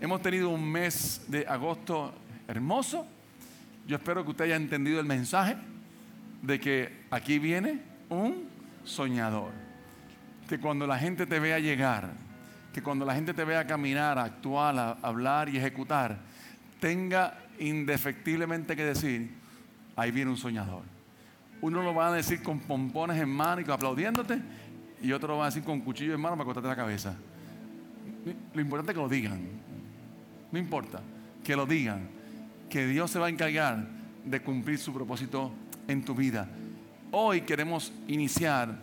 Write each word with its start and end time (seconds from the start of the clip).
Hemos 0.00 0.22
tenido 0.22 0.48
un 0.48 0.66
mes 0.66 1.26
de 1.28 1.46
agosto 1.46 2.14
hermoso. 2.48 3.06
Yo 3.86 3.96
espero 3.96 4.24
que 4.24 4.30
usted 4.30 4.46
haya 4.46 4.56
entendido 4.56 4.98
el 4.98 5.04
mensaje 5.04 5.56
de 6.40 6.58
que 6.58 7.04
aquí 7.10 7.38
viene 7.38 7.82
un 8.08 8.48
soñador. 8.82 9.52
Que 10.48 10.58
cuando 10.58 10.86
la 10.86 10.98
gente 10.98 11.26
te 11.26 11.38
vea 11.38 11.58
llegar, 11.58 12.12
que 12.72 12.82
cuando 12.82 13.04
la 13.04 13.14
gente 13.14 13.34
te 13.34 13.44
vea 13.44 13.66
caminar, 13.66 14.18
actuar, 14.18 14.96
hablar 15.02 15.50
y 15.50 15.58
ejecutar, 15.58 16.16
tenga 16.80 17.38
indefectiblemente 17.58 18.74
que 18.74 18.84
decir, 18.84 19.30
ahí 19.96 20.10
viene 20.10 20.30
un 20.30 20.38
soñador. 20.38 20.82
Uno 21.60 21.82
lo 21.82 21.94
va 21.94 22.08
a 22.08 22.12
decir 22.12 22.42
con 22.42 22.60
pompones 22.60 23.20
en 23.20 23.28
mano 23.28 23.60
y 23.60 23.70
aplaudiéndote, 23.70 24.40
y 25.02 25.12
otro 25.12 25.28
lo 25.28 25.36
va 25.36 25.44
a 25.44 25.48
decir 25.48 25.62
con 25.62 25.80
cuchillo 25.80 26.14
en 26.14 26.20
mano 26.22 26.36
para 26.36 26.46
cortarte 26.46 26.68
la 26.70 26.76
cabeza. 26.76 27.14
Lo 28.54 28.60
importante 28.62 28.92
es 28.92 28.96
que 28.96 29.02
lo 29.02 29.08
digan. 29.10 29.69
No 30.52 30.58
importa, 30.58 31.00
que 31.44 31.56
lo 31.56 31.66
digan, 31.66 32.08
que 32.68 32.86
Dios 32.86 33.10
se 33.10 33.18
va 33.18 33.26
a 33.26 33.30
encargar 33.30 33.86
de 34.24 34.40
cumplir 34.40 34.78
su 34.78 34.92
propósito 34.92 35.52
en 35.88 36.04
tu 36.04 36.14
vida. 36.14 36.48
Hoy 37.12 37.42
queremos 37.42 37.92
iniciar 38.08 38.74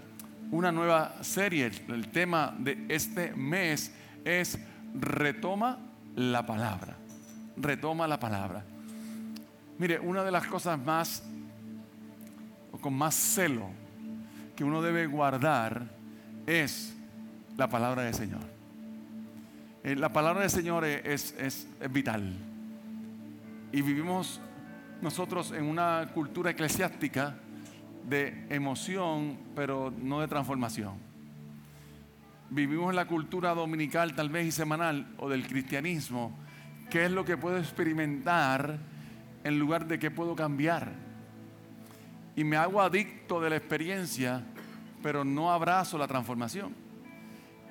una 0.52 0.72
nueva 0.72 1.24
serie. 1.24 1.72
El 1.88 2.08
tema 2.10 2.56
de 2.58 2.86
este 2.90 3.34
mes 3.34 3.92
es 4.24 4.60
retoma 4.94 5.80
la 6.16 6.46
palabra. 6.46 6.96
Retoma 7.58 8.08
la 8.08 8.20
palabra. 8.20 8.64
Mire, 9.78 10.00
una 10.00 10.24
de 10.24 10.32
las 10.32 10.48
cosas 10.48 10.80
más, 10.80 11.24
o 12.72 12.78
con 12.78 12.94
más 12.94 13.16
celo, 13.16 13.70
que 14.56 14.64
uno 14.64 14.82
debe 14.82 15.06
guardar 15.06 15.88
es 16.48 16.96
la 17.56 17.70
palabra 17.70 18.04
del 18.04 18.14
Señor. 18.14 18.57
Eh, 19.88 19.96
la 19.96 20.12
palabra 20.12 20.42
del 20.42 20.50
Señor 20.50 20.84
es, 20.84 21.66
vital. 21.90 22.34
Y 23.72 23.82
vivimos 23.82 24.42
nosotros 25.02 25.54
en 25.54 25.64
una 25.64 26.10
cultura 26.14 26.52
eclesiástica 26.52 27.38
de 28.04 28.48
emoción, 28.50 29.38
pero 29.56 29.94
no 29.98 30.20
de 30.20 30.28
transformación. 30.28 30.96
Vivimos 32.50 32.90
en 32.90 32.98
la 32.98 33.08
cultura 33.08 33.54
dominical 33.54 34.14
tal 34.14 34.28
vez 34.28 34.48
y 34.48 34.52
semanal 34.52 35.08
o 35.20 35.30
del 35.30 35.48
cristianismo, 35.48 36.38
que 36.90 37.06
es 37.06 37.12
lo 37.12 37.24
que 37.24 37.38
puedo 37.38 37.58
experimentar 37.58 38.80
en 39.46 39.58
lugar 39.58 39.88
de 39.88 39.98
que 39.98 40.12
puedo 40.12 40.36
cambiar. 40.36 40.92
Y 42.36 42.44
me 42.44 42.58
hago 42.58 42.82
adicto 42.82 43.40
de 43.40 43.52
la 43.52 43.56
experiencia, 43.56 44.44
pero 45.02 45.24
no 45.24 45.50
abrazo 45.50 45.98
la 45.98 46.10
transformación. 46.10 46.76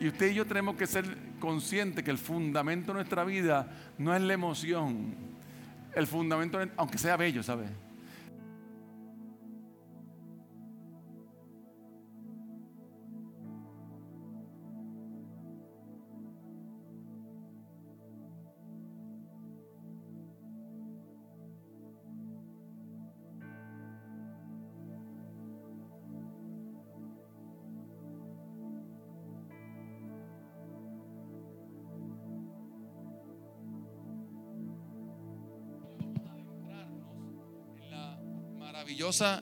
Y 0.01 0.09
usted 0.09 0.31
y 0.31 0.35
yo 0.35 0.47
tenemos 0.47 0.77
que 0.77 0.87
ser 0.87 1.26
conscientes 1.39 2.05
que 2.05 2.11
el 2.11 2.19
fundamento 2.19 2.89
de 2.89 2.95
nuestra 2.95 3.25
vida 3.25 3.69
no 3.98 4.15
es 4.15 4.23
la 4.23 4.34
emoción. 4.34 5.15
El 5.95 6.06
fundamento, 6.06 6.59
aunque 6.77 6.98
sea 6.98 7.17
bello, 7.17 7.43
¿sabes? 7.43 7.70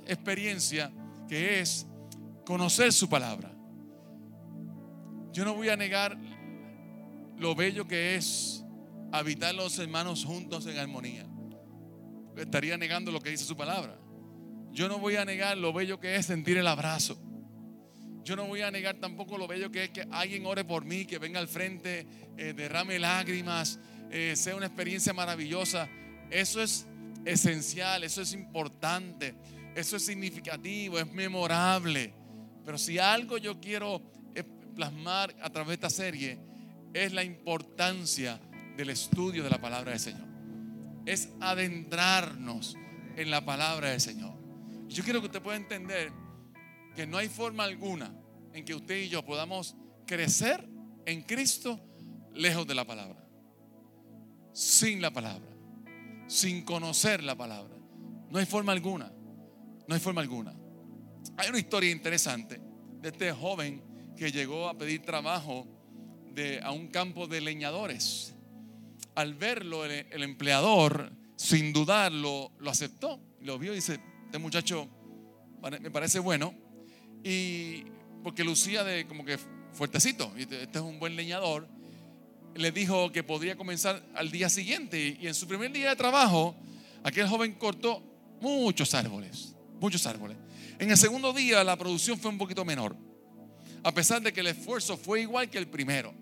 Experiencia 0.06 0.92
que 1.29 1.61
es 1.61 1.86
conocer 2.45 2.92
su 2.92 3.08
palabra. 3.08 3.52
Yo 5.33 5.45
no 5.45 5.55
voy 5.55 5.68
a 5.68 5.77
negar 5.77 6.17
lo 7.36 7.55
bello 7.55 7.86
que 7.89 8.17
es 8.17 8.64
habitar 9.13 9.55
los 9.55 9.79
hermanos 9.79 10.24
juntos 10.24 10.67
en 10.67 10.79
armonía. 10.79 11.27
Estaría 12.36 12.77
negando 12.77 13.11
lo 13.13 13.20
que 13.20 13.30
dice 13.30 13.45
su 13.45 13.57
palabra. 13.57 13.98
Yo 14.73 14.89
no 14.89 14.98
voy 14.98 15.17
a 15.17 15.24
negar 15.24 15.57
lo 15.57 15.73
bello 15.73 16.01
que 16.01 16.17
es 16.17 16.27
sentir 16.27 16.57
el 16.57 16.67
abrazo. 16.67 17.17
Yo 18.24 18.36
no 18.36 18.46
voy 18.46 18.63
a 18.63 18.70
negar 18.70 18.96
tampoco 18.96 19.36
lo 19.36 19.46
bello 19.46 19.70
que 19.70 19.84
es 19.84 19.90
que 19.90 20.07
alguien 20.11 20.46
ore 20.46 20.64
por 20.64 20.84
mí, 20.84 21.05
que 21.05 21.18
venga 21.18 21.39
al 21.39 21.46
frente, 21.46 22.07
eh, 22.36 22.55
derrame 22.55 22.98
lágrimas, 22.98 23.79
eh, 24.11 24.34
sea 24.34 24.57
una 24.57 24.67
experiencia 24.67 25.13
maravillosa. 25.13 25.89
Eso 26.30 26.63
es 26.63 26.86
esencial, 27.24 28.02
eso 28.02 28.23
es 28.23 28.33
importante, 28.33 29.34
eso 29.74 29.96
es 29.96 30.05
significativo, 30.05 30.98
es 30.98 31.12
memorable. 31.12 32.12
Pero 32.64 32.79
si 32.79 32.98
algo 32.98 33.39
yo 33.39 33.61
quiero 33.61 34.02
eh, 34.35 34.45
plasmar 34.74 35.35
a 35.42 35.51
través 35.51 35.68
de 35.68 35.74
esta 35.74 35.90
serie 35.90 36.39
es 36.92 37.12
la 37.12 37.24
importancia 37.24 38.40
del 38.77 38.90
estudio 38.90 39.42
de 39.42 39.51
la 39.51 39.61
palabra 39.61 39.90
del 39.90 40.01
Señor. 40.01 40.29
Es 41.07 41.29
adentrarnos 41.40 42.77
en 43.17 43.30
la 43.30 43.45
palabra 43.45 43.90
del 43.90 44.01
Señor. 44.01 44.34
Yo 44.89 45.05
quiero 45.05 45.20
que 45.20 45.27
usted 45.27 45.42
pueda 45.42 45.57
entender 45.57 46.13
que 46.95 47.07
no 47.07 47.18
hay 47.18 47.29
forma 47.29 47.64
alguna 47.64 48.14
en 48.52 48.64
que 48.64 48.74
usted 48.74 49.02
y 49.02 49.08
yo 49.08 49.24
podamos 49.24 49.74
crecer 50.07 50.67
en 51.07 51.23
Cristo 51.23 51.80
lejos 52.33 52.67
de 52.67 52.74
la 52.74 52.84
palabra. 52.84 53.27
Sin 54.52 55.02
la 55.02 55.11
palabra 55.11 55.55
sin 56.27 56.63
conocer 56.63 57.23
la 57.23 57.36
palabra. 57.36 57.74
No 58.30 58.39
hay 58.39 58.46
forma 58.46 58.73
alguna. 58.73 59.13
No 59.86 59.95
hay 59.95 60.00
forma 60.00 60.20
alguna. 60.20 60.55
Hay 61.36 61.48
una 61.48 61.58
historia 61.58 61.90
interesante 61.90 62.61
de 63.00 63.08
este 63.08 63.33
joven 63.33 63.83
que 64.17 64.30
llegó 64.30 64.68
a 64.68 64.78
pedir 64.78 65.02
trabajo 65.02 65.67
a 66.62 66.72
un 66.72 66.89
campo 66.89 67.27
de 67.27 67.40
leñadores. 67.40 68.34
Al 69.14 69.34
verlo, 69.34 69.84
el, 69.84 70.22
empleador, 70.22 71.12
sin 71.36 71.72
dudarlo, 71.72 72.52
lo 72.58 72.70
aceptó. 72.70 73.20
Lo 73.40 73.58
vio 73.58 73.72
y 73.72 73.77
dice, 73.77 74.00
este 74.27 74.39
muchacho 74.39 74.89
me 75.80 75.90
parece 75.90 76.18
bueno. 76.18 76.55
Y 77.22 77.84
porque 78.22 78.45
lucía 78.45 78.84
de 78.84 79.06
como 79.06 79.24
que 79.24 79.39
fuertecito. 79.72 80.33
Este 80.36 80.64
es 80.72 80.80
un 80.80 80.98
buen 80.98 81.16
leñador 81.16 81.68
le 82.56 82.70
dijo 82.70 83.11
que 83.11 83.22
podría 83.22 83.56
comenzar 83.56 84.02
al 84.14 84.30
día 84.30 84.48
siguiente. 84.48 85.18
Y 85.20 85.27
en 85.27 85.34
su 85.34 85.46
primer 85.46 85.72
día 85.72 85.90
de 85.90 85.96
trabajo, 85.96 86.55
aquel 87.02 87.28
joven 87.28 87.55
cortó 87.55 88.02
muchos 88.40 88.95
árboles, 88.95 89.54
muchos 89.84 90.06
árboles. 90.06 90.36
En 90.78 90.90
el 90.90 90.96
segundo 90.96 91.33
día 91.33 91.62
la 91.62 91.77
producción 91.77 92.18
fue 92.18 92.30
un 92.30 92.39
poquito 92.39 92.64
menor, 92.64 92.96
a 93.83 93.92
pesar 93.92 94.22
de 94.22 94.33
que 94.33 94.40
el 94.40 94.46
esfuerzo 94.46 94.96
fue 94.96 95.20
igual 95.20 95.50
que 95.50 95.58
el 95.58 95.68
primero. 95.68 96.14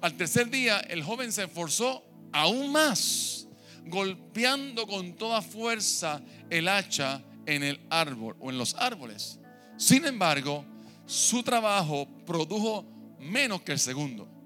Al 0.00 0.14
tercer 0.14 0.48
día 0.48 0.80
el 0.80 1.02
joven 1.02 1.30
se 1.32 1.44
esforzó 1.44 2.02
aún 2.32 2.72
más, 2.72 3.46
golpeando 3.84 4.86
con 4.86 5.14
toda 5.16 5.42
fuerza 5.42 6.22
el 6.48 6.68
hacha 6.68 7.22
en 7.44 7.62
el 7.62 7.80
árbol 7.90 8.36
o 8.40 8.50
en 8.50 8.56
los 8.56 8.74
árboles. 8.74 9.38
Sin 9.76 10.06
embargo, 10.06 10.64
su 11.04 11.42
trabajo 11.42 12.08
produjo 12.24 12.86
menos 13.20 13.60
que 13.62 13.72
el 13.72 13.78
segundo 13.78 14.40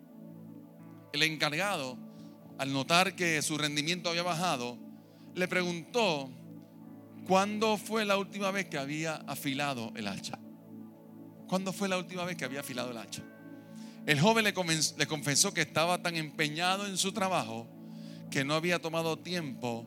el 1.15 1.23
encargado, 1.23 1.97
al 2.59 2.73
notar 2.73 3.15
que 3.15 3.41
su 3.41 3.57
rendimiento 3.57 4.11
había 4.11 4.25
bajado, 4.25 4.77
le 5.37 5.47
preguntó 5.47 6.29
cuándo 7.27 7.77
fue 7.77 8.05
la 8.05 8.17
última 8.17 8.51
vez 8.51 8.67
que 8.67 8.79
había 8.79 9.15
afilado 9.15 9.93
el 9.97 10.09
hacha. 10.09 10.39
¿Cuándo 11.49 11.73
fue 11.73 11.89
la 11.89 11.99
última 11.99 12.25
vez 12.25 12.37
que 12.37 12.45
había 12.45 12.61
afilado 12.61 12.91
el 12.91 12.99
hacha? 12.99 13.23
El 14.07 14.21
joven 14.21 14.45
le, 14.45 14.53
le 14.53 15.07
confesó 15.07 15.55
que 15.55 15.63
estaba 15.63 16.03
tan 16.03 16.17
empeñado 16.17 16.87
en 16.87 16.97
su 16.99 17.13
trabajo 17.13 17.69
que 18.31 18.45
no 18.45 18.55
había 18.55 18.81
tomado 18.81 19.19
tiempo 19.19 19.87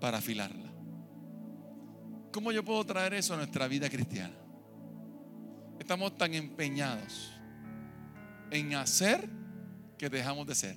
para 0.00 0.18
afilarla. 0.18 0.70
¿Cómo 2.32 2.52
yo 2.52 2.64
puedo 2.64 2.84
traer 2.84 3.14
eso 3.14 3.34
a 3.34 3.38
nuestra 3.38 3.66
vida 3.66 3.90
cristiana? 3.90 4.34
Estamos 5.78 6.16
tan 6.16 6.34
empeñados 6.34 7.32
en 8.50 8.74
hacer 8.74 9.28
que 9.98 10.08
dejamos 10.08 10.46
de 10.46 10.54
ser. 10.54 10.76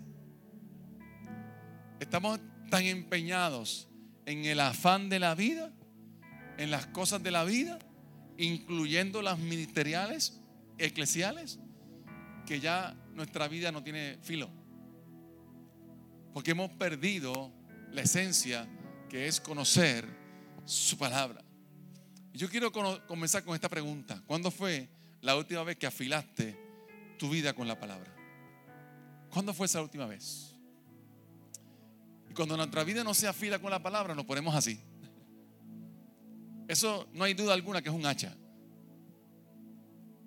Estamos 2.00 2.40
tan 2.70 2.84
empeñados 2.84 3.88
en 4.26 4.46
el 4.46 4.60
afán 4.60 5.10
de 5.10 5.20
la 5.20 5.36
vida, 5.36 5.72
en 6.58 6.72
las 6.72 6.86
cosas 6.88 7.22
de 7.24 7.32
la 7.32 7.44
vida, 7.44 7.80
incluyendo 8.38 9.22
las 9.22 9.40
ministeriales, 9.40 10.40
eclesiales, 10.78 11.60
que 12.46 12.60
ya 12.60 12.96
nuestra 13.14 13.48
vida 13.48 13.72
no 13.72 13.84
tiene 13.84 14.18
filo. 14.22 14.50
Porque 16.34 16.52
hemos 16.52 16.72
perdido 16.72 17.52
la 17.92 18.02
esencia 18.02 18.68
que 19.10 19.28
es 19.28 19.40
conocer 19.40 20.08
su 20.66 20.98
palabra. 20.98 21.44
Yo 22.34 22.50
quiero 22.50 22.72
comenzar 23.08 23.44
con 23.44 23.54
esta 23.54 23.70
pregunta. 23.70 24.22
¿Cuándo 24.26 24.50
fue 24.50 24.90
la 25.22 25.36
última 25.36 25.64
vez 25.64 25.78
que 25.78 25.86
afilaste 25.86 26.58
tu 27.20 27.30
vida 27.30 27.54
con 27.54 27.68
la 27.68 27.80
palabra? 27.80 28.12
¿Cuándo 29.30 29.54
fue 29.54 29.68
esa 29.68 29.82
última 29.82 30.08
vez? 30.08 30.56
Y 32.30 32.34
cuando 32.34 32.58
nuestra 32.58 32.84
vida 32.84 33.04
no 33.04 33.14
se 33.14 33.28
afila 33.28 33.60
con 33.60 33.70
la 33.70 33.82
palabra, 33.82 34.16
nos 34.16 34.26
ponemos 34.26 34.56
así. 34.56 34.80
Eso 36.68 37.08
no 37.14 37.24
hay 37.24 37.34
duda 37.34 37.54
alguna 37.54 37.82
que 37.82 37.90
es 37.90 37.96
un 37.96 38.06
hacha. 38.06 38.36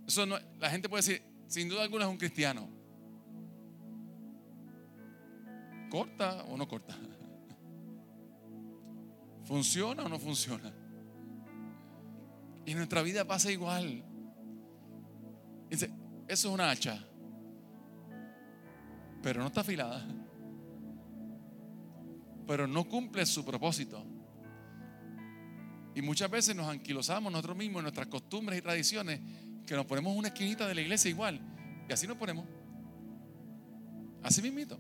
Eso 0.06 0.26
no, 0.26 0.38
la 0.58 0.70
gente 0.70 0.88
puede 0.88 1.02
decir, 1.02 1.22
sin 1.46 1.68
duda 1.68 1.82
alguna 1.82 2.04
es 2.04 2.10
un 2.10 2.16
cristiano. 2.16 2.68
¿Corta 5.90 6.44
o 6.44 6.56
no 6.56 6.68
corta? 6.68 6.96
¿Funciona 9.44 10.04
o 10.04 10.08
no 10.08 10.18
funciona? 10.18 10.72
Y 12.64 12.74
nuestra 12.74 13.02
vida 13.02 13.24
pasa 13.24 13.50
igual. 13.50 14.04
Dice, 15.70 15.90
eso 16.28 16.48
es 16.48 16.54
una 16.54 16.70
hacha, 16.70 17.04
pero 19.22 19.40
no 19.40 19.48
está 19.48 19.62
afilada, 19.62 20.04
pero 22.46 22.66
no 22.66 22.84
cumple 22.84 23.26
su 23.26 23.44
propósito. 23.44 24.15
Y 25.96 26.02
muchas 26.02 26.30
veces 26.30 26.54
nos 26.54 26.68
anquilosamos 26.68 27.32
nosotros 27.32 27.56
mismos 27.56 27.80
en 27.80 27.84
nuestras 27.84 28.06
costumbres 28.08 28.58
y 28.58 28.62
tradiciones, 28.62 29.18
que 29.66 29.74
nos 29.74 29.86
ponemos 29.86 30.14
una 30.14 30.28
esquinita 30.28 30.68
de 30.68 30.74
la 30.74 30.82
iglesia 30.82 31.08
igual, 31.08 31.40
y 31.88 31.92
así 31.92 32.06
nos 32.06 32.18
ponemos. 32.18 32.44
Así 34.22 34.42
mismito. 34.42 34.78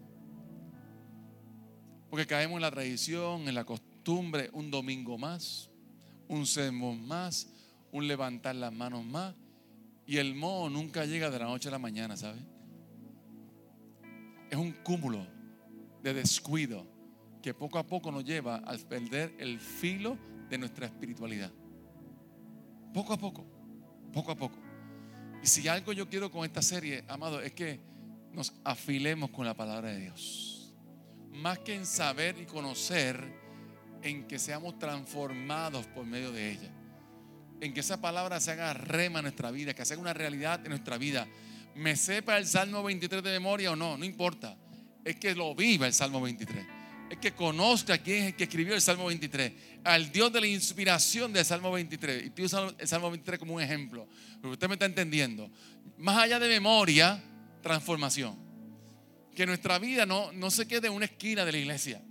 Porque 2.10 2.26
caemos 2.26 2.56
en 2.56 2.60
la 2.60 2.70
tradición, 2.70 3.48
en 3.48 3.54
la 3.54 3.64
costumbre, 3.64 4.50
un 4.52 4.70
domingo 4.70 5.16
más, 5.16 5.70
un 6.28 6.44
sermón 6.46 7.08
más, 7.08 7.50
un 7.92 8.06
levantar 8.06 8.54
las 8.54 8.74
manos 8.74 9.02
más. 9.02 9.34
Y 10.06 10.18
el 10.18 10.34
moho 10.34 10.68
nunca 10.68 11.06
llega 11.06 11.30
de 11.30 11.38
la 11.38 11.46
noche 11.46 11.68
a 11.68 11.72
la 11.72 11.78
mañana, 11.78 12.14
¿sabe? 12.18 12.40
Es 14.50 14.58
un 14.58 14.72
cúmulo 14.84 15.26
de 16.02 16.12
descuido 16.12 16.86
que 17.40 17.54
poco 17.54 17.78
a 17.78 17.86
poco 17.86 18.12
nos 18.12 18.22
lleva 18.22 18.56
a 18.56 18.76
perder 18.76 19.34
el 19.38 19.58
filo 19.58 20.18
de 20.48 20.58
nuestra 20.58 20.86
espiritualidad. 20.86 21.52
Poco 22.92 23.12
a 23.12 23.18
poco, 23.18 23.44
poco 24.12 24.32
a 24.32 24.36
poco. 24.36 24.58
Y 25.42 25.46
si 25.46 25.68
algo 25.68 25.92
yo 25.92 26.08
quiero 26.08 26.30
con 26.30 26.44
esta 26.44 26.62
serie, 26.62 27.04
amado, 27.08 27.40
es 27.40 27.52
que 27.52 27.80
nos 28.32 28.54
afilemos 28.64 29.30
con 29.30 29.46
la 29.46 29.54
palabra 29.54 29.90
de 29.90 30.00
Dios. 30.00 30.74
Más 31.32 31.58
que 31.58 31.74
en 31.74 31.86
saber 31.86 32.38
y 32.40 32.46
conocer, 32.46 33.22
en 34.02 34.26
que 34.26 34.38
seamos 34.38 34.78
transformados 34.78 35.86
por 35.88 36.06
medio 36.06 36.32
de 36.32 36.52
ella 36.52 36.76
en 37.60 37.72
que 37.72 37.80
esa 37.80 38.00
palabra 38.00 38.40
se 38.40 38.52
haga 38.52 38.72
rema 38.74 39.20
en 39.20 39.24
nuestra 39.24 39.50
vida, 39.50 39.74
que 39.74 39.84
sea 39.84 39.98
una 39.98 40.12
realidad 40.12 40.60
en 40.64 40.70
nuestra 40.70 40.98
vida. 40.98 41.26
Me 41.74 41.96
sepa 41.96 42.38
el 42.38 42.46
Salmo 42.46 42.82
23 42.82 43.22
de 43.22 43.30
memoria 43.30 43.72
o 43.72 43.76
no, 43.76 43.96
no 43.96 44.04
importa. 44.04 44.56
Es 45.04 45.16
que 45.16 45.34
lo 45.34 45.54
viva 45.54 45.86
el 45.86 45.92
Salmo 45.92 46.20
23. 46.20 46.75
Es 47.08 47.18
que 47.18 47.32
conozca 47.32 47.94
a 47.94 47.98
quién 47.98 48.18
es 48.18 48.26
el 48.28 48.36
que 48.36 48.44
escribió 48.44 48.74
el 48.74 48.80
Salmo 48.80 49.06
23. 49.06 49.52
Al 49.84 50.10
Dios 50.10 50.32
de 50.32 50.40
la 50.40 50.46
inspiración 50.46 51.32
del 51.32 51.44
Salmo 51.44 51.70
23. 51.70 52.26
Y 52.26 52.30
tú 52.30 52.42
usas 52.42 52.74
el 52.78 52.88
Salmo 52.88 53.10
23 53.10 53.38
como 53.38 53.54
un 53.54 53.62
ejemplo. 53.62 54.08
Porque 54.40 54.54
usted 54.54 54.68
me 54.68 54.74
está 54.74 54.86
entendiendo. 54.86 55.50
Más 55.98 56.18
allá 56.18 56.38
de 56.40 56.48
memoria, 56.48 57.22
transformación. 57.62 58.36
Que 59.34 59.46
nuestra 59.46 59.78
vida 59.78 60.04
no, 60.04 60.32
no 60.32 60.50
se 60.50 60.66
quede 60.66 60.88
en 60.88 60.94
una 60.94 61.04
esquina 61.04 61.44
de 61.44 61.52
la 61.52 61.58
iglesia. 61.58 62.02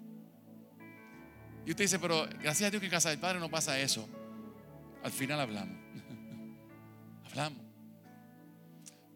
Y 1.65 1.71
usted 1.71 1.83
dice, 1.83 2.00
pero 2.00 2.27
gracias 2.41 2.68
a 2.68 2.71
Dios 2.71 2.80
que 2.80 2.86
en 2.86 2.91
casa 2.91 3.09
del 3.09 3.19
Padre 3.19 3.39
no 3.39 3.50
pasa 3.50 3.77
eso. 3.80 4.07
Al 5.03 5.12
final 5.12 5.39
hablamos. 5.39 5.77
hablamos. 7.25 7.65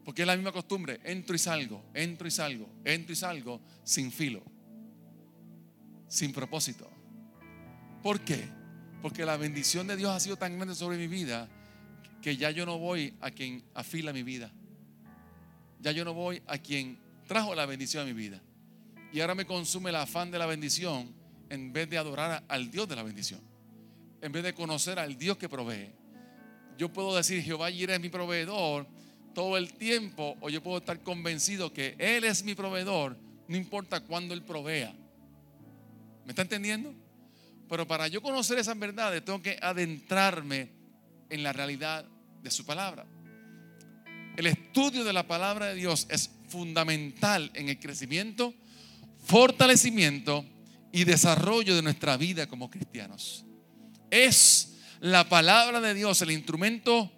Porque 0.04 0.24
es 0.24 0.28
la 0.28 0.36
misma 0.36 0.52
costumbre. 0.52 1.00
Entro 1.04 1.36
y 1.36 1.40
salgo, 1.40 1.86
entro 1.94 2.28
y 2.28 2.32
salgo, 2.32 2.68
entro 2.84 3.14
y 3.14 3.16
salgo 3.16 3.62
sin 3.84 4.12
filo. 4.12 4.44
Sin 6.10 6.34
propósito. 6.34 6.90
¿Por 8.04 8.20
qué? 8.20 8.44
Porque 9.02 9.26
la 9.26 9.38
bendición 9.38 9.88
de 9.88 9.96
Dios 9.96 10.12
ha 10.12 10.20
sido 10.20 10.36
tan 10.36 10.58
grande 10.58 10.76
sobre 10.76 10.98
mi 10.98 11.08
vida 11.08 11.48
que 12.22 12.36
ya 12.36 12.52
yo 12.52 12.66
no 12.66 12.78
voy 12.78 13.14
a 13.22 13.32
quien 13.32 13.64
afila 13.74 14.12
mi 14.12 14.24
vida. 14.24 14.52
Ya 15.80 15.94
yo 15.94 16.04
no 16.04 16.14
voy 16.14 16.42
a 16.48 16.58
quien 16.58 17.00
trajo 17.26 17.56
la 17.56 17.66
bendición 17.66 18.04
a 18.04 18.06
mi 18.06 18.12
vida. 18.12 18.42
Y 19.14 19.22
ahora 19.22 19.36
me 19.36 19.46
consume 19.46 19.92
el 19.92 19.96
afán 19.96 20.30
de 20.32 20.40
la 20.40 20.46
bendición 20.46 21.14
en 21.50 21.72
vez 21.72 21.90
de 21.90 21.98
adorar 21.98 22.44
al 22.50 22.70
Dios 22.70 22.90
de 22.90 22.98
la 22.98 23.04
bendición 23.04 23.50
en 24.22 24.32
vez 24.32 24.44
de 24.44 24.54
conocer 24.54 25.00
al 25.00 25.18
Dios 25.18 25.38
que 25.38 25.50
provee. 25.50 25.92
Yo 26.78 26.92
puedo 26.92 27.16
decir, 27.16 27.42
Jehová 27.44 27.72
Jireh 27.72 27.96
es 27.96 28.02
mi 28.02 28.10
proveedor 28.10 28.88
todo 29.34 29.58
el 29.58 29.74
tiempo, 29.74 30.38
o 30.42 30.50
yo 30.50 30.62
puedo 30.62 30.80
estar 30.80 31.02
convencido 31.02 31.72
que 31.72 31.96
Él 31.98 32.24
es 32.24 32.44
mi 32.44 32.56
proveedor, 32.56 33.18
no 33.48 33.58
importa 33.58 34.02
cuándo 34.02 34.34
Él 34.34 34.44
provea. 34.44 34.94
¿Me 36.30 36.34
está 36.34 36.44
entendiendo? 36.44 36.94
Pero 37.68 37.88
para 37.88 38.08
yo 38.08 38.22
conocer 38.22 38.60
esas 38.60 38.78
verdades, 38.78 39.26
tengo 39.26 39.42
que 39.42 39.58
adentrarme 39.60 40.70
en 41.28 41.42
la 41.42 41.52
realidad 41.52 42.06
de 42.44 42.52
su 42.52 42.68
palabra. 42.68 43.08
El 44.38 44.46
estudio 44.46 45.04
de 45.04 45.12
la 45.12 45.26
palabra 45.26 45.66
de 45.66 45.74
Dios 45.74 46.06
es 46.08 46.30
fundamental 46.48 47.50
en 47.56 47.70
el 47.70 47.80
crecimiento, 47.80 48.54
fortalecimiento 49.26 50.46
y 50.92 51.04
desarrollo 51.04 51.76
de 51.76 51.82
nuestra 51.82 52.16
vida 52.16 52.46
como 52.46 52.70
cristianos. 52.70 53.44
Es 54.12 54.76
la 55.00 55.28
palabra 55.28 55.82
de 55.82 55.96
Dios 55.96 56.22
el 56.22 56.30
instrumento 56.30 57.12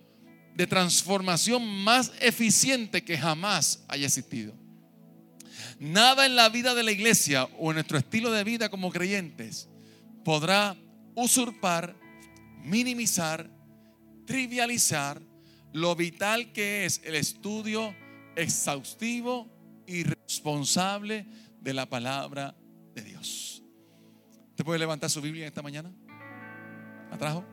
de 0.55 0.67
transformación 0.67 1.67
más 1.83 2.13
eficiente 2.21 3.03
que 3.03 3.17
jamás 3.17 3.83
haya 3.89 4.05
existido. 4.05 4.60
Nada 5.81 6.27
en 6.27 6.35
la 6.35 6.47
vida 6.49 6.75
de 6.75 6.83
la 6.83 6.91
iglesia 6.91 7.45
o 7.57 7.71
en 7.71 7.77
nuestro 7.77 7.97
estilo 7.97 8.31
de 8.31 8.43
vida 8.43 8.69
como 8.69 8.91
creyentes 8.91 9.67
podrá 10.23 10.77
usurpar, 11.15 11.95
minimizar, 12.63 13.49
trivializar 14.27 15.19
lo 15.73 15.95
vital 15.95 16.51
que 16.51 16.85
es 16.85 17.01
el 17.03 17.15
estudio 17.15 17.95
exhaustivo 18.35 19.49
y 19.87 20.03
responsable 20.03 21.25
de 21.59 21.73
la 21.73 21.89
palabra 21.89 22.55
de 22.93 23.01
Dios. 23.01 23.63
¿Usted 24.51 24.63
puede 24.63 24.77
levantar 24.77 25.09
su 25.09 25.19
Biblia 25.19 25.47
esta 25.47 25.63
mañana? 25.63 25.91
¿Atrajo? 27.11 27.43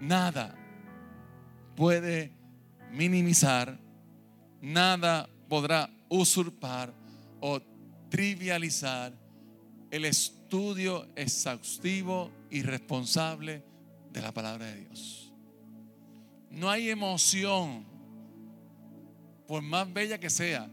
Nada 0.00 0.52
puede 1.76 2.32
minimizar, 2.90 3.78
nada 4.60 5.30
podrá 5.50 5.90
usurpar 6.08 6.94
o 7.40 7.60
trivializar 8.08 9.12
el 9.90 10.04
estudio 10.04 11.08
exhaustivo 11.16 12.30
y 12.50 12.62
responsable 12.62 13.64
de 14.12 14.22
la 14.22 14.32
palabra 14.32 14.66
de 14.66 14.76
Dios. 14.82 15.32
No 16.50 16.70
hay 16.70 16.88
emoción, 16.88 17.84
por 19.48 19.60
más 19.62 19.92
bella 19.92 20.18
que 20.18 20.30
sea. 20.30 20.70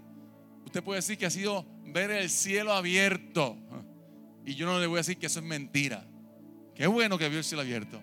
Usted 0.63 0.83
puede 0.83 0.99
decir 0.99 1.17
que 1.17 1.25
ha 1.25 1.31
sido 1.31 1.65
ver 1.85 2.11
el 2.11 2.29
cielo 2.29 2.71
abierto. 2.71 3.57
Y 4.45 4.53
yo 4.53 4.67
no 4.67 4.79
le 4.79 4.85
voy 4.85 4.97
a 4.97 4.99
decir 4.99 5.17
que 5.17 5.25
eso 5.25 5.39
es 5.39 5.45
mentira. 5.45 6.05
Qué 6.75 6.85
bueno 6.85 7.17
que 7.17 7.27
vio 7.29 7.39
el 7.39 7.43
cielo 7.43 7.63
abierto. 7.63 7.99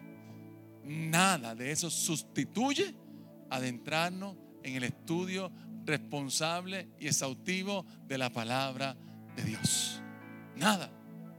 Nada 0.83 1.55
de 1.55 1.71
eso 1.71 1.89
sustituye 1.89 2.97
adentrarnos 3.49 4.37
en 4.65 4.75
el 4.75 4.83
estudio 4.83 5.53
responsable 5.85 6.89
y 6.99 7.07
exhaustivo 7.07 7.85
de 8.07 8.19
la 8.19 8.31
palabra 8.31 8.97
de 9.37 9.45
Dios. 9.45 10.01
Nada, 10.57 10.91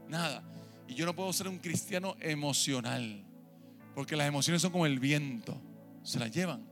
nada. 0.08 0.42
Y 0.88 0.94
yo 0.94 1.06
no 1.06 1.14
puedo 1.14 1.32
ser 1.32 1.48
un 1.48 1.58
cristiano 1.58 2.16
emocional, 2.20 3.24
porque 3.94 4.16
las 4.16 4.28
emociones 4.28 4.62
son 4.62 4.72
como 4.72 4.86
el 4.86 5.00
viento, 5.00 5.60
se 6.02 6.18
las 6.18 6.30
llevan. 6.30 6.64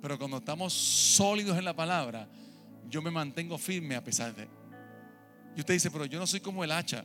Pero 0.00 0.18
cuando 0.18 0.38
estamos 0.38 0.72
sólidos 0.72 1.58
en 1.58 1.64
la 1.64 1.74
palabra, 1.74 2.28
yo 2.88 3.02
me 3.02 3.10
mantengo 3.10 3.58
firme 3.58 3.94
a 3.94 4.02
pesar 4.02 4.34
de. 4.34 4.48
Y 5.56 5.60
usted 5.60 5.74
dice, 5.74 5.90
pero 5.90 6.06
yo 6.06 6.18
no 6.18 6.26
soy 6.26 6.40
como 6.40 6.64
el 6.64 6.72
hacha. 6.72 7.04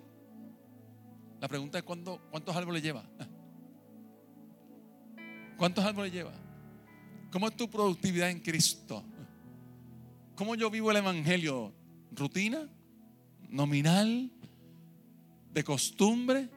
La 1.40 1.48
pregunta 1.48 1.78
es 1.78 1.84
¿cuántos 1.84 2.56
árboles 2.56 2.82
lleva? 2.82 3.04
¿Cuántos 5.58 5.84
árboles 5.84 6.12
lleva? 6.12 6.32
¿Cómo 7.32 7.48
es 7.48 7.56
tu 7.56 7.70
productividad 7.70 8.30
en 8.30 8.40
Cristo? 8.40 9.04
¿Cómo 10.38 10.54
yo 10.54 10.70
vivo 10.70 10.92
el 10.92 10.98
Evangelio? 10.98 11.74
¿Rutina? 12.12 12.70
¿Nominal? 13.50 14.32
¿De 15.52 15.64
costumbre? 15.64 16.48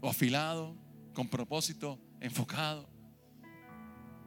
¿O 0.00 0.08
afilado? 0.08 0.76
¿Con 1.14 1.28
propósito? 1.28 2.00
¿Enfocado? 2.18 2.88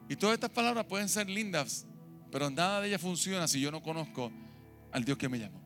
Y 0.07 0.15
todas 0.15 0.36
estas 0.36 0.51
palabras 0.51 0.86
pueden 0.86 1.10
ser 1.10 1.29
lindas, 1.29 1.86
pero 2.31 2.50
nada 2.50 2.79
de 2.79 2.88
ellas 2.88 3.01
funciona 3.01 3.46
si 3.46 3.60
yo 3.60 3.72
no 3.72 3.84
conozco 3.84 4.31
al 4.93 5.03
Dios 5.03 5.17
que 5.17 5.27
me 5.27 5.38
llamó. 5.38 5.62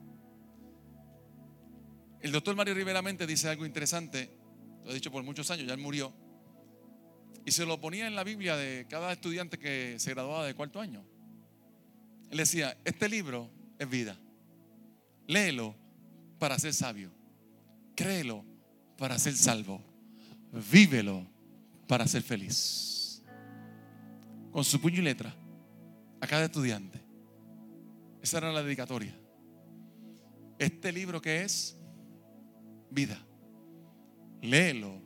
El 2.21 2.31
doctor 2.31 2.55
Mario 2.55 2.73
Rivera 2.73 3.03
Mente 3.03 3.27
dice 3.27 3.49
algo 3.49 3.67
interesante, 3.67 4.35
lo 4.83 4.89
he 4.89 4.95
dicho 4.95 5.11
por 5.11 5.21
muchos 5.21 5.51
años, 5.51 5.67
ya 5.67 5.75
él 5.75 5.79
murió, 5.79 6.11
y 7.45 7.51
se 7.51 7.67
lo 7.67 7.79
ponía 7.79 8.07
en 8.07 8.15
la 8.15 8.23
Biblia 8.23 8.55
de 8.55 8.87
cada 8.89 9.11
estudiante 9.11 9.59
que 9.59 9.99
se 9.99 10.09
graduaba 10.09 10.47
de 10.47 10.55
cuarto 10.55 10.81
año. 10.81 11.05
Él 12.31 12.37
decía, 12.37 12.77
este 12.85 13.09
libro 13.09 13.49
es 13.77 13.89
vida. 13.89 14.17
Léelo 15.27 15.75
para 16.39 16.57
ser 16.57 16.73
sabio. 16.73 17.11
Créelo 17.93 18.45
para 18.97 19.19
ser 19.19 19.35
salvo. 19.35 19.81
Vívelo 20.71 21.27
para 21.87 22.07
ser 22.07 22.21
feliz. 22.23 23.21
Con 24.51 24.63
su 24.63 24.79
puño 24.79 24.99
y 24.99 25.01
letra, 25.01 25.35
a 26.21 26.27
cada 26.27 26.45
estudiante. 26.45 27.01
Esa 28.21 28.37
era 28.37 28.53
la 28.53 28.63
dedicatoria. 28.63 29.13
Este 30.57 30.93
libro 30.93 31.21
que 31.21 31.43
es 31.43 31.75
vida. 32.89 33.21
Léelo 34.41 35.01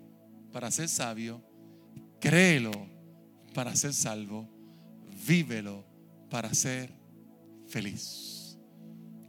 para 0.52 0.70
ser 0.70 0.90
sabio. 0.90 1.42
Créelo 2.20 2.72
para 3.56 3.76
ser 3.76 3.94
salvo. 3.94 4.48
Vívelo 5.26 5.84
para 6.30 6.54
ser 6.54 7.05
feliz. 7.76 8.58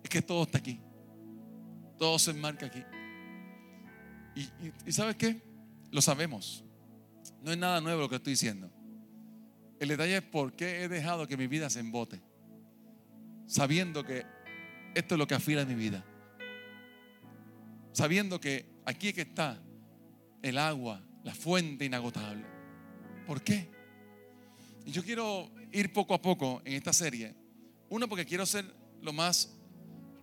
Es 0.04 0.08
que 0.08 0.22
todo 0.22 0.44
está 0.44 0.58
aquí. 0.58 0.80
Todo 1.98 2.16
se 2.16 2.30
enmarca 2.30 2.66
aquí. 2.66 2.80
Y, 4.36 4.92
¿sabes 4.92 5.16
qué? 5.16 5.42
Lo 5.90 6.00
sabemos. 6.00 6.64
No 7.42 7.50
es 7.50 7.58
nada 7.58 7.80
nuevo 7.80 8.02
lo 8.02 8.08
que 8.08 8.14
estoy 8.14 8.34
diciendo. 8.34 8.70
El 9.80 9.88
detalle 9.88 10.18
es 10.18 10.22
por 10.22 10.52
qué 10.52 10.84
he 10.84 10.88
dejado 10.88 11.26
que 11.26 11.36
mi 11.36 11.48
vida 11.48 11.68
se 11.70 11.80
embote. 11.80 12.20
Sabiendo 13.48 14.04
que 14.04 14.24
esto 14.94 15.16
es 15.16 15.18
lo 15.18 15.26
que 15.26 15.34
afila 15.34 15.64
mi 15.64 15.74
vida. 15.74 16.04
Sabiendo 17.90 18.40
que 18.40 18.64
aquí 18.84 19.12
que 19.12 19.22
está 19.22 19.60
el 20.42 20.56
agua, 20.58 21.02
la 21.24 21.34
fuente 21.34 21.84
inagotable. 21.84 22.46
¿Por 23.26 23.42
qué? 23.42 23.68
Y 24.84 24.92
yo 24.92 25.02
quiero 25.02 25.50
ir 25.72 25.92
poco 25.92 26.14
a 26.14 26.22
poco 26.22 26.62
en 26.64 26.74
esta 26.74 26.92
serie. 26.92 27.45
Uno, 27.88 28.08
porque 28.08 28.26
quiero 28.26 28.46
ser 28.46 28.64
lo 29.02 29.12
más 29.12 29.56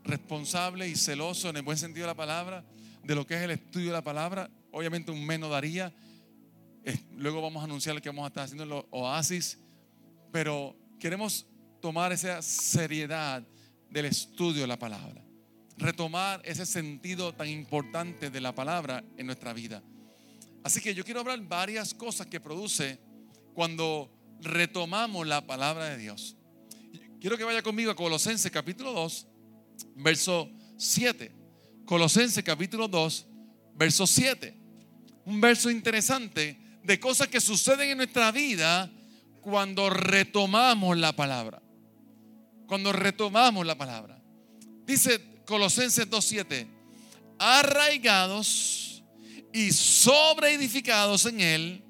responsable 0.03 0.87
y 0.87 0.95
celoso 0.95 1.49
en 1.49 1.57
el 1.57 1.61
buen 1.61 1.77
sentido 1.77 2.05
de 2.05 2.11
la 2.11 2.17
palabra 2.17 2.65
de 3.03 3.15
lo 3.15 3.27
que 3.27 3.35
es 3.35 3.41
el 3.41 3.51
estudio 3.51 3.87
de 3.87 3.93
la 3.93 4.03
palabra. 4.03 4.49
Obviamente 4.71 5.11
un 5.11 5.25
menos 5.25 5.49
daría. 5.49 5.93
Luego 7.15 7.41
vamos 7.41 7.61
a 7.61 7.65
anunciar 7.65 8.01
que 8.01 8.09
vamos 8.09 8.25
a 8.25 8.27
estar 8.27 8.45
haciendo 8.45 8.65
los 8.65 8.85
oasis. 8.91 9.59
Pero 10.31 10.75
queremos 10.99 11.45
tomar 11.81 12.11
esa 12.11 12.41
seriedad 12.41 13.43
del 13.89 14.05
estudio 14.05 14.61
de 14.61 14.67
la 14.67 14.79
palabra. 14.79 15.21
Retomar 15.77 16.41
ese 16.45 16.65
sentido 16.65 17.33
tan 17.33 17.47
importante 17.47 18.29
de 18.29 18.41
la 18.41 18.55
palabra 18.55 19.03
en 19.17 19.25
nuestra 19.25 19.53
vida. 19.53 19.83
Así 20.63 20.79
que 20.79 20.95
yo 20.95 21.03
quiero 21.03 21.19
hablar 21.19 21.39
varias 21.41 21.93
cosas 21.93 22.27
que 22.27 22.39
produce 22.39 22.99
cuando 23.53 24.09
retomamos 24.39 25.27
la 25.27 25.45
palabra 25.45 25.85
de 25.85 25.97
Dios. 25.97 26.37
Quiero 27.23 27.37
que 27.37 27.45
vaya 27.45 27.61
conmigo 27.61 27.89
a 27.89 27.95
Colosenses 27.95 28.51
capítulo 28.51 28.91
2, 28.91 29.27
verso 29.95 30.51
7. 30.75 31.31
Colosenses 31.85 32.43
capítulo 32.43 32.89
2, 32.89 33.27
verso 33.75 34.05
7. 34.05 34.53
Un 35.23 35.39
verso 35.39 35.71
interesante 35.71 36.59
de 36.83 36.99
cosas 36.99 37.29
que 37.29 37.39
suceden 37.39 37.91
en 37.91 37.97
nuestra 37.99 38.29
vida 38.33 38.91
cuando 39.39 39.89
retomamos 39.89 40.97
la 40.97 41.15
palabra. 41.15 41.61
Cuando 42.67 42.91
retomamos 42.91 43.65
la 43.65 43.77
palabra. 43.77 44.21
Dice 44.85 45.43
Colosenses 45.45 46.09
2.7, 46.09 46.67
arraigados 47.39 49.01
y 49.53 49.71
sobreedificados 49.71 51.25
en 51.27 51.39
él 51.39 51.85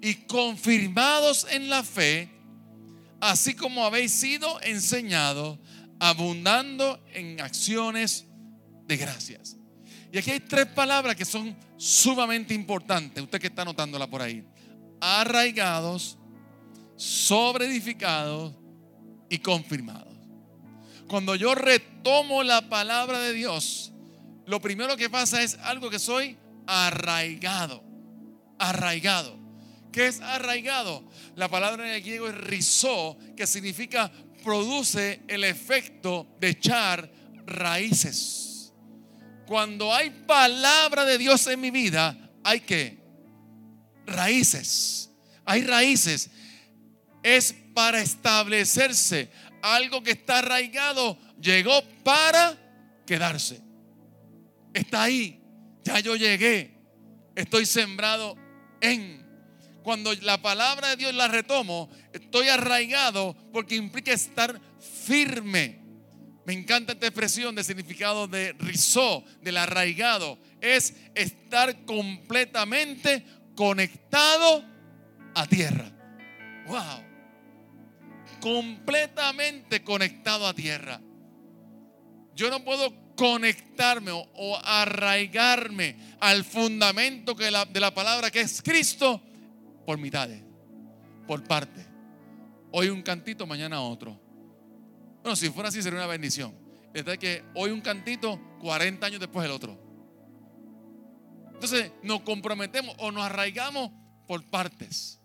y 0.00 0.14
confirmados 0.28 1.44
en 1.50 1.70
la 1.70 1.82
fe, 1.82 2.35
así 3.20 3.54
como 3.54 3.84
habéis 3.84 4.12
sido 4.12 4.60
enseñados, 4.62 5.58
abundando 5.98 7.02
en 7.12 7.40
acciones 7.40 8.26
de 8.86 8.96
gracias. 8.96 9.56
Y 10.12 10.18
aquí 10.18 10.30
hay 10.30 10.40
tres 10.40 10.66
palabras 10.66 11.16
que 11.16 11.24
son 11.24 11.56
sumamente 11.76 12.54
importantes. 12.54 13.22
Usted 13.22 13.40
que 13.40 13.48
está 13.48 13.62
anotándola 13.62 14.06
por 14.06 14.22
ahí. 14.22 14.46
Arraigados, 15.00 16.18
sobreedificados 16.96 18.54
y 19.28 19.38
confirmados. 19.38 20.14
Cuando 21.08 21.34
yo 21.34 21.54
retomo 21.54 22.42
la 22.42 22.68
palabra 22.68 23.20
de 23.20 23.32
Dios, 23.32 23.92
lo 24.46 24.60
primero 24.60 24.96
que 24.96 25.10
pasa 25.10 25.42
es 25.42 25.58
algo 25.62 25.90
que 25.90 25.98
soy 25.98 26.36
arraigado. 26.66 27.82
Arraigado. 28.58 29.45
¿Qué 29.96 30.08
es 30.08 30.20
arraigado? 30.20 31.02
La 31.36 31.48
palabra 31.48 31.88
en 31.88 31.94
el 31.94 32.02
griego 32.02 32.28
es 32.28 32.34
rizó, 32.34 33.16
que 33.34 33.46
significa 33.46 34.12
produce 34.44 35.22
el 35.26 35.42
efecto 35.42 36.36
de 36.38 36.50
echar 36.50 37.10
raíces. 37.46 38.74
Cuando 39.46 39.94
hay 39.94 40.10
palabra 40.10 41.06
de 41.06 41.16
Dios 41.16 41.46
en 41.46 41.62
mi 41.62 41.70
vida, 41.70 42.14
hay 42.44 42.60
que 42.60 42.98
raíces. 44.04 45.10
Hay 45.46 45.62
raíces. 45.62 46.28
Es 47.22 47.54
para 47.72 48.02
establecerse. 48.02 49.30
Algo 49.62 50.02
que 50.02 50.10
está 50.10 50.40
arraigado 50.40 51.16
llegó 51.40 51.82
para 52.04 52.54
quedarse. 53.06 53.62
Está 54.74 55.04
ahí. 55.04 55.40
Ya 55.84 56.00
yo 56.00 56.16
llegué. 56.16 56.84
Estoy 57.34 57.64
sembrado 57.64 58.36
en 58.82 59.25
cuando 59.86 60.12
la 60.14 60.42
palabra 60.42 60.88
de 60.88 60.96
Dios 60.96 61.14
la 61.14 61.28
retomo, 61.28 61.88
estoy 62.12 62.48
arraigado 62.48 63.36
porque 63.52 63.76
implica 63.76 64.12
estar 64.12 64.60
firme. 65.04 65.78
Me 66.44 66.54
encanta 66.54 66.94
esta 66.94 67.06
expresión 67.06 67.54
de 67.54 67.62
significado 67.62 68.26
de 68.26 68.52
rizó, 68.54 69.22
del 69.42 69.56
arraigado. 69.58 70.40
Es 70.60 70.92
estar 71.14 71.84
completamente 71.84 73.24
conectado 73.54 74.64
a 75.36 75.46
tierra. 75.46 75.88
Wow. 76.66 77.04
Completamente 78.40 79.84
conectado 79.84 80.48
a 80.48 80.54
tierra. 80.54 81.00
Yo 82.34 82.50
no 82.50 82.64
puedo 82.64 82.92
conectarme 83.14 84.10
o, 84.10 84.58
arraigarme 84.64 86.16
al 86.18 86.44
fundamento 86.44 87.34
de 87.34 87.80
la 87.80 87.94
palabra 87.94 88.32
que 88.32 88.40
es 88.40 88.60
Cristo 88.60 89.22
por 89.86 89.98
mitades, 89.98 90.42
por 91.26 91.42
parte. 91.44 91.86
Hoy 92.72 92.88
un 92.88 93.02
cantito, 93.02 93.46
mañana 93.46 93.80
otro. 93.80 94.20
Bueno, 95.22 95.36
si 95.36 95.48
fuera 95.48 95.70
así 95.70 95.82
sería 95.82 96.00
una 96.00 96.08
bendición. 96.08 96.52
Es 96.92 97.04
que 97.18 97.44
hoy 97.54 97.70
un 97.70 97.80
cantito, 97.80 98.40
40 98.60 99.06
años 99.06 99.20
después 99.20 99.44
el 99.44 99.52
otro. 99.52 99.78
Entonces 101.54 101.92
nos 102.02 102.20
comprometemos 102.22 102.94
o 102.98 103.10
nos 103.12 103.24
arraigamos 103.24 103.90
por 104.26 104.42
partes. 104.44 105.20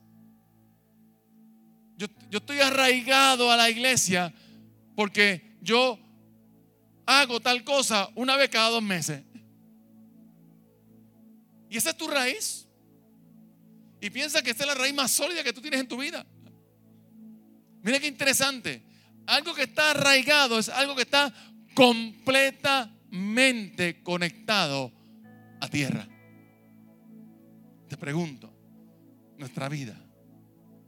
Yo, 1.98 2.08
yo 2.30 2.38
estoy 2.39 2.60
arraigado 2.60 3.51
a 3.51 3.58
la 3.58 3.70
iglesia 3.70 4.34
porque 4.96 5.58
yo 5.62 6.00
hago 7.06 7.39
tal 7.39 7.63
cosa 7.63 8.10
una 8.15 8.36
vez 8.36 8.50
cada 8.50 8.70
dos 8.70 8.84
meses. 8.84 9.24
Y 11.70 11.77
esa 11.77 11.91
es 11.91 11.98
tu 11.98 12.08
raíz. 12.08 12.68
Y 14.01 14.10
piensa 14.10 14.41
que 14.41 14.50
esta 14.50 14.63
es 14.63 14.67
la 14.67 14.74
raíz 14.74 14.96
más 14.96 15.12
sólida 15.12 15.43
que 15.43 15.53
tú 15.53 15.62
tienes 15.62 15.79
en 15.79 15.88
tu 15.88 15.98
vida. 15.98 16.25
Mira 17.84 18.00
qué 18.00 18.08
interesante. 18.08 18.84
Algo 19.27 19.53
que 19.53 19.62
está 19.63 19.91
arraigado 19.91 20.58
es 20.58 20.70
algo 20.70 20.96
que 20.96 21.03
está 21.03 21.31
completamente 21.75 24.01
conectado 24.01 24.91
a 25.62 25.67
tierra. 25.67 26.08
Te 27.88 27.96
pregunto, 27.96 28.51
¿nuestra 29.38 29.70
vida 29.70 29.96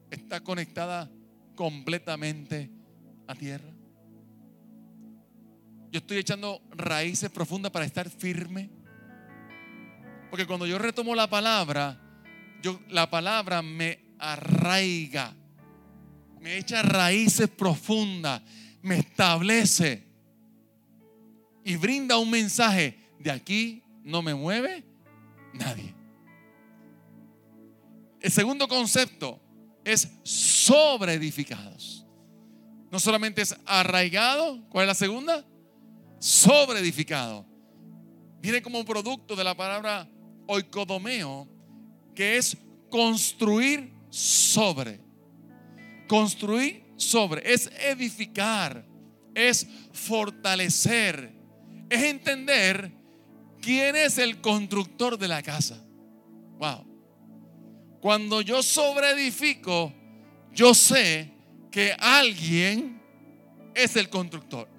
está 0.10 0.42
conectada 0.42 1.12
completamente 1.56 2.72
a 3.28 3.36
tierra? 3.36 3.70
Yo 5.92 6.00
estoy 6.00 6.18
echando 6.18 6.64
raíces 6.72 7.30
profundas 7.30 7.72
para 7.72 7.86
estar 7.86 8.10
firme. 8.10 8.72
Porque 10.32 10.48
cuando 10.48 10.66
yo 10.66 10.80
retomo 10.80 11.14
la 11.14 11.30
palabra, 11.30 12.03
la 12.90 13.10
palabra 13.10 13.62
me 13.62 14.00
arraiga, 14.20 15.36
me 16.40 16.58
echa 16.58 16.82
raíces 16.82 17.50
profundas, 17.50 18.42
me 18.82 19.00
establece 19.00 20.08
y 21.64 21.76
brinda 21.76 22.18
un 22.18 22.30
mensaje. 22.30 23.00
De 23.20 23.32
aquí 23.32 23.84
no 24.04 24.22
me 24.22 24.36
mueve 24.36 24.84
nadie. 25.54 25.94
El 28.20 28.32
segundo 28.32 28.68
concepto 28.68 29.40
es 29.84 30.10
sobre 30.24 31.14
edificados. 31.14 32.06
No 32.92 33.00
solamente 33.00 33.42
es 33.42 33.56
arraigado, 33.66 34.64
¿cuál 34.70 34.84
es 34.84 34.88
la 34.88 34.96
segunda? 34.96 35.46
Sobre 36.20 36.80
edificado. 36.80 37.46
Viene 38.40 38.62
como 38.62 38.86
producto 38.86 39.36
de 39.36 39.44
la 39.44 39.56
palabra 39.56 40.08
oikodomeo, 40.48 41.48
que 42.16 42.38
es 42.38 42.58
construir 42.90 43.92
sobre. 44.10 45.00
Construir 46.08 46.84
sobre 46.96 47.54
es 47.54 47.70
edificar, 47.80 48.86
es 49.34 49.68
fortalecer, 49.92 51.34
es 51.90 52.04
entender 52.04 52.92
quién 53.62 53.96
es 53.96 54.18
el 54.18 54.42
constructor 54.42 55.18
de 55.18 55.28
la 55.28 55.42
casa. 55.42 55.84
Wow. 56.58 56.86
Cuando 58.00 58.42
yo 58.42 58.62
sobreedifico, 58.62 59.94
yo 60.52 60.74
sé 60.74 61.32
que 61.72 61.96
alguien 61.98 63.02
es 63.74 63.96
el 63.96 64.10
constructor. 64.10 64.70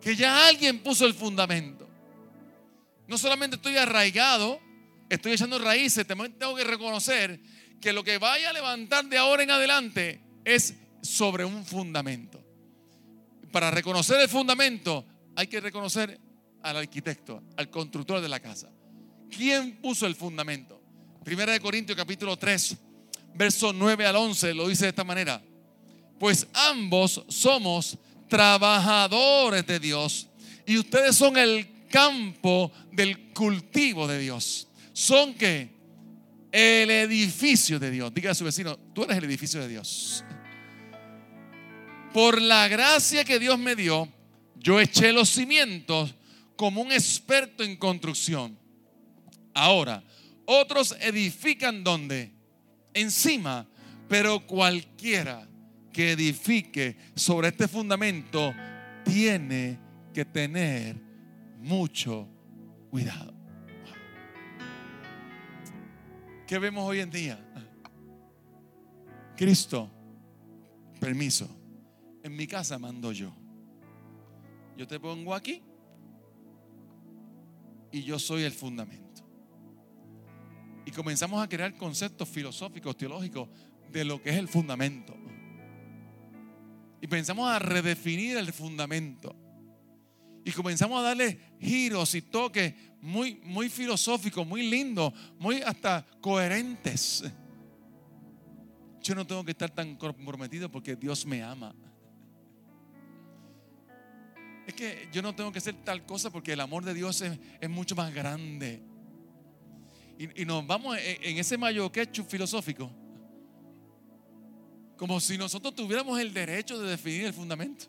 Que 0.00 0.14
ya 0.14 0.46
alguien 0.46 0.78
puso 0.82 1.06
el 1.06 1.14
fundamento. 1.14 1.88
No 3.08 3.18
solamente 3.18 3.56
estoy 3.56 3.76
arraigado, 3.76 4.60
estoy 5.08 5.32
echando 5.32 5.58
raíces, 5.58 6.06
tengo 6.06 6.56
que 6.56 6.64
reconocer 6.64 7.40
que 7.80 7.92
lo 7.92 8.02
que 8.02 8.18
vaya 8.18 8.50
a 8.50 8.52
levantar 8.52 9.04
de 9.06 9.18
ahora 9.18 9.42
en 9.42 9.50
adelante 9.50 10.20
es 10.44 10.74
sobre 11.02 11.44
un 11.44 11.64
fundamento. 11.64 12.42
Para 13.52 13.70
reconocer 13.70 14.20
el 14.20 14.28
fundamento 14.28 15.06
hay 15.34 15.46
que 15.46 15.60
reconocer 15.60 16.18
al 16.62 16.76
arquitecto, 16.76 17.42
al 17.56 17.70
constructor 17.70 18.20
de 18.20 18.28
la 18.28 18.40
casa. 18.40 18.70
¿Quién 19.30 19.80
puso 19.80 20.06
el 20.06 20.14
fundamento? 20.14 20.80
Primera 21.24 21.52
de 21.52 21.60
Corintios 21.60 21.96
capítulo 21.96 22.36
3, 22.36 22.76
versos 23.34 23.74
9 23.74 24.06
al 24.06 24.16
11 24.16 24.54
lo 24.54 24.68
dice 24.68 24.84
de 24.84 24.90
esta 24.90 25.04
manera. 25.04 25.42
Pues 26.18 26.46
ambos 26.54 27.24
somos 27.28 27.98
trabajadores 28.28 29.66
de 29.66 29.78
Dios 29.78 30.28
y 30.66 30.78
ustedes 30.78 31.14
son 31.14 31.36
el 31.36 31.86
campo 31.88 32.72
del 32.92 33.32
cultivo 33.32 34.06
de 34.06 34.18
Dios. 34.18 34.65
Son 34.96 35.34
que 35.34 35.68
el 36.50 36.90
edificio 36.90 37.78
de 37.78 37.90
Dios. 37.90 38.14
Diga 38.14 38.30
a 38.30 38.34
su 38.34 38.46
vecino, 38.46 38.78
tú 38.94 39.04
eres 39.04 39.18
el 39.18 39.24
edificio 39.24 39.60
de 39.60 39.68
Dios. 39.68 40.24
Por 42.14 42.40
la 42.40 42.66
gracia 42.66 43.22
que 43.22 43.38
Dios 43.38 43.58
me 43.58 43.76
dio, 43.76 44.10
yo 44.54 44.80
eché 44.80 45.12
los 45.12 45.28
cimientos 45.28 46.14
como 46.56 46.80
un 46.80 46.92
experto 46.92 47.62
en 47.62 47.76
construcción. 47.76 48.58
Ahora, 49.52 50.02
otros 50.46 50.96
edifican 50.98 51.84
donde? 51.84 52.32
Encima, 52.94 53.68
pero 54.08 54.46
cualquiera 54.46 55.46
que 55.92 56.12
edifique 56.12 56.96
sobre 57.14 57.48
este 57.48 57.68
fundamento 57.68 58.54
tiene 59.04 59.78
que 60.14 60.24
tener 60.24 60.96
mucho 61.58 62.26
cuidado. 62.88 63.35
¿Qué 66.46 66.60
vemos 66.60 66.88
hoy 66.88 67.00
en 67.00 67.10
día? 67.10 67.38
Cristo, 69.36 69.90
permiso, 71.00 71.48
en 72.22 72.36
mi 72.36 72.46
casa 72.46 72.78
mando 72.78 73.10
yo. 73.10 73.34
Yo 74.76 74.86
te 74.86 75.00
pongo 75.00 75.34
aquí 75.34 75.60
y 77.90 78.02
yo 78.04 78.18
soy 78.18 78.44
el 78.44 78.52
fundamento. 78.52 79.26
Y 80.84 80.92
comenzamos 80.92 81.42
a 81.42 81.48
crear 81.48 81.76
conceptos 81.76 82.28
filosóficos, 82.28 82.96
teológicos 82.96 83.48
de 83.90 84.04
lo 84.04 84.22
que 84.22 84.30
es 84.30 84.36
el 84.36 84.46
fundamento. 84.46 85.16
Y 87.00 87.08
pensamos 87.08 87.50
a 87.50 87.58
redefinir 87.58 88.36
el 88.36 88.52
fundamento. 88.52 89.34
Y 90.46 90.52
comenzamos 90.52 91.00
a 91.00 91.02
darle 91.02 91.40
giros 91.58 92.14
y 92.14 92.22
toques 92.22 92.72
muy, 93.00 93.40
muy 93.42 93.68
filosóficos, 93.68 94.46
muy 94.46 94.62
lindos, 94.62 95.12
muy 95.40 95.60
hasta 95.60 96.06
coherentes. 96.20 97.24
Yo 99.02 99.16
no 99.16 99.26
tengo 99.26 99.44
que 99.44 99.50
estar 99.50 99.68
tan 99.70 99.96
comprometido 99.96 100.70
porque 100.70 100.94
Dios 100.94 101.26
me 101.26 101.42
ama. 101.42 101.74
Es 104.68 104.74
que 104.74 105.08
yo 105.12 105.20
no 105.20 105.34
tengo 105.34 105.50
que 105.50 105.58
hacer 105.58 105.74
tal 105.82 106.06
cosa 106.06 106.30
porque 106.30 106.52
el 106.52 106.60
amor 106.60 106.84
de 106.84 106.94
Dios 106.94 107.22
es, 107.22 107.68
mucho 107.68 107.96
más 107.96 108.14
grande. 108.14 108.84
Y, 110.16 110.44
nos 110.44 110.64
vamos 110.64 110.96
en, 110.96 111.24
en 111.24 111.38
ese 111.38 111.58
mayo 111.58 111.90
filosófico. 112.28 112.88
Como 114.96 115.18
si 115.18 115.36
nosotros 115.36 115.74
tuviéramos 115.74 116.20
el 116.20 116.32
derecho 116.32 116.78
de 116.78 116.90
definir 116.90 117.24
el 117.24 117.34
fundamento. 117.34 117.86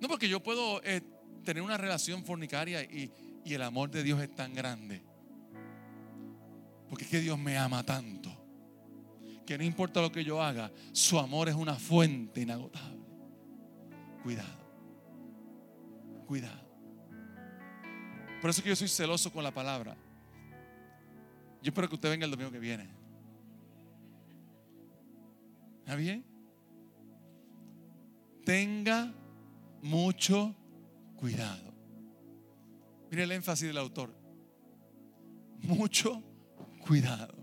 No, 0.00 0.08
porque 0.08 0.28
yo 0.28 0.42
puedo 0.42 0.82
eh, 0.82 1.00
tener 1.44 1.62
una 1.62 1.76
relación 1.76 2.24
fornicaria 2.24 2.82
y, 2.82 3.10
y 3.44 3.54
el 3.54 3.62
amor 3.62 3.90
de 3.90 4.02
Dios 4.02 4.20
es 4.22 4.34
tan 4.34 4.54
grande. 4.54 5.02
Porque 6.88 7.04
es 7.04 7.10
que 7.10 7.20
Dios 7.20 7.38
me 7.38 7.56
ama 7.56 7.82
tanto. 7.82 8.30
Que 9.46 9.58
no 9.58 9.64
importa 9.64 10.00
lo 10.00 10.10
que 10.10 10.24
yo 10.24 10.42
haga, 10.42 10.70
su 10.92 11.18
amor 11.18 11.48
es 11.48 11.54
una 11.54 11.74
fuente 11.74 12.40
inagotable. 12.40 12.98
Cuidado. 14.22 14.64
Cuidado. 16.26 16.64
Por 18.40 18.50
eso 18.50 18.62
que 18.62 18.70
yo 18.70 18.76
soy 18.76 18.88
celoso 18.88 19.32
con 19.32 19.42
la 19.42 19.52
palabra. 19.52 19.96
Yo 21.62 21.70
espero 21.70 21.88
que 21.88 21.94
usted 21.94 22.10
venga 22.10 22.24
el 22.24 22.30
domingo 22.30 22.50
que 22.50 22.58
viene. 22.58 22.88
¿Está 25.80 25.96
bien? 25.96 26.24
Tenga 28.44 29.12
mucho 29.84 30.56
cuidado. 31.16 31.74
Mire 33.10 33.24
el 33.24 33.32
énfasis 33.32 33.68
del 33.68 33.76
autor. 33.76 34.16
Mucho 35.60 36.22
cuidado. 36.86 37.34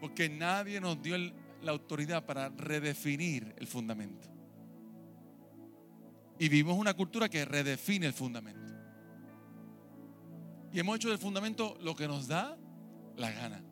Porque 0.00 0.30
nadie 0.30 0.80
nos 0.80 1.00
dio 1.02 1.16
la 1.62 1.72
autoridad 1.72 2.24
para 2.24 2.48
redefinir 2.48 3.54
el 3.58 3.66
fundamento. 3.66 4.26
Y 6.38 6.48
vivimos 6.48 6.78
una 6.78 6.94
cultura 6.94 7.28
que 7.28 7.44
redefine 7.44 8.06
el 8.06 8.14
fundamento. 8.14 8.72
Y 10.72 10.80
hemos 10.80 10.96
hecho 10.96 11.10
del 11.10 11.18
fundamento 11.18 11.76
lo 11.82 11.94
que 11.94 12.08
nos 12.08 12.26
da 12.26 12.56
la 13.16 13.30
gana. 13.30 13.62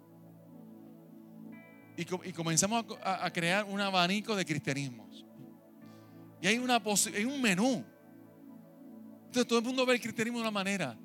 Y, 1.96 2.04
comenzamos 2.32 2.84
a, 3.02 3.30
crear 3.32 3.64
un 3.64 3.80
abanico 3.80 4.36
de 4.36 4.44
cristianismos. 4.44 5.25
Y 6.40 6.46
hay, 6.46 6.58
una 6.58 6.82
hay 7.14 7.24
un 7.24 7.40
menú. 7.40 7.84
Entonces 9.26 9.46
todo 9.46 9.58
el 9.58 9.64
mundo 9.64 9.84
ve 9.84 9.94
el 9.94 10.00
cristianismo 10.00 10.38
de 10.38 10.42
una 10.42 10.50
manera. 10.50 10.98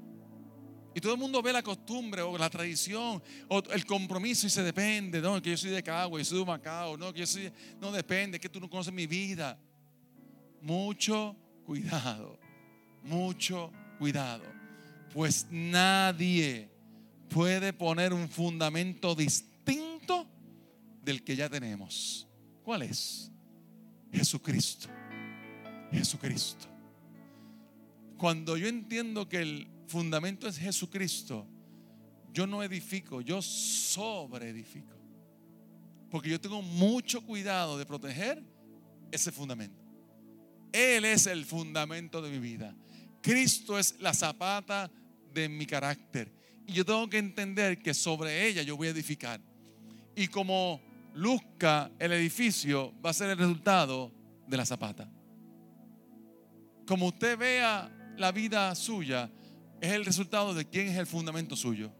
Y 0.93 0.99
todo 0.99 1.13
el 1.13 1.19
mundo 1.19 1.41
ve 1.41 1.53
la 1.53 1.63
costumbre 1.63 2.21
o 2.21 2.37
la 2.37 2.49
tradición 2.49 3.23
o 3.47 3.63
el 3.71 3.85
compromiso 3.85 4.47
y 4.47 4.49
se 4.49 4.61
depende. 4.61 5.21
No, 5.21 5.41
que 5.41 5.51
yo 5.51 5.57
soy 5.57 5.71
de 5.71 5.81
Cagua, 5.81 6.19
yo 6.19 6.25
soy 6.25 6.39
de 6.39 6.45
Macao. 6.45 6.97
No, 6.97 7.13
que 7.13 7.21
yo 7.21 7.27
soy. 7.27 7.51
No 7.79 7.91
depende, 7.91 8.39
que 8.39 8.49
tú 8.49 8.59
no 8.59 8.69
conoces 8.69 8.93
mi 8.93 9.07
vida. 9.07 9.57
Mucho 10.61 11.35
cuidado, 11.65 12.37
mucho 13.03 13.71
cuidado, 13.97 14.43
pues 15.13 15.47
nadie 15.49 16.69
puede 17.29 17.71
poner 17.73 18.13
un 18.13 18.27
fundamento 18.27 19.15
distinto 19.15 20.27
del 21.03 21.23
que 21.23 21.35
ya 21.35 21.49
tenemos. 21.49 22.27
¿Cuál 22.63 22.83
es? 22.83 23.31
Jesucristo. 24.11 25.00
Jesucristo. 25.91 26.67
Cuando 28.17 28.57
yo 28.57 28.67
entiendo 28.67 29.27
que 29.27 29.41
el 29.41 29.67
fundamento 29.87 30.47
es 30.47 30.57
Jesucristo, 30.57 31.47
yo 32.33 32.47
no 32.47 32.63
edifico, 32.63 33.21
yo 33.21 33.41
sobreedifico. 33.41 34.95
Porque 36.09 36.29
yo 36.29 36.39
tengo 36.39 36.61
mucho 36.61 37.21
cuidado 37.21 37.77
de 37.77 37.85
proteger 37.85 38.43
ese 39.11 39.31
fundamento. 39.31 39.81
Él 40.71 41.05
es 41.05 41.27
el 41.27 41.45
fundamento 41.45 42.21
de 42.21 42.29
mi 42.29 42.39
vida. 42.39 42.75
Cristo 43.21 43.77
es 43.77 43.95
la 43.99 44.13
zapata 44.13 44.89
de 45.33 45.49
mi 45.49 45.65
carácter. 45.65 46.31
Y 46.67 46.73
yo 46.73 46.85
tengo 46.85 47.09
que 47.09 47.17
entender 47.17 47.79
que 47.79 47.93
sobre 47.93 48.47
ella 48.47 48.61
yo 48.61 48.77
voy 48.77 48.87
a 48.87 48.91
edificar. 48.91 49.41
Y 50.15 50.27
como 50.27 50.79
luzca 51.13 51.91
el 51.99 52.13
edificio, 52.13 52.93
va 53.03 53.09
a 53.09 53.13
ser 53.13 53.29
el 53.29 53.37
resultado 53.37 54.11
de 54.47 54.57
la 54.57 54.65
zapata. 54.65 55.09
Como 56.87 57.07
usted 57.07 57.37
vea 57.37 58.13
la 58.17 58.31
vida 58.31 58.73
suya, 58.75 59.31
es 59.79 59.91
el 59.91 60.05
resultado 60.05 60.53
de 60.53 60.65
quién 60.65 60.87
es 60.87 60.97
el 60.97 61.07
fundamento 61.07 61.55
suyo. 61.55 61.91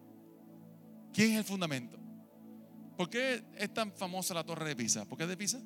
¿Quién 1.13 1.31
es 1.31 1.37
el 1.39 1.43
fundamento? 1.43 1.97
¿Por 2.95 3.09
qué 3.09 3.43
es 3.57 3.73
tan 3.73 3.91
famosa 3.91 4.33
la 4.33 4.43
torre 4.43 4.67
de 4.69 4.75
Pisa? 4.75 5.05
¿Por 5.05 5.17
qué 5.17 5.23
es 5.23 5.29
de 5.29 5.37
Pisa? 5.37 5.61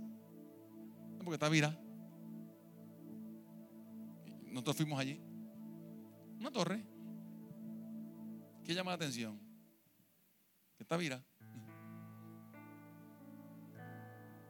Porque 1.18 1.34
está 1.34 1.50
vira. 1.50 1.78
Nosotros 4.46 4.78
fuimos 4.78 5.00
allí. 5.00 5.20
Una 6.40 6.52
torre. 6.52 6.86
¿Qué 8.64 8.74
llama 8.74 8.92
la 8.92 8.96
atención? 8.96 9.40
Que 10.78 10.84
está 10.84 10.98
vira. 10.98 11.24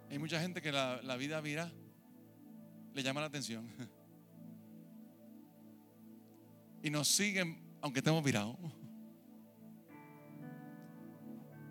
Hay 0.09 0.19
mucha 0.19 0.39
gente 0.39 0.61
que 0.61 0.71
la, 0.71 1.01
la 1.01 1.17
vida 1.17 1.41
vira 1.41 1.71
le 2.93 3.03
llama 3.03 3.21
la 3.21 3.27
atención. 3.27 3.67
Y 6.85 6.91
nos 6.91 7.07
siguen 7.07 7.57
aunque 7.81 7.97
estemos 7.97 8.23
virados. 8.23 8.55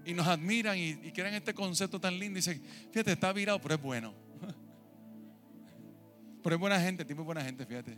Y 0.04 0.12
nos 0.12 0.26
admiran 0.26 0.76
y, 0.76 0.90
y 0.90 1.12
creen 1.12 1.34
este 1.34 1.54
concepto 1.54 2.00
tan 2.00 2.18
lindo. 2.18 2.36
Y 2.36 2.42
dicen, 2.42 2.60
fíjate, 2.90 3.12
está 3.12 3.32
virado, 3.32 3.60
pero 3.60 3.76
es 3.76 3.80
bueno. 3.80 4.12
Pero 6.42 6.56
es 6.56 6.60
buena 6.60 6.80
gente, 6.80 7.04
el 7.04 7.06
tipo 7.06 7.20
es 7.20 7.26
buena 7.26 7.42
gente, 7.42 7.64
fíjate. 7.64 7.96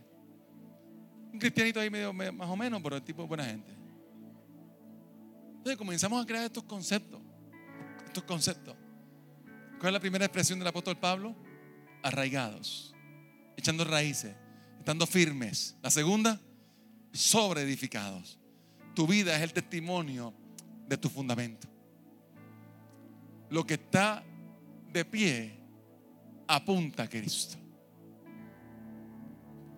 Un 1.33 1.39
cristianito 1.39 1.81
ahí 1.81 1.89
medio, 1.89 2.13
más 2.13 2.49
o 2.49 2.57
menos, 2.57 2.83
pero 2.83 2.97
el 2.97 3.03
tipo 3.03 3.23
es 3.23 3.29
buena 3.29 3.47
gente. 3.47 3.73
Entonces 5.57 5.77
comenzamos 5.77 6.23
a 6.23 6.27
crear 6.27 6.45
estos 6.45 6.65
conceptos. 6.65 7.23
Estos 8.05 8.25
conceptos. 8.25 8.77
¿Cuál 9.81 9.89
es 9.89 9.93
la 9.95 10.01
primera 10.01 10.27
expresión 10.27 10.59
del 10.59 10.69
apóstol 10.69 10.99
Pablo? 10.99 11.35
Arraigados, 12.03 12.95
echando 13.57 13.85
raíces, 13.85 14.37
estando 14.79 15.07
firmes. 15.07 15.77
La 15.83 15.91
segunda, 15.91 16.41
sobre 17.17 17.63
edificados. 17.63 18.39
Tu 18.95 19.07
vida 19.07 19.37
es 19.37 19.43
el 19.43 19.53
testimonio 19.53 20.33
de 20.89 20.97
tu 20.97 21.09
fundamento. 21.09 21.69
Lo 23.51 23.65
que 23.67 23.75
está 23.75 24.25
de 24.93 25.05
pie 25.05 25.59
apunta 26.47 27.05
a 27.05 27.09
Cristo. 27.09 27.57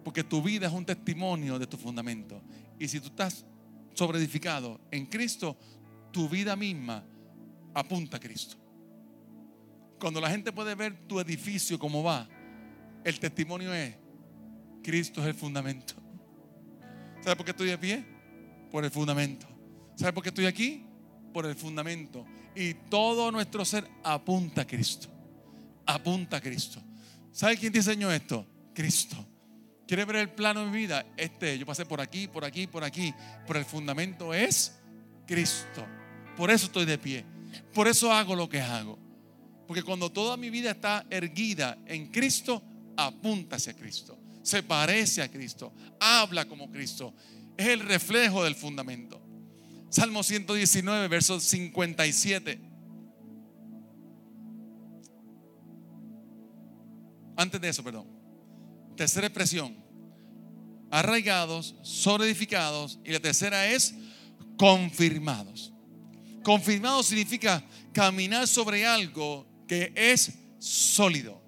Porque 0.04 0.24
tu 0.24 0.42
vida 0.42 0.66
es 0.66 0.72
un 0.72 0.86
testimonio 0.86 1.58
de 1.58 1.66
tu 1.66 1.76
fundamento. 1.76 2.40
Y 2.78 2.88
si 2.88 3.00
tú 3.00 3.08
estás 3.08 3.44
sobre 3.94 4.18
edificado 4.18 4.80
en 4.90 5.06
Cristo, 5.06 5.56
tu 6.12 6.28
vida 6.28 6.56
misma 6.56 7.04
apunta 7.74 8.16
a 8.16 8.20
Cristo. 8.20 8.56
Cuando 9.98 10.20
la 10.20 10.30
gente 10.30 10.52
puede 10.52 10.74
ver 10.74 10.96
tu 11.06 11.18
edificio 11.18 11.78
como 11.78 12.02
va, 12.02 12.28
el 13.04 13.18
testimonio 13.18 13.74
es, 13.74 13.96
Cristo 14.82 15.20
es 15.20 15.26
el 15.26 15.34
fundamento. 15.34 15.94
¿Sabe 17.20 17.36
por 17.36 17.44
qué 17.44 17.50
estoy 17.50 17.68
de 17.68 17.78
pie? 17.78 18.04
Por 18.70 18.84
el 18.84 18.90
fundamento. 18.90 19.46
¿Sabe 19.96 20.12
por 20.12 20.22
qué 20.22 20.28
estoy 20.28 20.46
aquí? 20.46 20.84
Por 21.32 21.46
el 21.46 21.54
fundamento. 21.54 22.24
Y 22.54 22.74
todo 22.74 23.30
nuestro 23.30 23.64
ser 23.64 23.88
apunta 24.02 24.62
a 24.62 24.66
Cristo. 24.66 25.08
Apunta 25.86 26.36
a 26.38 26.40
Cristo. 26.40 26.82
¿Sabe 27.32 27.56
quién 27.56 27.72
diseñó 27.72 28.10
esto? 28.10 28.46
Cristo. 28.74 29.16
¿Quiere 29.86 30.04
ver 30.04 30.16
el 30.16 30.30
plano 30.30 30.60
de 30.60 30.70
mi 30.70 30.76
vida? 30.76 31.06
Este, 31.16 31.58
yo 31.58 31.64
pasé 31.64 31.86
por 31.86 32.00
aquí, 32.00 32.28
por 32.28 32.44
aquí, 32.44 32.66
por 32.66 32.84
aquí. 32.84 33.14
Pero 33.46 33.58
el 33.58 33.64
fundamento 33.64 34.34
es 34.34 34.78
Cristo. 35.26 35.86
Por 36.36 36.50
eso 36.50 36.66
estoy 36.66 36.84
de 36.84 36.98
pie. 36.98 37.24
Por 37.72 37.88
eso 37.88 38.12
hago 38.12 38.36
lo 38.36 38.48
que 38.48 38.60
hago. 38.60 38.98
Porque 39.66 39.82
cuando 39.82 40.10
toda 40.10 40.36
mi 40.36 40.50
vida 40.50 40.70
está 40.70 41.06
erguida 41.10 41.78
en 41.86 42.08
Cristo, 42.08 42.62
apunta 42.96 43.56
hacia 43.56 43.74
Cristo. 43.74 44.18
Se 44.48 44.62
parece 44.62 45.20
a 45.20 45.30
Cristo. 45.30 45.74
Habla 46.00 46.48
como 46.48 46.70
Cristo. 46.70 47.12
Es 47.54 47.66
el 47.66 47.80
reflejo 47.80 48.44
del 48.44 48.54
fundamento. 48.54 49.20
Salmo 49.90 50.22
119, 50.22 51.06
verso 51.06 51.38
57. 51.38 52.58
Antes 57.36 57.60
de 57.60 57.68
eso, 57.68 57.84
perdón. 57.84 58.06
Tercera 58.96 59.26
expresión. 59.26 59.76
Arraigados, 60.90 61.74
edificados 62.22 62.98
Y 63.04 63.12
la 63.12 63.20
tercera 63.20 63.66
es 63.66 63.94
confirmados. 64.56 65.74
Confirmado 66.42 67.02
significa 67.02 67.62
caminar 67.92 68.48
sobre 68.48 68.86
algo 68.86 69.46
que 69.68 69.92
es 69.94 70.32
sólido. 70.58 71.38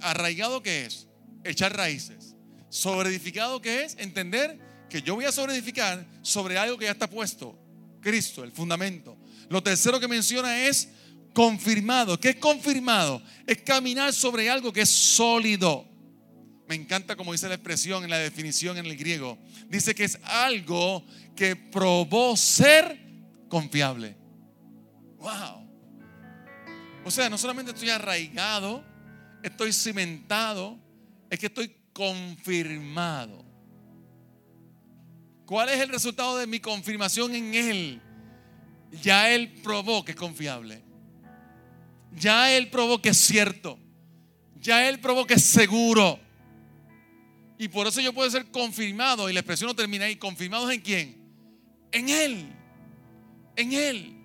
Arraigado 0.00 0.62
que 0.62 0.86
es 0.86 1.09
echar 1.44 1.76
raíces. 1.76 2.34
Sobreedificado 2.68 3.60
que 3.60 3.84
es 3.84 3.96
entender 3.98 4.58
que 4.88 5.02
yo 5.02 5.14
voy 5.14 5.24
a 5.24 5.32
sobreedificar 5.32 6.06
sobre 6.22 6.58
algo 6.58 6.76
que 6.76 6.86
ya 6.86 6.92
está 6.92 7.08
puesto. 7.08 7.58
Cristo, 8.00 8.44
el 8.44 8.52
fundamento. 8.52 9.16
Lo 9.48 9.62
tercero 9.62 10.00
que 10.00 10.08
menciona 10.08 10.66
es 10.66 10.88
confirmado. 11.32 12.18
¿Qué 12.18 12.30
es 12.30 12.36
confirmado? 12.36 13.22
Es 13.46 13.62
caminar 13.62 14.12
sobre 14.12 14.50
algo 14.50 14.72
que 14.72 14.82
es 14.82 14.90
sólido. 14.90 15.86
Me 16.68 16.76
encanta 16.76 17.16
como 17.16 17.32
dice 17.32 17.48
la 17.48 17.54
expresión 17.54 18.04
en 18.04 18.10
la 18.10 18.18
definición 18.18 18.78
en 18.78 18.86
el 18.86 18.96
griego. 18.96 19.38
Dice 19.68 19.94
que 19.94 20.04
es 20.04 20.18
algo 20.22 21.04
que 21.34 21.56
probó 21.56 22.36
ser 22.36 22.96
confiable. 23.48 24.16
Wow. 25.18 25.68
O 27.04 27.10
sea, 27.10 27.28
no 27.28 27.36
solamente 27.36 27.72
estoy 27.72 27.90
arraigado, 27.90 28.84
estoy 29.42 29.72
cimentado, 29.72 30.78
es 31.30 31.38
que 31.38 31.46
estoy 31.46 31.74
confirmado. 31.92 33.44
¿Cuál 35.46 35.68
es 35.68 35.80
el 35.80 35.88
resultado 35.88 36.36
de 36.38 36.46
mi 36.46 36.60
confirmación 36.60 37.34
en 37.34 37.54
Él? 37.54 38.02
Ya 39.02 39.30
Él 39.30 39.60
probó 39.62 40.04
que 40.04 40.12
es 40.12 40.16
confiable. 40.16 40.82
Ya 42.12 42.52
Él 42.52 42.68
probó 42.70 43.00
que 43.00 43.10
es 43.10 43.16
cierto. 43.16 43.78
Ya 44.60 44.88
Él 44.88 45.00
probó 45.00 45.26
que 45.26 45.34
es 45.34 45.44
seguro. 45.44 46.18
Y 47.58 47.68
por 47.68 47.86
eso 47.86 48.00
yo 48.00 48.12
puedo 48.12 48.30
ser 48.30 48.50
confirmado. 48.50 49.28
Y 49.28 49.32
la 49.32 49.40
expresión 49.40 49.68
no 49.68 49.76
termina 49.76 50.06
ahí. 50.06 50.16
¿Confirmados 50.16 50.72
en 50.72 50.80
quién? 50.80 51.16
En 51.92 52.08
Él. 52.08 52.52
En 53.54 53.72
Él. 53.72 54.16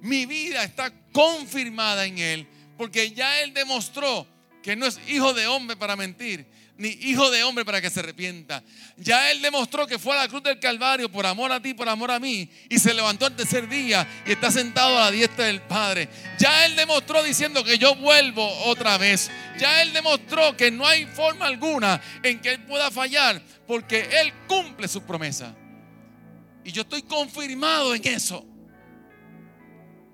Mi 0.00 0.26
vida 0.26 0.64
está 0.64 0.92
confirmada 1.12 2.06
en 2.06 2.18
Él. 2.18 2.46
Porque 2.76 3.10
ya 3.10 3.42
Él 3.42 3.52
demostró 3.52 4.26
que 4.68 4.76
no 4.76 4.84
es 4.84 5.00
hijo 5.08 5.32
de 5.32 5.46
hombre 5.46 5.78
para 5.78 5.96
mentir, 5.96 6.46
ni 6.76 6.88
hijo 6.88 7.30
de 7.30 7.42
hombre 7.42 7.64
para 7.64 7.80
que 7.80 7.88
se 7.88 8.00
arrepienta. 8.00 8.62
Ya 8.98 9.30
Él 9.30 9.40
demostró 9.40 9.86
que 9.86 9.98
fue 9.98 10.14
a 10.14 10.18
la 10.20 10.28
cruz 10.28 10.42
del 10.42 10.60
Calvario 10.60 11.10
por 11.10 11.24
amor 11.24 11.50
a 11.50 11.62
ti, 11.62 11.72
por 11.72 11.88
amor 11.88 12.10
a 12.10 12.20
mí, 12.20 12.50
y 12.68 12.78
se 12.78 12.92
levantó 12.92 13.24
al 13.24 13.34
tercer 13.34 13.66
día 13.66 14.06
y 14.26 14.32
está 14.32 14.50
sentado 14.50 14.98
a 14.98 15.06
la 15.06 15.10
diestra 15.10 15.46
del 15.46 15.62
Padre. 15.62 16.10
Ya 16.38 16.66
Él 16.66 16.76
demostró 16.76 17.22
diciendo 17.22 17.64
que 17.64 17.78
yo 17.78 17.94
vuelvo 17.94 18.46
otra 18.66 18.98
vez. 18.98 19.30
Ya 19.58 19.80
Él 19.80 19.94
demostró 19.94 20.54
que 20.54 20.70
no 20.70 20.86
hay 20.86 21.06
forma 21.06 21.46
alguna 21.46 21.98
en 22.22 22.38
que 22.38 22.50
Él 22.50 22.66
pueda 22.66 22.90
fallar, 22.90 23.40
porque 23.66 24.06
Él 24.20 24.34
cumple 24.46 24.86
su 24.86 25.00
promesa. 25.02 25.56
Y 26.62 26.72
yo 26.72 26.82
estoy 26.82 27.00
confirmado 27.00 27.94
en 27.94 28.06
eso. 28.06 28.44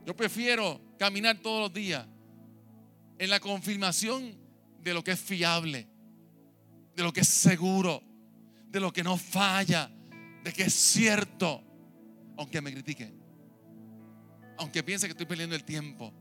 Yo 0.06 0.14
prefiero 0.14 0.80
caminar 0.96 1.38
todos 1.38 1.60
los 1.60 1.72
días 1.72 2.06
en 3.18 3.30
la 3.30 3.40
confirmación 3.40 4.43
de 4.84 4.92
lo 4.92 5.02
que 5.02 5.12
es 5.12 5.20
fiable, 5.20 5.88
de 6.94 7.02
lo 7.02 7.12
que 7.12 7.22
es 7.22 7.28
seguro, 7.28 8.02
de 8.68 8.80
lo 8.80 8.92
que 8.92 9.02
no 9.02 9.16
falla, 9.16 9.90
de 10.44 10.52
que 10.52 10.64
es 10.64 10.74
cierto, 10.74 11.64
aunque 12.36 12.60
me 12.60 12.70
critiquen, 12.70 13.18
aunque 14.58 14.82
piense 14.82 15.06
que 15.06 15.12
estoy 15.12 15.26
perdiendo 15.26 15.56
el 15.56 15.64
tiempo. 15.64 16.12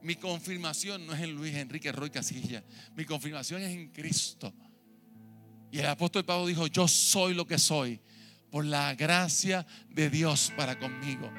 Mi 0.00 0.16
confirmación 0.16 1.06
no 1.06 1.12
es 1.12 1.20
en 1.20 1.34
Luis 1.34 1.54
Enrique 1.54 1.92
Roy 1.92 2.08
Casilla, 2.08 2.64
mi 2.96 3.04
confirmación 3.04 3.62
es 3.62 3.70
en 3.70 3.88
Cristo. 3.88 4.54
Y 5.70 5.78
el 5.78 5.86
apóstol 5.86 6.24
Pablo 6.24 6.46
dijo, 6.46 6.66
yo 6.66 6.88
soy 6.88 7.34
lo 7.34 7.46
que 7.46 7.58
soy 7.58 8.00
por 8.50 8.64
la 8.64 8.94
gracia 8.94 9.66
de 9.90 10.08
Dios 10.08 10.50
para 10.56 10.78
conmigo. 10.78 11.30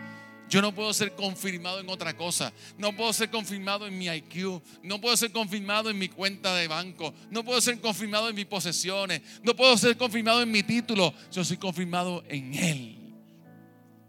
Yo 0.50 0.64
no 0.64 0.74
puedo 0.74 0.92
ser 0.94 1.14
confirmado 1.14 1.80
en 1.80 1.90
otra 1.90 2.18
cosa. 2.18 2.52
No 2.78 2.96
puedo 2.96 3.14
ser 3.14 3.30
confirmado 3.30 3.86
en 3.86 3.98
mi 3.98 4.08
IQ. 4.08 4.62
No 4.82 5.00
puedo 5.00 5.16
ser 5.16 5.32
confirmado 5.32 5.92
en 5.92 5.98
mi 6.00 6.10
cuenta 6.10 6.56
de 6.56 6.68
banco. 6.68 7.14
No 7.30 7.46
puedo 7.46 7.62
ser 7.62 7.80
confirmado 7.80 8.30
en 8.30 8.36
mis 8.36 8.48
posesiones. 8.48 9.22
No 9.44 9.56
puedo 9.56 9.78
ser 9.78 9.96
confirmado 9.96 10.42
en 10.42 10.52
mi 10.52 10.64
título. 10.64 11.14
Yo 11.32 11.46
soy 11.46 11.58
confirmado 11.58 12.24
en 12.28 12.56
Él. 12.56 12.98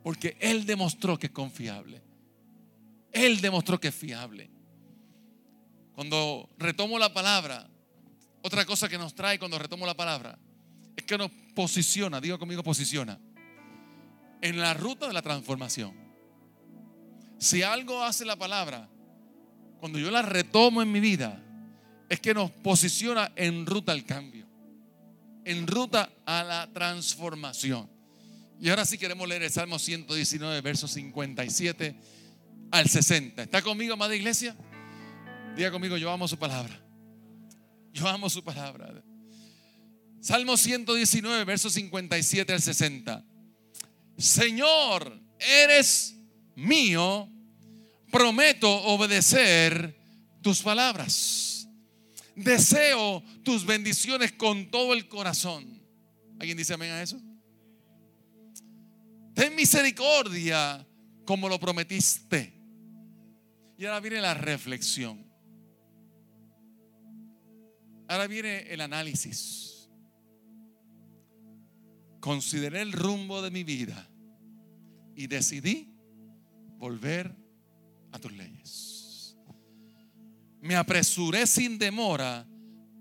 Porque 0.03 0.37
Él 0.40 0.64
demostró 0.64 1.18
que 1.18 1.26
es 1.26 1.33
confiable. 1.33 2.00
Él 3.12 3.42
demostró 3.42 3.79
que 3.79 3.88
es 3.88 3.94
fiable. 3.94 4.50
Cuando 5.94 6.48
retomo 6.57 6.98
la 6.98 7.12
palabra, 7.12 7.68
otra 8.40 8.64
cosa 8.64 8.88
que 8.88 8.96
nos 8.96 9.14
trae 9.14 9.38
cuando 9.38 9.59
retomo 9.59 9.85
la 9.85 9.94
palabra 9.94 10.38
es 10.96 11.05
que 11.05 11.18
nos 11.18 11.31
posiciona, 11.55 12.20
digo 12.20 12.38
conmigo 12.38 12.62
posiciona, 12.62 13.18
en 14.40 14.59
la 14.59 14.72
ruta 14.72 15.07
de 15.07 15.12
la 15.12 15.20
transformación. 15.20 16.10
Si 17.40 17.62
algo 17.62 18.05
hace 18.05 18.26
la 18.26 18.37
palabra, 18.37 18.87
cuando 19.81 19.98
yo 19.98 20.11
la 20.11 20.20
retomo 20.20 20.83
en 20.83 20.92
mi 20.92 21.00
vida, 21.00 21.42
es 22.11 22.20
que 22.20 22.35
nos 22.35 22.50
posiciona 22.50 23.33
en 23.35 23.64
ruta 23.64 23.92
al 23.92 24.05
cambio, 24.05 24.46
en 25.46 25.66
ruta 25.66 26.11
a 26.26 26.44
la 26.44 26.70
transformación. 26.70 27.88
Y 28.61 28.68
ahora 28.68 28.85
sí 28.85 28.98
queremos 28.98 29.26
leer 29.26 29.42
el 29.42 29.50
Salmo 29.50 29.79
119, 29.79 30.61
versos 30.61 30.90
57 30.90 31.96
al 32.72 32.87
60. 32.87 33.44
¿Está 33.44 33.62
conmigo, 33.62 33.94
amada 33.94 34.14
iglesia? 34.14 34.55
Diga 35.57 35.70
conmigo, 35.70 35.96
yo 35.96 36.11
amo 36.11 36.29
su 36.29 36.38
palabra. 36.38 36.79
Yo 37.94 38.07
amo 38.07 38.29
su 38.29 38.44
palabra. 38.44 39.03
Salmo 40.20 40.59
119, 40.59 41.44
versos 41.44 41.72
57 41.72 42.53
al 42.53 42.61
60. 42.61 43.24
Señor, 44.18 45.18
eres 45.38 46.19
mío, 46.61 47.29
prometo 48.11 48.70
obedecer 48.85 49.96
tus 50.42 50.62
palabras. 50.62 51.68
Deseo 52.37 53.23
tus 53.42 53.66
bendiciones 53.66 54.33
con 54.33 54.70
todo 54.70 54.94
el 54.94 55.09
corazón. 55.09 55.81
¿Alguien 56.38 56.57
dice 56.57 56.75
amén 56.75 56.90
a 56.90 57.03
eso? 57.03 57.20
Ten 59.35 59.55
misericordia 59.55 60.87
como 61.25 61.49
lo 61.49 61.59
prometiste. 61.59 62.53
Y 63.77 63.85
ahora 63.87 64.01
viene 64.01 64.20
la 64.20 64.35
reflexión. 64.35 65.25
Ahora 68.09 68.27
viene 68.27 68.73
el 68.73 68.81
análisis. 68.81 69.88
Consideré 72.20 72.83
el 72.83 72.92
rumbo 72.92 73.40
de 73.40 73.51
mi 73.51 73.64
vida 73.64 74.09
y 75.14 75.27
decidí 75.27 75.89
volver 76.80 77.32
a 78.10 78.18
tus 78.18 78.32
leyes. 78.32 79.36
Me 80.60 80.74
apresuré 80.74 81.46
sin 81.46 81.78
demora 81.78 82.46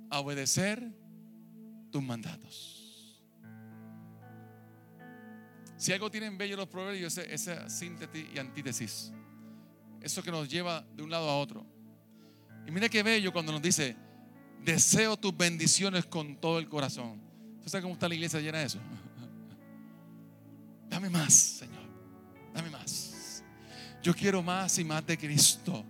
a 0.10 0.20
obedecer 0.20 0.84
tus 1.90 2.04
mandatos. 2.04 3.24
Si 5.78 5.94
algo 5.94 6.12
tienen 6.12 6.38
bello 6.38 6.58
los 6.58 6.68
proverbios, 6.68 7.18
es 7.18 7.48
esa 7.48 7.70
síntesis 7.70 8.28
y 8.36 8.38
antítesis. 8.38 9.14
Eso 10.02 10.22
que 10.22 10.30
nos 10.30 10.50
lleva 10.50 10.86
de 10.96 11.04
un 11.04 11.10
lado 11.10 11.30
a 11.30 11.38
otro. 11.38 11.66
Y 12.68 12.72
mira 12.72 12.90
qué 12.90 13.02
bello 13.02 13.32
cuando 13.32 13.54
nos 13.54 13.62
dice, 13.62 13.96
deseo 14.64 15.16
tus 15.16 15.36
bendiciones 15.36 16.06
con 16.06 16.36
todo 16.36 16.60
el 16.60 16.68
corazón. 16.68 17.22
¿Tú 17.64 17.70
sabes 17.70 17.84
cómo 17.84 17.94
está 17.94 18.10
la 18.10 18.16
iglesia 18.16 18.42
llena 18.42 18.60
de 18.60 18.66
eso? 18.66 18.80
Dame 20.90 21.10
más, 21.10 21.34
Señor. 21.34 21.84
Dame 22.54 22.70
más. 22.70 23.09
Yo 24.02 24.16
quiero 24.16 24.42
más 24.42 24.78
y 24.80 24.84
más 24.84 25.06
de 25.06 25.18
Cristo. 25.18 25.84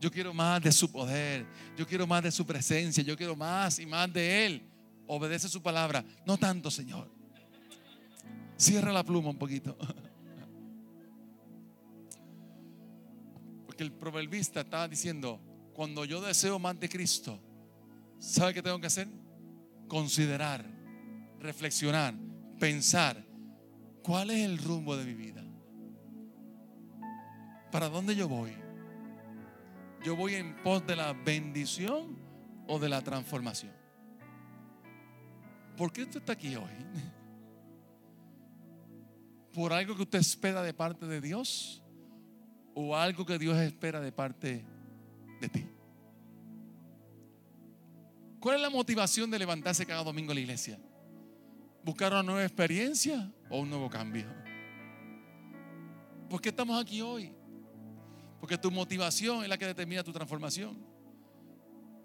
Yo 0.00 0.10
quiero 0.10 0.34
más 0.34 0.60
de 0.62 0.72
su 0.72 0.90
poder. 0.90 1.46
Yo 1.76 1.86
quiero 1.86 2.06
más 2.06 2.22
de 2.22 2.32
su 2.32 2.44
presencia. 2.44 3.02
Yo 3.02 3.16
quiero 3.16 3.36
más 3.36 3.78
y 3.78 3.86
más 3.86 4.12
de 4.12 4.46
Él. 4.46 4.62
Obedece 5.06 5.48
su 5.48 5.62
palabra. 5.62 6.04
No 6.26 6.36
tanto, 6.38 6.70
Señor. 6.70 7.08
Cierra 8.56 8.92
la 8.92 9.04
pluma 9.04 9.30
un 9.30 9.38
poquito. 9.38 9.76
Porque 13.66 13.82
el 13.82 13.92
proverbista 13.92 14.60
estaba 14.60 14.88
diciendo, 14.88 15.40
cuando 15.72 16.04
yo 16.04 16.20
deseo 16.20 16.58
más 16.58 16.78
de 16.78 16.88
Cristo, 16.88 17.40
¿sabe 18.18 18.54
qué 18.54 18.62
tengo 18.62 18.80
que 18.80 18.86
hacer? 18.86 19.08
Considerar, 19.88 20.64
reflexionar, 21.40 22.14
pensar, 22.58 23.24
¿cuál 24.02 24.30
es 24.30 24.44
el 24.44 24.58
rumbo 24.58 24.96
de 24.96 25.04
mi 25.04 25.14
vida? 25.14 25.41
¿Para 27.72 27.88
dónde 27.88 28.14
yo 28.14 28.28
voy? 28.28 28.52
¿Yo 30.04 30.14
voy 30.14 30.34
en 30.34 30.54
pos 30.62 30.86
de 30.86 30.94
la 30.94 31.14
bendición 31.14 32.18
o 32.68 32.78
de 32.78 32.90
la 32.90 33.00
transformación? 33.00 33.72
¿Por 35.76 35.90
qué 35.90 36.02
usted 36.02 36.20
está 36.20 36.34
aquí 36.34 36.54
hoy? 36.54 36.64
¿Por 39.54 39.72
algo 39.72 39.96
que 39.96 40.02
usted 40.02 40.18
espera 40.18 40.62
de 40.62 40.74
parte 40.74 41.06
de 41.06 41.22
Dios? 41.22 41.82
¿O 42.74 42.94
algo 42.94 43.24
que 43.24 43.38
Dios 43.38 43.56
espera 43.58 44.00
de 44.00 44.12
parte 44.12 44.64
de 45.40 45.48
ti? 45.48 45.66
¿Cuál 48.38 48.56
es 48.56 48.62
la 48.62 48.70
motivación 48.70 49.30
de 49.30 49.38
levantarse 49.38 49.86
cada 49.86 50.04
domingo 50.04 50.32
a 50.32 50.34
la 50.34 50.40
iglesia? 50.40 50.78
¿Buscar 51.84 52.12
una 52.12 52.22
nueva 52.22 52.44
experiencia 52.44 53.32
o 53.48 53.60
un 53.60 53.70
nuevo 53.70 53.88
cambio? 53.88 54.26
¿Por 56.28 56.40
qué 56.40 56.50
estamos 56.50 56.80
aquí 56.80 57.00
hoy? 57.00 57.41
Porque 58.42 58.58
tu 58.58 58.72
motivación 58.72 59.44
es 59.44 59.48
la 59.48 59.56
que 59.56 59.66
determina 59.66 60.02
tu 60.02 60.10
transformación. 60.10 60.76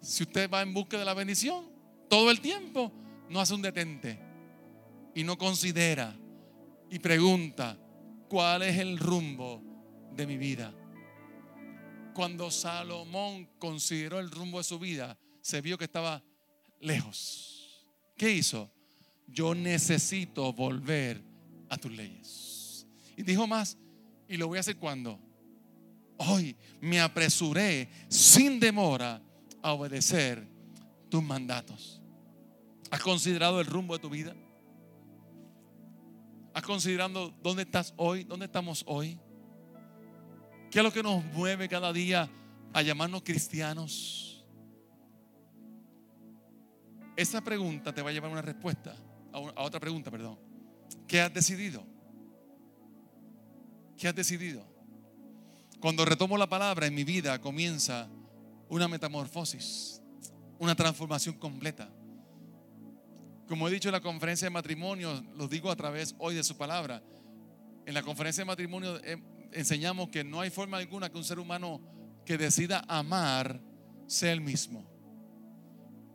Si 0.01 0.21
usted 0.21 0.47
va 0.47 0.61
en 0.61 0.71
busca 0.71 0.99
de 0.99 1.03
la 1.03 1.15
bendición, 1.15 1.65
todo 2.07 2.29
el 2.29 2.41
tiempo 2.41 2.93
no 3.27 3.41
hace 3.41 3.55
un 3.55 3.63
detente 3.63 4.19
y 5.15 5.23
no 5.23 5.35
considera 5.35 6.15
y 6.91 6.99
pregunta 6.99 7.75
cuál 8.29 8.61
es 8.61 8.77
el 8.77 8.99
rumbo 8.99 9.63
de 10.15 10.27
mi 10.27 10.37
vida. 10.37 10.71
Cuando 12.13 12.51
Salomón 12.51 13.49
consideró 13.57 14.19
el 14.19 14.29
rumbo 14.29 14.59
de 14.59 14.63
su 14.63 14.77
vida, 14.77 15.17
se 15.41 15.59
vio 15.61 15.75
que 15.75 15.85
estaba 15.85 16.23
lejos. 16.79 17.83
¿Qué 18.15 18.31
hizo? 18.31 18.71
Yo 19.25 19.55
necesito 19.55 20.53
volver 20.53 21.19
a 21.67 21.77
tus 21.77 21.91
leyes. 21.91 22.85
Y 23.17 23.23
dijo 23.23 23.47
más, 23.47 23.75
¿y 24.29 24.37
lo 24.37 24.47
voy 24.47 24.57
a 24.57 24.59
hacer 24.59 24.77
cuando? 24.77 25.19
Hoy 26.17 26.55
me 26.81 26.99
apresuré 26.99 27.89
sin 28.09 28.59
demora 28.59 29.21
a 29.61 29.73
obedecer 29.73 30.47
tus 31.09 31.23
mandatos. 31.23 32.01
¿Has 32.91 33.01
considerado 33.01 33.59
el 33.59 33.65
rumbo 33.65 33.93
de 33.93 33.99
tu 33.99 34.09
vida? 34.09 34.35
¿Has 36.53 36.63
considerado 36.63 37.33
dónde 37.41 37.63
estás 37.63 37.93
hoy? 37.97 38.23
¿Dónde 38.23 38.45
estamos 38.45 38.83
hoy? 38.87 39.19
¿Qué 40.71 40.79
es 40.79 40.83
lo 40.83 40.91
que 40.91 41.03
nos 41.03 41.23
mueve 41.25 41.69
cada 41.69 41.93
día 41.93 42.29
a 42.73 42.81
llamarnos 42.81 43.23
cristianos? 43.23 44.45
Esa 47.15 47.41
pregunta 47.41 47.93
te 47.93 48.01
va 48.01 48.09
a 48.09 48.13
llevar 48.13 48.29
a 48.29 48.33
una 48.33 48.41
respuesta, 48.41 48.95
a 49.33 49.63
otra 49.63 49.79
pregunta, 49.79 50.11
perdón. 50.11 50.37
¿Qué 51.07 51.21
has 51.21 51.33
decidido? 51.33 51.83
¿Qué 53.97 54.07
has 54.07 54.15
decidido? 54.15 54.76
Cuando 55.79 56.05
retomo 56.05 56.37
la 56.37 56.49
palabra 56.49 56.87
en 56.87 56.95
mi 56.95 57.03
vida 57.03 57.39
comienza 57.39 58.09
una 58.69 58.87
metamorfosis, 58.87 60.01
una 60.59 60.75
transformación 60.75 61.35
completa. 61.35 61.89
Como 63.47 63.67
he 63.67 63.71
dicho 63.71 63.89
en 63.89 63.93
la 63.93 64.01
conferencia 64.01 64.47
de 64.47 64.49
matrimonio, 64.49 65.23
lo 65.35 65.47
digo 65.47 65.69
a 65.69 65.75
través 65.75 66.15
hoy 66.17 66.35
de 66.35 66.43
su 66.43 66.57
palabra. 66.57 67.03
En 67.85 67.93
la 67.93 68.01
conferencia 68.01 68.41
de 68.41 68.45
matrimonio 68.45 68.97
eh, 69.03 69.21
enseñamos 69.53 70.09
que 70.09 70.23
no 70.23 70.41
hay 70.41 70.49
forma 70.49 70.77
alguna 70.77 71.09
que 71.09 71.17
un 71.17 71.23
ser 71.23 71.39
humano 71.39 71.79
que 72.25 72.37
decida 72.37 72.83
amar 72.87 73.61
sea 74.07 74.33
el 74.33 74.41
mismo. 74.41 74.85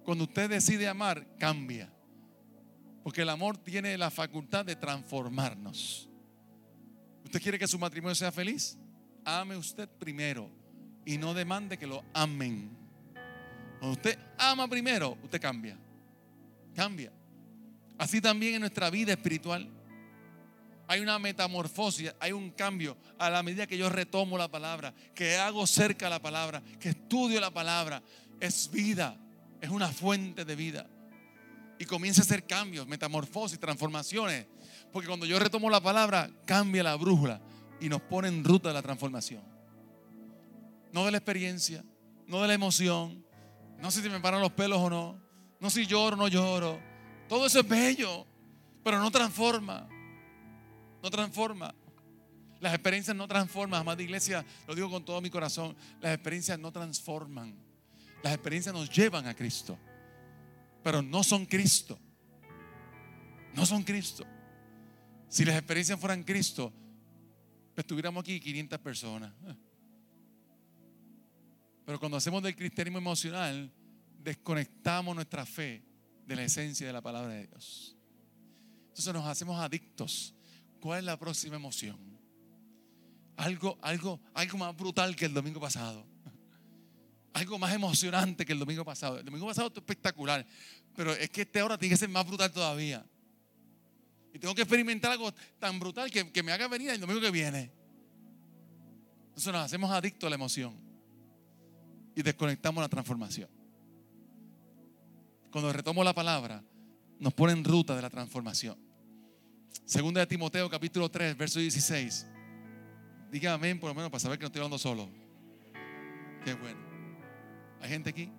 Cuando 0.04 0.24
usted 0.24 0.50
decide 0.50 0.88
amar, 0.88 1.26
cambia. 1.38 1.90
Porque 3.04 3.22
el 3.22 3.28
amor 3.28 3.56
tiene 3.58 3.96
la 3.96 4.10
facultad 4.10 4.64
de 4.64 4.76
transformarnos. 4.76 6.08
¿Usted 7.24 7.40
quiere 7.40 7.58
que 7.58 7.68
su 7.68 7.78
matrimonio 7.78 8.14
sea 8.14 8.32
feliz? 8.32 8.76
Ame 9.24 9.56
usted 9.56 9.88
primero 9.88 10.48
y 11.04 11.18
no 11.18 11.34
demande 11.34 11.78
que 11.78 11.86
lo 11.86 12.04
amen. 12.12 12.70
Cuando 13.78 13.96
usted 13.96 14.18
ama 14.38 14.68
primero, 14.68 15.18
usted 15.22 15.40
cambia. 15.40 15.76
Cambia. 16.74 17.12
Así 17.98 18.20
también 18.20 18.54
en 18.54 18.60
nuestra 18.60 18.90
vida 18.90 19.12
espiritual. 19.12 19.68
Hay 20.88 21.00
una 21.00 21.18
metamorfosis, 21.18 22.12
hay 22.20 22.32
un 22.32 22.50
cambio 22.50 22.96
a 23.18 23.30
la 23.30 23.42
medida 23.42 23.66
que 23.66 23.78
yo 23.78 23.88
retomo 23.88 24.36
la 24.36 24.48
palabra, 24.48 24.92
que 25.14 25.36
hago 25.36 25.66
cerca 25.66 26.10
la 26.10 26.20
palabra, 26.20 26.62
que 26.78 26.90
estudio 26.90 27.40
la 27.40 27.50
palabra. 27.50 28.02
Es 28.40 28.70
vida, 28.70 29.16
es 29.60 29.70
una 29.70 29.88
fuente 29.88 30.44
de 30.44 30.56
vida. 30.56 30.86
Y 31.78 31.84
comienza 31.84 32.20
a 32.20 32.24
hacer 32.24 32.46
cambios, 32.46 32.86
metamorfosis, 32.86 33.58
transformaciones. 33.58 34.46
Porque 34.92 35.08
cuando 35.08 35.26
yo 35.26 35.38
retomo 35.38 35.70
la 35.70 35.80
palabra, 35.80 36.30
cambia 36.44 36.82
la 36.82 36.94
brújula 36.96 37.40
y 37.82 37.88
nos 37.88 38.00
pone 38.00 38.28
en 38.28 38.44
ruta 38.44 38.68
de 38.68 38.74
la 38.74 38.82
transformación. 38.82 39.42
No 40.92 41.04
de 41.04 41.10
la 41.10 41.18
experiencia, 41.18 41.84
no 42.26 42.40
de 42.40 42.48
la 42.48 42.54
emoción, 42.54 43.24
no 43.80 43.90
sé 43.90 44.00
si 44.00 44.08
me 44.08 44.20
paran 44.20 44.40
los 44.40 44.52
pelos 44.52 44.78
o 44.78 44.88
no, 44.88 45.20
no 45.58 45.68
si 45.68 45.84
lloro 45.86 46.14
o 46.14 46.18
no 46.18 46.28
lloro. 46.28 46.80
Todo 47.28 47.46
eso 47.46 47.60
es 47.60 47.68
bello, 47.68 48.24
pero 48.84 49.00
no 49.00 49.10
transforma. 49.10 49.88
No 51.02 51.10
transforma. 51.10 51.74
Las 52.60 52.74
experiencias 52.74 53.16
no 53.16 53.26
transforman. 53.26 53.80
Amada 53.80 54.00
iglesia, 54.00 54.44
lo 54.68 54.74
digo 54.76 54.88
con 54.88 55.04
todo 55.04 55.20
mi 55.20 55.30
corazón. 55.30 55.76
Las 56.00 56.14
experiencias 56.14 56.58
no 56.60 56.70
transforman. 56.70 57.56
Las 58.22 58.34
experiencias 58.34 58.72
nos 58.72 58.88
llevan 58.88 59.26
a 59.26 59.34
Cristo. 59.34 59.76
Pero 60.84 61.02
no 61.02 61.24
son 61.24 61.46
Cristo. 61.46 61.98
No 63.54 63.66
son 63.66 63.82
Cristo. 63.82 64.24
Si 65.28 65.44
las 65.44 65.56
experiencias 65.56 65.98
fueran 65.98 66.22
Cristo, 66.22 66.72
estuviéramos 67.80 68.22
aquí 68.22 68.38
500 68.40 68.78
personas. 68.78 69.32
Pero 71.84 71.98
cuando 71.98 72.16
hacemos 72.16 72.42
del 72.42 72.54
cristianismo 72.54 72.98
emocional, 72.98 73.72
desconectamos 74.22 75.14
nuestra 75.14 75.44
fe 75.44 75.82
de 76.26 76.36
la 76.36 76.44
esencia 76.44 76.86
de 76.86 76.92
la 76.92 77.00
palabra 77.00 77.32
de 77.32 77.46
Dios. 77.46 77.96
Entonces 78.88 79.12
nos 79.12 79.26
hacemos 79.26 79.58
adictos. 79.58 80.34
¿Cuál 80.80 81.00
es 81.00 81.04
la 81.04 81.18
próxima 81.18 81.56
emoción? 81.56 81.98
Algo, 83.36 83.78
algo, 83.82 84.20
algo 84.34 84.58
más 84.58 84.76
brutal 84.76 85.16
que 85.16 85.24
el 85.24 85.34
domingo 85.34 85.60
pasado. 85.60 86.06
Algo 87.32 87.58
más 87.58 87.72
emocionante 87.72 88.44
que 88.44 88.52
el 88.52 88.58
domingo 88.58 88.84
pasado. 88.84 89.18
El 89.18 89.24
domingo 89.24 89.46
pasado 89.46 89.70
fue 89.70 89.80
espectacular. 89.80 90.46
Pero 90.94 91.12
es 91.12 91.30
que 91.30 91.42
este 91.42 91.60
ahora 91.60 91.78
tiene 91.78 91.94
que 91.94 91.98
ser 91.98 92.10
más 92.10 92.26
brutal 92.26 92.52
todavía. 92.52 93.04
Y 94.32 94.38
tengo 94.38 94.54
que 94.54 94.62
experimentar 94.62 95.12
algo 95.12 95.32
tan 95.58 95.78
brutal 95.78 96.10
que, 96.10 96.42
me 96.42 96.52
haga 96.52 96.68
venir 96.68 96.90
el 96.90 97.00
domingo 97.00 97.20
que 97.20 97.30
viene. 97.30 97.70
Entonces 99.28 99.52
nos 99.52 99.64
hacemos 99.64 99.90
adictos 99.90 100.26
a 100.26 100.30
la 100.30 100.36
emoción 100.36 100.74
y 102.14 102.22
desconectamos 102.22 102.82
la 102.82 102.88
transformación. 102.88 103.48
Cuando 105.50 105.72
retomo 105.72 106.02
la 106.02 106.14
palabra, 106.14 106.62
nos 107.18 107.34
pone 107.34 107.52
en 107.52 107.64
ruta 107.64 107.94
de 107.94 108.02
la 108.02 108.10
transformación. 108.10 108.76
Segunda 109.84 110.20
de 110.20 110.26
Timoteo, 110.26 110.68
capítulo 110.70 111.10
3, 111.10 111.36
verso 111.36 111.60
16. 111.60 112.26
Diga 113.30 113.54
amén, 113.54 113.78
por 113.78 113.88
lo 113.88 113.94
menos 113.94 114.10
para 114.10 114.20
saber 114.20 114.38
que 114.38 114.44
no 114.44 114.46
estoy 114.46 114.60
hablando 114.60 114.78
solo. 114.78 115.08
Qué 116.44 116.54
bueno. 116.54 116.80
¿Hay 117.80 117.88
gente 117.88 118.10
aquí? 118.10 118.30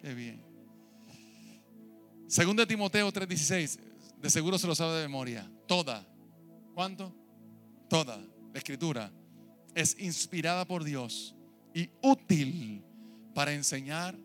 Qué 0.00 0.14
bien. 0.14 0.42
Segundo 2.28 2.62
de 2.62 2.66
Timoteo 2.66 3.12
3:16, 3.12 3.78
de 4.22 4.30
seguro 4.30 4.56
se 4.58 4.66
lo 4.66 4.74
sabe 4.74 4.94
de 4.94 5.02
memoria. 5.02 5.50
Toda, 5.66 6.06
¿cuánto? 6.74 7.14
Toda 7.88 8.16
la 8.16 8.58
escritura 8.58 9.12
es 9.74 9.98
inspirada 9.98 10.64
por 10.64 10.84
Dios 10.84 11.34
y 11.74 11.90
útil 12.02 12.84
para 13.34 13.52
enseñar, 13.52 14.16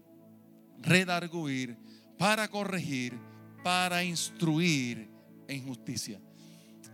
redarguir, 0.80 1.78
para 2.18 2.48
corregir, 2.48 3.18
para 3.64 4.04
instruir 4.04 5.10
en 5.48 5.66
justicia. 5.66 6.20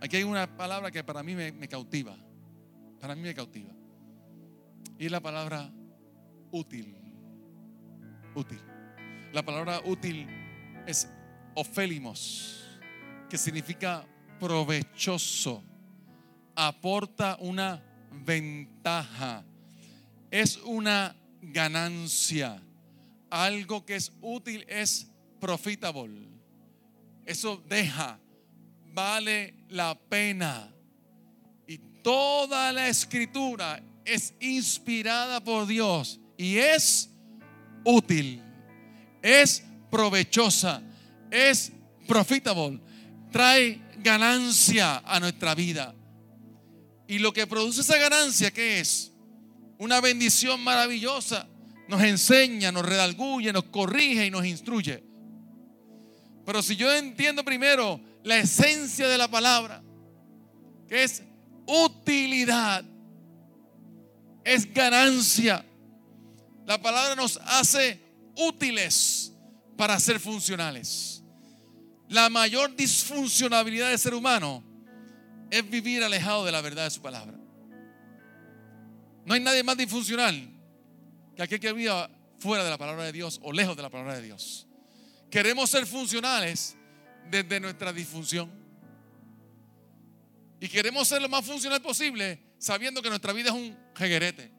Aquí 0.00 0.16
hay 0.16 0.22
una 0.22 0.56
palabra 0.56 0.90
que 0.90 1.04
para 1.04 1.22
mí 1.22 1.34
me, 1.34 1.68
cautiva. 1.68 2.16
Para 3.00 3.14
mí 3.14 3.22
me 3.22 3.34
cautiva. 3.34 3.72
Y 4.98 5.06
es 5.06 5.12
la 5.12 5.20
palabra 5.20 5.70
útil. 6.50 6.96
Útil. 8.34 8.60
La 9.32 9.44
palabra 9.44 9.80
útil 9.84 10.26
es 10.86 11.08
ofélimos, 11.54 12.63
que 13.28 13.38
significa 13.38 14.06
provechoso. 14.38 15.62
Aporta 16.54 17.36
una 17.40 17.82
ventaja. 18.24 19.44
Es 20.30 20.56
una 20.58 21.16
ganancia. 21.40 22.62
Algo 23.30 23.84
que 23.84 23.96
es 23.96 24.12
útil 24.20 24.64
es 24.68 25.10
profitable. 25.40 26.28
Eso 27.24 27.62
deja, 27.68 28.18
vale 28.92 29.54
la 29.68 29.94
pena. 29.94 30.72
Y 31.66 31.78
toda 32.02 32.72
la 32.72 32.88
escritura 32.88 33.82
es 34.04 34.34
inspirada 34.40 35.42
por 35.42 35.66
Dios 35.66 36.20
y 36.36 36.56
es 36.58 37.10
útil, 37.84 38.42
es 39.22 39.64
provechosa, 39.90 40.82
es 41.30 41.72
profitable, 42.06 42.80
trae 43.34 43.80
ganancia 43.96 44.98
a 44.98 45.18
nuestra 45.18 45.56
vida. 45.56 45.92
Y 47.08 47.18
lo 47.18 47.32
que 47.32 47.48
produce 47.48 47.80
esa 47.80 47.98
ganancia, 47.98 48.52
¿qué 48.52 48.78
es? 48.78 49.10
Una 49.76 50.00
bendición 50.00 50.62
maravillosa. 50.62 51.48
Nos 51.88 52.00
enseña, 52.04 52.70
nos 52.70 52.86
redalguye, 52.86 53.52
nos 53.52 53.64
corrige 53.64 54.24
y 54.24 54.30
nos 54.30 54.46
instruye. 54.46 55.02
Pero 56.46 56.62
si 56.62 56.76
yo 56.76 56.94
entiendo 56.94 57.44
primero 57.44 58.00
la 58.22 58.36
esencia 58.36 59.08
de 59.08 59.18
la 59.18 59.26
palabra, 59.26 59.82
que 60.88 61.02
es 61.02 61.24
utilidad, 61.66 62.84
es 64.44 64.72
ganancia. 64.72 65.66
La 66.66 66.80
palabra 66.80 67.16
nos 67.16 67.40
hace 67.44 68.00
útiles 68.36 69.32
para 69.76 69.98
ser 69.98 70.20
funcionales. 70.20 71.13
La 72.14 72.30
mayor 72.30 72.76
disfuncionabilidad 72.76 73.88
del 73.90 73.98
ser 73.98 74.14
humano 74.14 74.62
es 75.50 75.68
vivir 75.68 76.04
alejado 76.04 76.44
de 76.44 76.52
la 76.52 76.60
verdad 76.60 76.84
de 76.84 76.90
su 76.90 77.02
palabra. 77.02 77.36
No 79.24 79.34
hay 79.34 79.40
nadie 79.40 79.64
más 79.64 79.76
disfuncional 79.76 80.48
que 81.34 81.42
aquel 81.42 81.58
que 81.58 81.72
vive 81.72 81.90
fuera 82.38 82.62
de 82.62 82.70
la 82.70 82.78
palabra 82.78 83.02
de 83.02 83.10
Dios 83.10 83.40
o 83.42 83.52
lejos 83.52 83.76
de 83.76 83.82
la 83.82 83.90
palabra 83.90 84.14
de 84.14 84.22
Dios. 84.22 84.68
Queremos 85.28 85.68
ser 85.68 85.86
funcionales 85.86 86.76
desde 87.32 87.58
nuestra 87.58 87.92
disfunción. 87.92 88.48
Y 90.60 90.68
queremos 90.68 91.08
ser 91.08 91.20
lo 91.20 91.28
más 91.28 91.44
funcional 91.44 91.82
posible 91.82 92.40
sabiendo 92.58 93.02
que 93.02 93.08
nuestra 93.08 93.32
vida 93.32 93.48
es 93.48 93.56
un 93.56 93.76
jeguerete. 93.96 94.52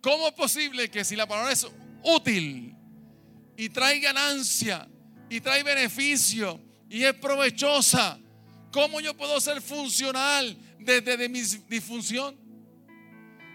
¿Cómo 0.00 0.26
es 0.26 0.32
posible 0.32 0.90
que 0.90 1.04
si 1.04 1.14
la 1.14 1.28
palabra 1.28 1.52
es 1.52 1.68
útil 2.02 2.74
y 3.62 3.68
trae 3.68 4.00
ganancia 4.00 4.88
y 5.30 5.40
trae 5.40 5.62
beneficio 5.62 6.60
y 6.90 7.04
es 7.04 7.14
provechosa, 7.14 8.18
¿cómo 8.72 9.00
yo 9.00 9.16
puedo 9.16 9.40
ser 9.40 9.62
funcional 9.62 10.56
desde 10.80 11.28
mi 11.28 11.40
disfunción? 11.68 12.36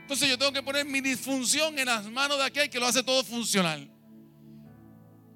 Entonces 0.04 0.30
yo 0.30 0.38
tengo 0.38 0.54
que 0.54 0.64
poner 0.64 0.86
mi 0.86 1.02
disfunción 1.02 1.78
en 1.78 1.88
las 1.88 2.10
manos 2.10 2.38
de 2.38 2.46
aquel 2.46 2.70
que 2.70 2.80
lo 2.80 2.86
hace 2.86 3.04
todo 3.04 3.22
funcional. 3.22 3.92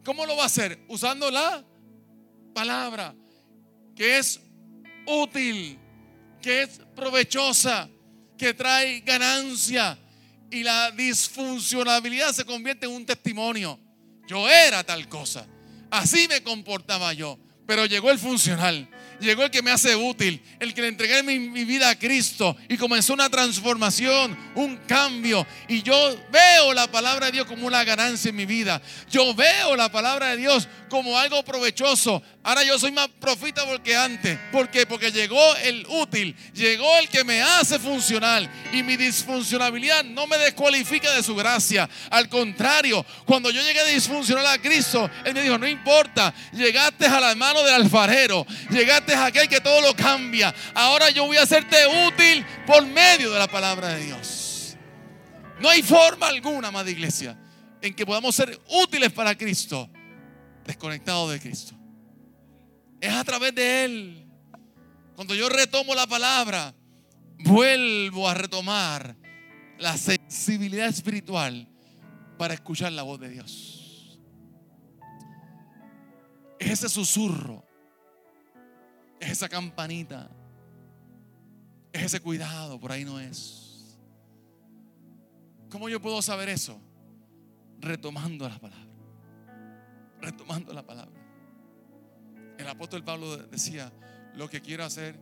¿Cómo 0.05 0.25
lo 0.25 0.38
va 0.38 0.43
a 0.43 0.45
hacer? 0.45 0.79
Usando 0.88 1.29
la 1.29 1.65
palabra 2.55 3.13
que 3.93 4.19
es 4.19 4.39
útil, 5.05 5.77
que 6.41 6.62
es 6.62 6.79
provechosa, 6.95 7.89
que 8.38 8.53
trae 8.53 9.01
ganancia. 9.01 9.99
Y 10.49 10.63
la 10.63 10.91
disfuncionabilidad 10.91 12.31
se 12.31 12.45
convierte 12.45 12.86
en 12.86 12.93
un 12.93 13.05
testimonio. 13.05 13.77
Yo 14.32 14.50
era 14.50 14.82
tal 14.86 15.10
cosa. 15.10 15.46
Así 15.89 16.26
me 16.30 16.41
comportaba 16.41 17.12
yo. 17.12 17.38
Pero 17.67 17.86
llegó 17.86 18.12
el 18.12 18.17
funcional 18.17 18.88
llegó 19.22 19.44
el 19.44 19.52
que 19.52 19.62
me 19.62 19.72
hace 19.72 19.96
útil, 19.96 20.41
el 20.60 20.74
que 20.74 20.82
le 20.82 20.88
entregué 20.89 21.24
mi, 21.24 21.38
vida 21.63 21.89
a 21.89 21.98
Cristo 21.98 22.58
y 22.67 22.76
comenzó 22.76 23.13
una 23.13 23.30
transformación, 23.30 24.38
un 24.56 24.78
cambio. 24.88 25.46
Y 25.67 25.82
yo 25.82 26.17
veo 26.32 26.74
la 26.74 26.91
palabra 26.91 27.28
de 27.28 27.34
Dios 27.34 27.46
como 27.46 27.67
una 27.67 27.84
ganancia 27.84 28.30
en 28.30 28.36
mi 28.36 28.46
vida. 28.46 28.82
Yo 29.10 29.34
veo 29.34 29.76
la 29.76 29.91
palabra 29.91 30.30
de 30.30 30.38
Dios 30.38 30.67
como 30.89 31.17
algo 31.17 31.44
provechoso. 31.44 32.22
Ahora 32.43 32.63
yo 32.63 32.80
soy 32.80 32.91
más 32.91 33.08
profita 33.19 33.65
porque 33.67 33.95
antes. 33.95 34.38
¿Por 34.51 34.69
qué? 34.71 34.88
Porque 34.88 35.12
llegó 35.12 35.56
el 35.58 35.86
útil, 35.88 36.36
llegó 36.54 36.97
el 36.97 37.08
que 37.08 37.23
me 37.23 37.39
hace 37.41 37.77
funcional 37.77 38.49
y 38.73 38.82
mi 38.82 38.97
disfuncionabilidad 38.97 40.04
no 40.04 40.25
me 40.25 40.39
descualifica 40.39 41.12
de 41.13 41.21
su 41.21 41.36
gracia. 41.36 41.88
Al 42.10 42.30
contrario, 42.30 43.06
cuando 43.25 43.51
yo 43.51 43.62
llegué 43.62 43.86
disfuncional 43.93 44.47
a 44.47 44.58
Cristo, 44.58 45.08
Él 45.23 45.36
me 45.36 45.43
dijo, 45.43 45.60
no 45.60 45.67
importa, 45.67 46.34
llegaste 46.51 47.06
a 47.06 47.19
la 47.19 47.36
mano 47.36 47.62
del 47.62 47.75
alfarero, 47.75 48.45
llegaste 48.71 49.13
es 49.13 49.19
aquel 49.19 49.47
que 49.47 49.62
todo 49.62 49.80
lo 49.82 49.95
cambia. 49.95 50.54
Ahora 50.73 51.12
yo 51.12 51.25
voy 51.27 51.38
a 51.38 51.43
hacerte 51.43 51.77
útil 52.08 52.43
por 52.65 52.84
medio 52.88 53.32
de 53.32 53.38
la 53.38 53.47
palabra 53.47 53.89
de 53.89 54.06
Dios. 54.06 54.75
No 55.60 55.69
hay 55.69 55.84
forma 55.84 56.27
alguna, 56.27 56.69
amada 56.69 56.89
iglesia, 56.89 57.38
en 57.84 57.93
que 57.93 58.04
podamos 58.04 58.34
ser 58.34 58.60
útiles 58.67 59.12
para 59.12 59.38
Cristo, 59.38 59.88
desconectados 60.65 61.32
de 61.32 61.39
Cristo. 61.39 61.81
Es 63.01 63.13
a 63.13 63.23
través 63.25 63.53
de 63.53 63.83
Él. 63.83 64.25
Cuando 65.15 65.35
yo 65.35 65.49
retomo 65.49 65.93
la 65.93 66.07
palabra, 66.07 66.73
vuelvo 67.39 68.29
a 68.29 68.33
retomar 68.33 69.17
la 69.77 69.97
sensibilidad 69.97 70.87
espiritual 70.87 71.67
para 72.37 72.53
escuchar 72.53 72.93
la 72.93 73.03
voz 73.03 73.19
de 73.19 73.29
Dios. 73.29 74.19
Es 76.59 76.71
ese 76.71 76.87
susurro 76.87 77.65
es 79.21 79.31
esa 79.31 79.47
campanita. 79.47 80.29
Es 81.93 82.03
ese 82.03 82.19
cuidado, 82.19 82.79
por 82.79 82.91
ahí 82.91 83.05
no 83.05 83.19
es. 83.19 83.97
¿Cómo 85.69 85.87
yo 85.87 86.01
puedo 86.01 86.21
saber 86.21 86.49
eso? 86.49 86.81
Retomando 87.79 88.49
la 88.49 88.59
palabra. 88.59 88.87
Retomando 90.19 90.73
la 90.73 90.85
palabra. 90.85 91.20
El 92.62 92.67
apóstol 92.67 93.04
Pablo 93.04 93.38
decía, 93.38 93.91
lo 94.36 94.47
que 94.47 94.62
quiero 94.62 94.84
hacer, 94.84 95.19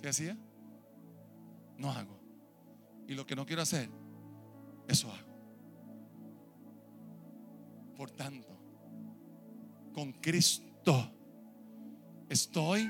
¿qué 0.00 0.08
hacía? 0.08 0.36
No 1.76 1.90
hago. 1.90 2.16
Y 3.08 3.14
lo 3.14 3.26
que 3.26 3.34
no 3.34 3.44
quiero 3.44 3.62
hacer, 3.62 3.90
eso 4.86 5.12
hago. 5.12 5.28
Por 7.96 8.12
tanto, 8.12 8.56
con 9.92 10.12
Cristo 10.12 11.12
estoy 12.28 12.88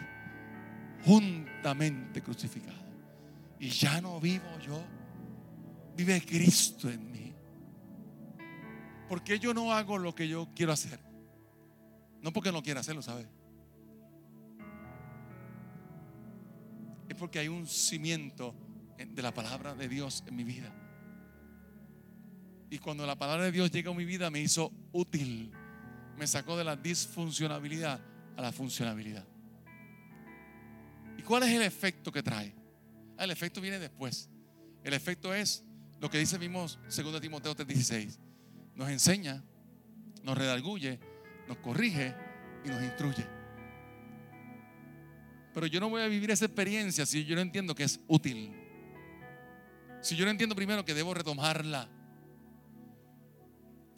juntamente 1.07 2.21
crucificado. 2.21 2.79
Y 3.59 3.71
ya 3.71 4.03
no 4.03 4.21
vivo 4.21 4.59
yo, 4.59 4.85
vive 5.97 6.21
Cristo 6.21 6.91
en 6.91 7.11
mí. 7.11 7.35
porque 9.09 9.39
yo 9.39 9.55
no 9.55 9.73
hago 9.73 9.97
lo 9.97 10.15
que 10.15 10.29
yo 10.29 10.51
quiero 10.55 10.73
hacer? 10.73 11.10
No 12.23 12.33
porque 12.33 12.53
no 12.53 12.63
quiera 12.63 12.81
hacerlo, 12.81 13.03
¿sabe? 13.03 13.27
Es 17.09 17.17
porque 17.17 17.39
hay 17.39 17.49
un 17.49 17.67
cimiento 17.67 18.55
de 18.99 19.23
la 19.23 19.33
palabra 19.33 19.75
de 19.75 19.89
Dios 19.89 20.23
en 20.27 20.37
mi 20.37 20.45
vida. 20.45 20.73
Y 22.71 22.79
cuando 22.79 23.07
la 23.07 23.17
palabra 23.17 23.45
de 23.45 23.53
Dios 23.53 23.71
llega 23.71 23.91
a 23.91 23.95
mi 23.95 24.05
vida, 24.05 24.31
me 24.31 24.41
hizo 24.41 24.73
útil. 24.93 25.51
Me 26.17 26.27
sacó 26.27 26.57
de 26.57 26.65
la 26.65 26.77
disfuncionabilidad 26.77 28.01
a 28.37 28.43
la 28.43 28.53
funcionabilidad. 28.53 29.27
¿Y 31.19 31.23
cuál 31.23 31.43
es 31.43 31.51
el 31.51 31.63
efecto 31.63 32.13
que 32.13 32.23
trae? 32.23 32.55
Ah, 33.19 33.25
el 33.25 33.31
efecto 33.31 33.61
viene 33.61 33.79
después. 33.79 34.31
El 34.85 34.95
efecto 34.95 35.35
es 35.35 35.65
lo 36.01 36.09
que 36.09 36.19
dice 36.19 36.39
mismo 36.39 36.67
2 36.67 37.21
Timoteo 37.21 37.55
3:16. 37.55 38.19
Nos 38.75 38.89
enseña, 38.89 39.43
nos 40.23 40.39
redarguye, 40.39 41.01
nos 41.51 41.59
corrige 41.59 42.15
y 42.65 42.69
nos 42.69 42.81
instruye. 42.81 43.27
Pero 45.53 45.67
yo 45.67 45.81
no 45.81 45.91
voy 45.91 46.01
a 46.01 46.07
vivir 46.07 46.31
esa 46.31 46.45
experiencia 46.45 47.05
si 47.05 47.25
yo 47.25 47.35
no 47.35 47.41
entiendo 47.41 47.75
que 47.75 47.83
es 47.83 47.99
útil. 48.07 48.55
Si 50.01 50.15
yo 50.15 50.25
no 50.25 50.31
entiendo 50.31 50.55
primero 50.55 50.85
que 50.85 50.95
debo 50.95 51.13
retomarla. 51.13 51.89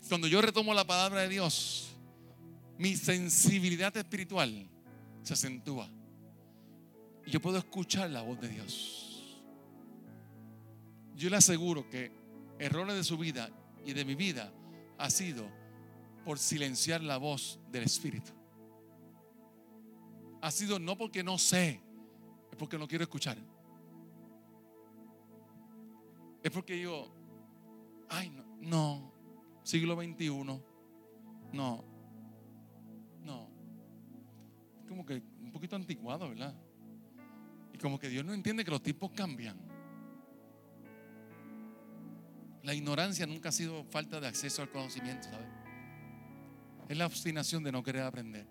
Cuando 0.08 0.28
yo 0.28 0.40
retomo 0.40 0.72
la 0.72 0.86
palabra 0.86 1.20
de 1.20 1.28
Dios, 1.28 1.94
mi 2.78 2.96
sensibilidad 2.96 3.94
espiritual 3.94 4.66
se 5.22 5.34
acentúa. 5.34 5.90
Y 7.26 7.32
yo 7.32 7.42
puedo 7.42 7.58
escuchar 7.58 8.08
la 8.08 8.22
voz 8.22 8.40
de 8.40 8.48
Dios. 8.48 9.42
Yo 11.16 11.28
le 11.28 11.36
aseguro 11.36 11.90
que 11.90 12.12
errores 12.58 12.96
de 12.96 13.04
su 13.04 13.18
vida 13.18 13.50
y 13.84 13.92
de 13.92 14.06
mi 14.06 14.14
vida 14.14 14.50
ha 14.96 15.10
sido 15.10 15.61
por 16.24 16.38
silenciar 16.38 17.02
la 17.02 17.16
voz 17.16 17.58
del 17.70 17.84
Espíritu. 17.84 18.32
Ha 20.40 20.50
sido 20.50 20.78
no 20.78 20.96
porque 20.96 21.22
no 21.22 21.38
sé, 21.38 21.80
es 22.50 22.56
porque 22.56 22.78
no 22.78 22.88
quiero 22.88 23.04
escuchar. 23.04 23.38
Es 26.42 26.50
porque 26.50 26.80
yo, 26.80 27.08
ay, 28.08 28.30
no, 28.30 28.44
no 28.60 29.12
siglo 29.62 29.94
XXI, 29.94 30.28
no, 31.52 31.84
no. 33.24 33.48
Es 34.80 34.88
como 34.88 35.06
que 35.06 35.22
un 35.40 35.52
poquito 35.52 35.76
anticuado, 35.76 36.28
¿verdad? 36.28 36.54
Y 37.72 37.78
como 37.78 37.98
que 37.98 38.08
Dios 38.08 38.24
no 38.24 38.34
entiende 38.34 38.64
que 38.64 38.70
los 38.70 38.82
tiempos 38.82 39.10
cambian. 39.12 39.56
La 42.62 42.74
ignorancia 42.74 43.26
nunca 43.26 43.48
ha 43.48 43.52
sido 43.52 43.84
falta 43.84 44.20
de 44.20 44.28
acceso 44.28 44.62
al 44.62 44.70
conocimiento, 44.70 45.28
¿sabes? 45.28 45.61
Es 46.88 46.96
la 46.96 47.06
obstinación 47.06 47.62
de 47.62 47.72
no 47.72 47.82
querer 47.82 48.02
aprender. 48.02 48.46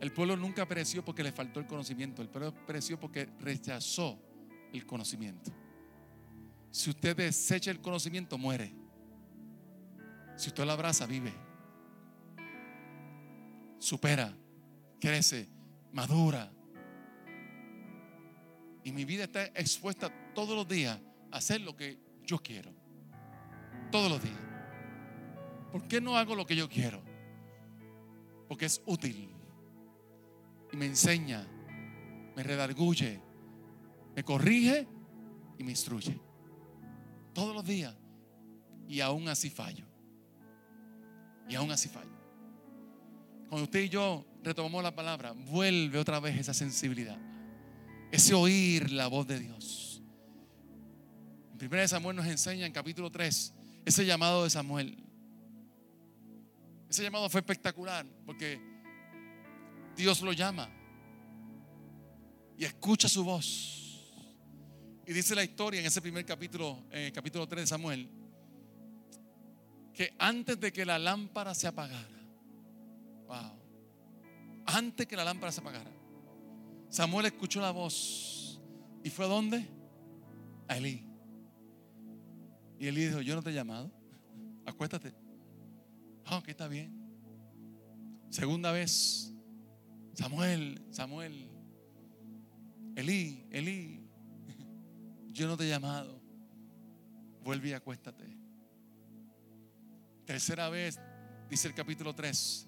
El 0.00 0.12
pueblo 0.12 0.36
nunca 0.36 0.66
pereció 0.66 1.04
porque 1.04 1.22
le 1.22 1.30
faltó 1.30 1.60
el 1.60 1.66
conocimiento. 1.66 2.22
El 2.22 2.28
pueblo 2.28 2.52
pereció 2.66 2.98
porque 2.98 3.28
rechazó 3.38 4.18
el 4.72 4.84
conocimiento. 4.84 5.52
Si 6.72 6.90
usted 6.90 7.16
desecha 7.16 7.70
el 7.70 7.80
conocimiento, 7.80 8.36
muere. 8.36 8.74
Si 10.36 10.48
usted 10.48 10.64
lo 10.64 10.72
abraza, 10.72 11.06
vive. 11.06 11.32
Supera, 13.78 14.34
crece, 15.00 15.48
madura. 15.92 16.50
Y 18.82 18.90
mi 18.90 19.04
vida 19.04 19.24
está 19.24 19.44
expuesta 19.46 20.10
todos 20.34 20.56
los 20.56 20.66
días 20.66 20.98
a 21.30 21.36
hacer 21.36 21.60
lo 21.60 21.76
que 21.76 21.98
yo 22.24 22.38
quiero. 22.38 22.72
Todos 23.90 24.10
los 24.10 24.22
días. 24.22 24.51
¿Por 25.72 25.88
qué 25.88 26.00
no 26.00 26.16
hago 26.18 26.36
lo 26.36 26.46
que 26.46 26.54
yo 26.54 26.68
quiero? 26.68 27.02
Porque 28.46 28.66
es 28.66 28.82
útil. 28.84 29.30
Y 30.70 30.76
me 30.76 30.84
enseña, 30.86 31.46
me 32.36 32.42
redarguye, 32.42 33.20
me 34.14 34.22
corrige 34.22 34.86
y 35.58 35.64
me 35.64 35.70
instruye. 35.70 36.20
Todos 37.32 37.54
los 37.54 37.64
días. 37.64 37.94
Y 38.86 39.00
aún 39.00 39.28
así 39.28 39.48
fallo. 39.48 39.86
Y 41.48 41.54
aún 41.54 41.70
así 41.70 41.88
fallo. 41.88 42.10
Cuando 43.48 43.64
usted 43.64 43.80
y 43.80 43.88
yo 43.88 44.26
retomamos 44.42 44.82
la 44.82 44.94
palabra, 44.94 45.32
vuelve 45.32 45.98
otra 45.98 46.20
vez 46.20 46.38
esa 46.38 46.52
sensibilidad. 46.52 47.18
Ese 48.10 48.34
oír 48.34 48.90
la 48.92 49.06
voz 49.06 49.26
de 49.26 49.38
Dios. 49.38 50.02
En 51.58 51.66
1 51.66 51.88
Samuel 51.88 52.16
nos 52.16 52.26
enseña 52.26 52.66
en 52.66 52.72
capítulo 52.72 53.10
3 53.10 53.54
ese 53.84 54.04
llamado 54.04 54.44
de 54.44 54.50
Samuel. 54.50 55.01
Ese 56.92 57.04
llamado 57.04 57.26
fue 57.30 57.40
espectacular 57.40 58.04
porque 58.26 58.60
Dios 59.96 60.20
lo 60.20 60.34
llama 60.34 60.68
y 62.58 62.66
escucha 62.66 63.08
su 63.08 63.24
voz. 63.24 64.04
Y 65.06 65.14
dice 65.14 65.34
la 65.34 65.42
historia 65.42 65.80
en 65.80 65.86
ese 65.86 66.02
primer 66.02 66.26
capítulo, 66.26 66.84
capítulo 67.14 67.48
3 67.48 67.62
de 67.62 67.66
Samuel, 67.66 68.10
que 69.94 70.14
antes 70.18 70.60
de 70.60 70.70
que 70.70 70.84
la 70.84 70.98
lámpara 70.98 71.54
se 71.54 71.66
apagara, 71.66 72.20
wow, 73.26 73.58
antes 74.66 75.06
que 75.06 75.16
la 75.16 75.24
lámpara 75.24 75.50
se 75.50 75.62
apagara, 75.62 75.90
Samuel 76.90 77.24
escuchó 77.24 77.62
la 77.62 77.70
voz 77.70 78.60
y 79.02 79.08
fue 79.08 79.24
a 79.24 79.28
dónde? 79.28 79.66
A 80.68 80.76
Elí. 80.76 81.06
Y 82.78 82.86
Elí 82.86 83.06
dijo, 83.06 83.22
yo 83.22 83.34
no 83.34 83.42
te 83.42 83.48
he 83.48 83.54
llamado, 83.54 83.90
acuéstate. 84.66 85.21
Ah, 86.32 86.38
ok, 86.38 86.48
está 86.48 86.66
bien. 86.66 86.90
Segunda 88.30 88.72
vez, 88.72 89.34
Samuel, 90.14 90.82
Samuel, 90.88 91.50
Elí, 92.96 93.46
Elí, 93.50 94.00
yo 95.30 95.46
no 95.46 95.58
te 95.58 95.64
he 95.64 95.68
llamado, 95.68 96.22
vuelve 97.44 97.68
y 97.68 97.72
acuéstate. 97.74 98.34
Tercera 100.24 100.70
vez, 100.70 100.98
dice 101.50 101.68
el 101.68 101.74
capítulo 101.74 102.14
3, 102.14 102.66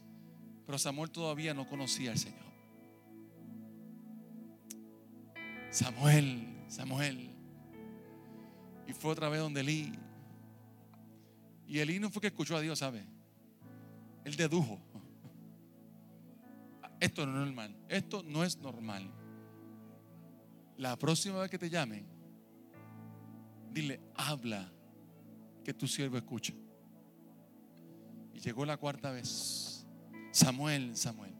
pero 0.67 0.77
Samuel 0.77 1.11
todavía 1.11 1.55
no 1.55 1.67
conocía 1.67 2.13
al 2.13 2.19
Señor. 2.19 2.45
Samuel, 5.71 6.67
Samuel. 6.69 7.31
Y 8.87 8.93
fue 8.93 9.13
otra 9.13 9.31
vez 9.31 9.41
donde 9.41 9.63
Elí. 9.63 9.91
Y 11.67 11.79
Elí 11.79 11.99
no 11.99 12.11
fue 12.11 12.21
que 12.21 12.27
escuchó 12.27 12.59
a 12.59 12.61
Dios, 12.61 12.79
¿sabe? 12.81 13.14
Él 14.25 14.37
dedujo. 14.37 14.81
Esto 17.01 17.27
no 17.27 17.41
es 17.41 17.47
normal. 17.47 17.77
Esto 17.89 18.23
no 18.23 18.45
es 18.45 18.59
normal. 18.59 19.11
La 20.77 20.97
próxima 20.97 21.41
vez 21.41 21.51
que 21.51 21.59
te 21.59 21.71
llamen, 21.71 22.07
dile, 23.71 24.01
habla, 24.15 24.73
que 25.63 25.75
tu 25.75 25.87
siervo 25.87 26.17
escucha. 26.17 26.55
Y 28.33 28.41
llegó 28.41 28.65
la 28.65 28.77
cuarta 28.77 29.11
vez. 29.11 29.87
Samuel, 30.33 30.97
Samuel, 30.97 31.33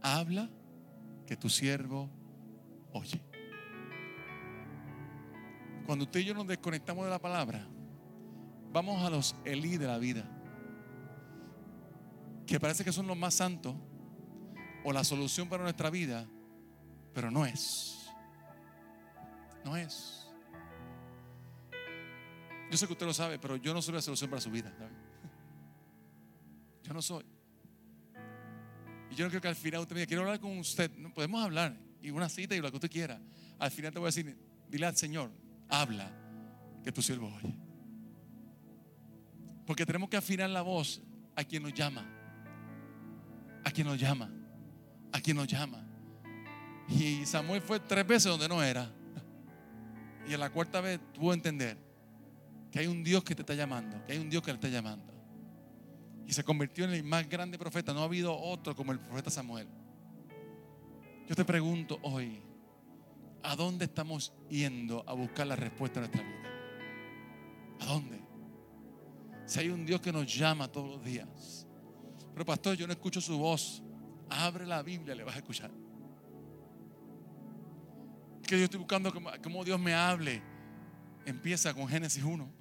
habla 0.00 0.48
que 1.26 1.36
tu 1.36 1.48
siervo 1.48 2.08
oye. 2.92 3.20
Cuando 5.86 6.04
usted 6.04 6.20
y 6.20 6.24
yo 6.24 6.34
nos 6.34 6.46
desconectamos 6.46 7.04
de 7.04 7.10
la 7.10 7.18
palabra, 7.18 7.66
vamos 8.72 9.02
a 9.04 9.10
los 9.10 9.36
Elí 9.44 9.76
de 9.76 9.86
la 9.86 9.98
vida, 9.98 10.24
que 12.46 12.60
parece 12.60 12.84
que 12.84 12.92
son 12.92 13.06
los 13.06 13.16
más 13.16 13.34
santos 13.34 13.74
o 14.84 14.92
la 14.92 15.02
solución 15.02 15.48
para 15.48 15.62
nuestra 15.62 15.90
vida, 15.90 16.26
pero 17.12 17.30
no 17.30 17.46
es. 17.46 18.10
No 19.64 19.76
es. 19.76 20.26
Yo 22.70 22.76
sé 22.76 22.86
que 22.86 22.92
usted 22.92 23.06
lo 23.06 23.14
sabe, 23.14 23.38
pero 23.38 23.56
yo 23.56 23.72
no 23.72 23.80
soy 23.80 23.94
la 23.94 24.02
solución 24.02 24.28
para 24.28 24.42
su 24.42 24.50
vida. 24.50 24.72
Yo 26.82 26.92
no 26.92 27.00
soy. 27.00 27.24
Y 29.10 29.14
yo 29.14 29.24
no 29.24 29.30
creo 29.30 29.40
que 29.40 29.48
al 29.48 29.56
final 29.56 29.80
usted 29.82 29.94
me 29.94 30.00
diga, 30.00 30.08
quiero 30.08 30.22
hablar 30.22 30.40
con 30.40 30.58
usted. 30.58 30.90
No, 30.96 31.12
podemos 31.14 31.42
hablar. 31.42 31.76
Y 32.02 32.10
una 32.10 32.28
cita 32.28 32.54
y 32.54 32.60
lo 32.60 32.70
que 32.70 32.76
usted 32.76 32.90
quiera. 32.90 33.20
Al 33.58 33.70
final 33.70 33.92
te 33.92 33.98
voy 33.98 34.06
a 34.06 34.08
decir, 34.08 34.36
dile 34.68 34.86
al 34.86 34.96
Señor, 34.96 35.30
habla, 35.68 36.10
que 36.82 36.92
tu 36.92 37.00
siervo 37.00 37.32
oye. 37.34 37.56
Porque 39.66 39.86
tenemos 39.86 40.10
que 40.10 40.18
afinar 40.18 40.50
la 40.50 40.60
voz 40.60 41.00
a 41.36 41.44
quien 41.44 41.62
nos 41.62 41.72
llama. 41.72 42.13
A 43.64 43.70
quien 43.70 43.86
nos 43.86 43.98
llama. 43.98 44.30
A 45.12 45.20
quien 45.20 45.36
nos 45.36 45.46
llama. 45.46 45.84
Y 46.88 47.24
Samuel 47.24 47.62
fue 47.62 47.80
tres 47.80 48.06
veces 48.06 48.30
donde 48.30 48.48
no 48.48 48.62
era. 48.62 48.90
Y 50.28 50.34
en 50.34 50.40
la 50.40 50.50
cuarta 50.50 50.80
vez 50.80 51.00
tuvo 51.12 51.30
que 51.30 51.34
entender 51.34 51.76
que 52.70 52.78
hay 52.78 52.86
un 52.86 53.04
Dios 53.04 53.22
que 53.24 53.34
te 53.34 53.42
está 53.42 53.54
llamando, 53.54 54.04
que 54.04 54.12
hay 54.12 54.18
un 54.18 54.28
Dios 54.30 54.42
que 54.42 54.50
le 54.50 54.56
está 54.56 54.68
llamando. 54.68 55.12
Y 56.26 56.32
se 56.32 56.42
convirtió 56.42 56.84
en 56.84 56.92
el 56.92 57.04
más 57.04 57.28
grande 57.28 57.58
profeta. 57.58 57.92
No 57.92 58.00
ha 58.00 58.04
habido 58.04 58.36
otro 58.36 58.74
como 58.74 58.92
el 58.92 58.98
profeta 58.98 59.30
Samuel. 59.30 59.68
Yo 61.28 61.34
te 61.34 61.44
pregunto 61.44 61.98
hoy, 62.02 62.40
¿a 63.42 63.56
dónde 63.56 63.86
estamos 63.86 64.32
yendo 64.48 65.04
a 65.06 65.14
buscar 65.14 65.46
la 65.46 65.56
respuesta 65.56 66.00
de 66.00 66.08
nuestra 66.08 66.22
vida? 66.22 66.50
¿A 67.80 67.86
dónde? 67.86 68.20
Si 69.46 69.60
hay 69.60 69.68
un 69.68 69.84
Dios 69.84 70.00
que 70.00 70.12
nos 70.12 70.34
llama 70.34 70.68
todos 70.68 70.96
los 70.96 71.04
días. 71.04 71.66
Pero 72.34 72.44
pastor, 72.44 72.76
yo 72.76 72.86
no 72.86 72.92
escucho 72.92 73.20
su 73.20 73.38
voz. 73.38 73.82
Abre 74.28 74.66
la 74.66 74.82
Biblia, 74.82 75.14
le 75.14 75.24
vas 75.24 75.36
a 75.36 75.38
escuchar. 75.38 75.70
Que 78.46 78.58
yo 78.58 78.64
estoy 78.64 78.78
buscando 78.78 79.10
cómo 79.42 79.64
Dios 79.64 79.80
me 79.80 79.94
hable 79.94 80.42
Empieza 81.26 81.72
con 81.72 81.88
Génesis 81.88 82.22
1. 82.22 82.52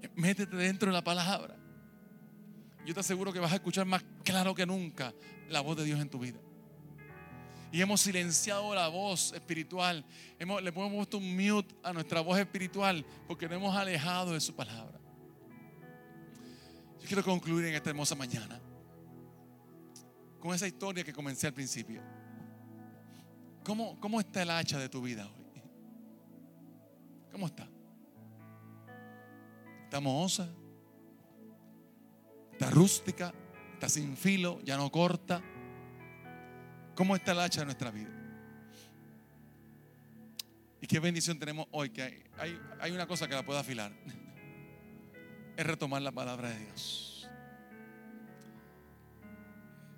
Métete 0.14 0.56
dentro 0.56 0.88
de 0.88 0.92
la 0.92 1.02
palabra. 1.02 1.56
Yo 2.86 2.94
te 2.94 3.00
aseguro 3.00 3.32
que 3.32 3.40
vas 3.40 3.52
a 3.52 3.56
escuchar 3.56 3.86
más 3.86 4.04
claro 4.24 4.54
que 4.54 4.64
nunca 4.66 5.12
la 5.48 5.60
voz 5.60 5.76
de 5.76 5.84
Dios 5.84 6.00
en 6.00 6.08
tu 6.08 6.18
vida. 6.18 6.38
Y 7.72 7.80
hemos 7.80 8.00
silenciado 8.00 8.74
la 8.74 8.88
voz 8.88 9.32
espiritual. 9.32 10.04
Hemos, 10.38 10.62
le 10.62 10.70
hemos 10.70 10.92
puesto 10.92 11.18
un 11.18 11.36
mute 11.36 11.74
a 11.82 11.92
nuestra 11.92 12.20
voz 12.20 12.38
espiritual 12.38 13.04
porque 13.26 13.46
nos 13.46 13.56
hemos 13.56 13.76
alejado 13.76 14.32
de 14.32 14.40
su 14.40 14.54
palabra. 14.54 14.98
Yo 17.00 17.06
quiero 17.06 17.24
concluir 17.24 17.66
en 17.66 17.74
esta 17.74 17.90
hermosa 17.90 18.14
mañana 18.14 18.60
con 20.38 20.54
esa 20.54 20.66
historia 20.66 21.04
que 21.04 21.12
comencé 21.12 21.46
al 21.46 21.54
principio. 21.54 22.02
¿Cómo, 23.64 24.00
cómo 24.00 24.20
está 24.20 24.42
el 24.42 24.50
hacha 24.50 24.78
de 24.78 24.88
tu 24.88 25.02
vida 25.02 25.26
hoy? 25.26 25.62
¿Cómo 27.30 27.46
está? 27.46 27.68
está 29.90 29.98
mohosa, 29.98 30.48
está 32.52 32.70
rústica, 32.70 33.34
está 33.72 33.88
sin 33.88 34.16
filo, 34.16 34.60
ya 34.62 34.76
no 34.76 34.88
corta. 34.88 35.42
¿Cómo 36.94 37.16
está 37.16 37.32
el 37.32 37.40
hacha 37.40 37.62
de 37.62 37.64
nuestra 37.64 37.90
vida? 37.90 38.08
Y 40.80 40.86
qué 40.86 41.00
bendición 41.00 41.40
tenemos 41.40 41.66
hoy, 41.72 41.90
que 41.90 42.02
hay, 42.38 42.56
hay, 42.78 42.92
una 42.92 43.08
cosa 43.08 43.26
que 43.26 43.34
la 43.34 43.44
pueda 43.44 43.58
afilar. 43.58 43.90
Es 45.60 45.66
retomar 45.66 46.00
la 46.00 46.10
palabra 46.10 46.48
de 46.48 46.58
Dios. 46.58 47.28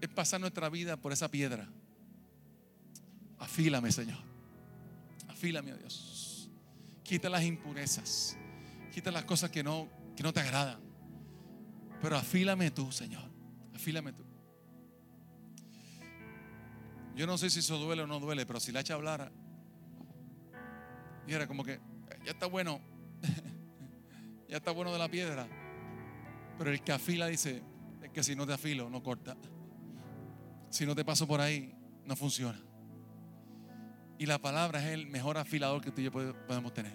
Es 0.01 0.09
pasar 0.09 0.41
nuestra 0.41 0.69
vida 0.69 0.97
por 0.97 1.13
esa 1.13 1.29
piedra. 1.29 1.69
Afílame, 3.39 3.93
Señor. 3.93 4.19
Afílame, 5.29 5.73
oh 5.73 5.77
Dios. 5.77 6.51
Quita 7.05 7.29
las 7.29 7.45
impurezas. 7.45 8.37
Quita 8.91 9.13
las 9.13 9.25
cosas 9.25 9.51
que 9.51 9.63
no, 9.63 9.89
que 10.17 10.25
no 10.25 10.33
te 10.33 10.41
agradan. 10.41 10.81
Pero 12.01 12.17
afílame 12.17 12.73
tú, 12.73 12.91
Señor. 12.91 13.31
Afílame 13.73 14.13
tú. 14.13 14.25
Yo 17.15 17.25
no 17.25 17.39
sé 17.39 17.51
si 17.51 17.61
eso 17.61 17.79
duele 17.79 18.03
o 18.03 18.09
no 18.09 18.19
duele, 18.19 18.47
pero 18.47 18.59
si 18.59 18.73
la 18.73 18.81
hacha 18.81 18.95
hablara, 18.95 19.31
y 21.29 21.33
era 21.33 21.47
como 21.47 21.63
que, 21.63 21.79
ya 22.25 22.33
está 22.33 22.47
bueno, 22.47 22.81
ya 24.53 24.59
está 24.59 24.71
bueno 24.71 24.93
de 24.93 24.99
la 24.99 25.09
piedra. 25.09 25.49
Pero 26.59 26.71
el 26.71 26.83
que 26.83 26.93
afila 26.93 27.27
dice, 27.27 27.63
es 28.03 28.11
que 28.11 28.23
si 28.23 28.37
no 28.37 28.47
te 28.47 28.53
afilo, 28.53 28.91
no 28.91 29.03
corta. 29.03 29.35
Si 30.69 30.85
no 30.85 30.95
te 30.95 31.07
paso 31.07 31.27
por 31.27 31.41
ahí, 31.41 31.75
no 32.05 32.15
funciona. 32.17 32.61
Y 34.19 34.27
la 34.27 34.39
palabra 34.39 34.85
es 34.85 34.93
el 34.93 35.07
mejor 35.07 35.39
afilador 35.39 35.81
que 35.81 35.91
tú 35.91 36.03
y 36.03 36.05
yo 36.05 36.13
podemos 36.13 36.75
tener. 36.75 36.93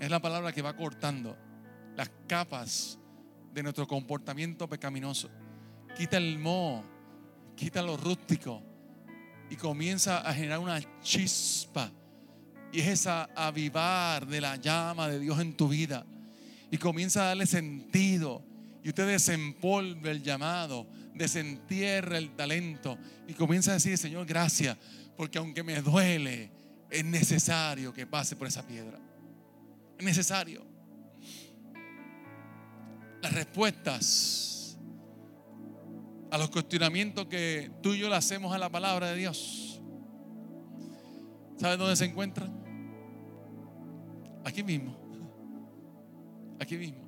Es 0.00 0.10
la 0.10 0.20
palabra 0.20 0.52
que 0.52 0.62
va 0.62 0.74
cortando 0.74 1.38
las 1.94 2.10
capas 2.26 2.98
de 3.52 3.62
nuestro 3.62 3.86
comportamiento 3.86 4.68
pecaminoso. 4.68 5.30
Quita 5.96 6.16
el 6.16 6.40
moho, 6.40 6.82
quita 7.54 7.82
lo 7.82 7.96
rústico 7.96 8.60
y 9.48 9.54
comienza 9.54 10.28
a 10.28 10.34
generar 10.34 10.58
una 10.58 10.80
chispa. 11.02 11.92
Y 12.74 12.80
es 12.80 12.88
esa 12.88 13.30
avivar 13.36 14.26
de 14.26 14.40
la 14.40 14.56
llama 14.56 15.08
de 15.08 15.20
Dios 15.20 15.38
en 15.38 15.56
tu 15.56 15.68
vida. 15.68 16.04
Y 16.72 16.76
comienza 16.76 17.22
a 17.22 17.26
darle 17.26 17.46
sentido. 17.46 18.42
Y 18.82 18.88
usted 18.88 19.06
desempolve 19.06 20.10
el 20.10 20.24
llamado, 20.24 20.84
desentierra 21.14 22.18
el 22.18 22.34
talento. 22.34 22.98
Y 23.28 23.34
comienza 23.34 23.70
a 23.70 23.74
decir, 23.74 23.96
Señor, 23.96 24.26
gracias. 24.26 24.76
Porque 25.16 25.38
aunque 25.38 25.62
me 25.62 25.80
duele, 25.82 26.50
es 26.90 27.04
necesario 27.04 27.94
que 27.94 28.08
pase 28.08 28.34
por 28.34 28.48
esa 28.48 28.66
piedra. 28.66 28.98
Es 29.96 30.04
necesario. 30.04 30.66
Las 33.22 33.32
respuestas 33.32 34.76
a 36.32 36.38
los 36.38 36.50
cuestionamientos 36.50 37.26
que 37.26 37.70
tú 37.80 37.94
y 37.94 38.00
yo 38.00 38.08
le 38.08 38.16
hacemos 38.16 38.52
a 38.52 38.58
la 38.58 38.68
palabra 38.68 39.10
de 39.10 39.16
Dios. 39.16 39.80
¿Sabes 41.56 41.78
dónde 41.78 41.94
se 41.94 42.06
encuentran? 42.06 42.63
Aquí 44.44 44.62
mismo. 44.62 44.94
Aquí 46.60 46.76
mismo. 46.76 47.02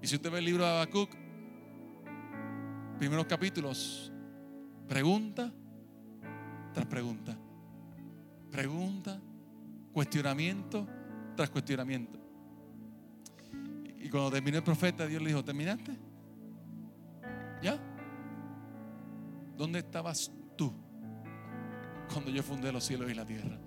Y 0.00 0.06
si 0.06 0.16
usted 0.16 0.30
ve 0.30 0.38
el 0.38 0.44
libro 0.44 0.64
de 0.64 0.70
Habacuc, 0.70 1.10
primeros 2.98 3.26
capítulos, 3.26 4.12
pregunta 4.88 5.52
tras 6.72 6.86
pregunta. 6.86 7.36
Pregunta, 8.50 9.20
cuestionamiento 9.92 10.86
tras 11.36 11.50
cuestionamiento. 11.50 12.18
Y 13.98 14.08
cuando 14.08 14.32
terminó 14.32 14.58
el 14.58 14.64
profeta, 14.64 15.06
Dios 15.06 15.22
le 15.22 15.28
dijo, 15.28 15.44
¿terminaste? 15.44 15.92
¿Ya? 17.62 17.78
¿Dónde 19.56 19.78
estabas 19.78 20.32
tú 20.56 20.72
cuando 22.12 22.30
yo 22.30 22.42
fundé 22.42 22.72
los 22.72 22.84
cielos 22.84 23.10
y 23.10 23.14
la 23.14 23.24
tierra? 23.24 23.61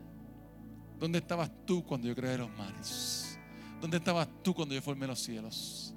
¿Dónde 1.00 1.20
estabas 1.20 1.52
tú 1.66 1.84
cuando 1.84 2.08
yo 2.08 2.16
creé 2.16 2.38
los 2.38 2.50
mares? 2.58 3.38
¿Dónde 3.82 3.98
estabas 3.98 4.28
tú 4.44 4.54
cuando 4.54 4.74
yo 4.74 4.82
formé 4.82 5.08
los 5.08 5.20
cielos? 5.20 5.94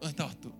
¿Dónde 0.00 0.08
estabas 0.08 0.36
tú? 0.36 0.52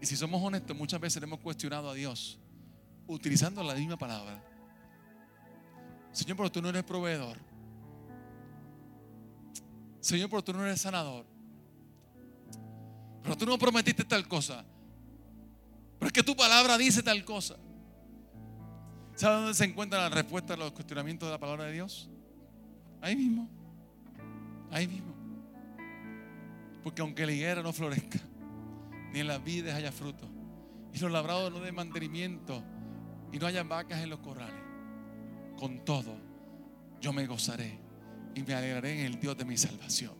Y 0.00 0.06
si 0.06 0.16
somos 0.16 0.42
honestos, 0.42 0.76
muchas 0.76 1.00
veces 1.00 1.22
hemos 1.22 1.40
cuestionado 1.40 1.90
a 1.90 1.94
Dios 1.94 2.38
utilizando 3.06 3.62
la 3.62 3.74
misma 3.74 3.96
palabra. 3.96 4.42
Señor, 6.12 6.36
pero 6.36 6.50
tú 6.50 6.62
no 6.62 6.68
eres 6.68 6.82
proveedor. 6.82 7.38
Señor, 10.00 10.30
pero 10.30 10.42
tú 10.42 10.52
no 10.52 10.64
eres 10.64 10.80
sanador. 10.80 11.26
Pero 13.22 13.36
tú 13.36 13.46
no 13.46 13.58
prometiste 13.58 14.04
tal 14.04 14.26
cosa. 14.26 14.64
Pero 15.98 16.06
es 16.06 16.12
que 16.12 16.22
tu 16.22 16.36
palabra 16.36 16.78
dice 16.78 17.02
tal 17.02 17.24
cosa. 17.24 17.56
¿Sabe 19.16 19.36
dónde 19.36 19.54
se 19.54 19.64
encuentra 19.64 19.98
la 19.98 20.10
respuesta 20.10 20.52
a 20.52 20.56
los 20.58 20.72
cuestionamientos 20.72 21.26
de 21.26 21.32
la 21.32 21.38
palabra 21.38 21.64
de 21.64 21.72
Dios? 21.72 22.10
Ahí 23.00 23.16
mismo. 23.16 23.48
Ahí 24.70 24.86
mismo. 24.86 25.14
Porque 26.84 27.00
aunque 27.00 27.24
la 27.24 27.32
higuera 27.32 27.62
no 27.62 27.72
florezca, 27.72 28.18
ni 29.12 29.20
en 29.20 29.26
las 29.26 29.42
vides 29.42 29.74
haya 29.74 29.90
fruto, 29.90 30.28
y 30.92 30.98
los 30.98 31.10
labrados 31.10 31.50
no 31.50 31.60
den 31.60 31.74
mantenimiento, 31.74 32.62
y 33.32 33.38
no 33.38 33.46
haya 33.46 33.62
vacas 33.62 34.02
en 34.02 34.10
los 34.10 34.20
corrales, 34.20 34.62
con 35.58 35.82
todo, 35.82 36.14
yo 37.00 37.14
me 37.14 37.26
gozaré 37.26 37.78
y 38.34 38.42
me 38.42 38.52
alegraré 38.52 39.00
en 39.00 39.06
el 39.06 39.18
Dios 39.18 39.36
de 39.38 39.46
mi 39.46 39.56
salvación. 39.56 40.14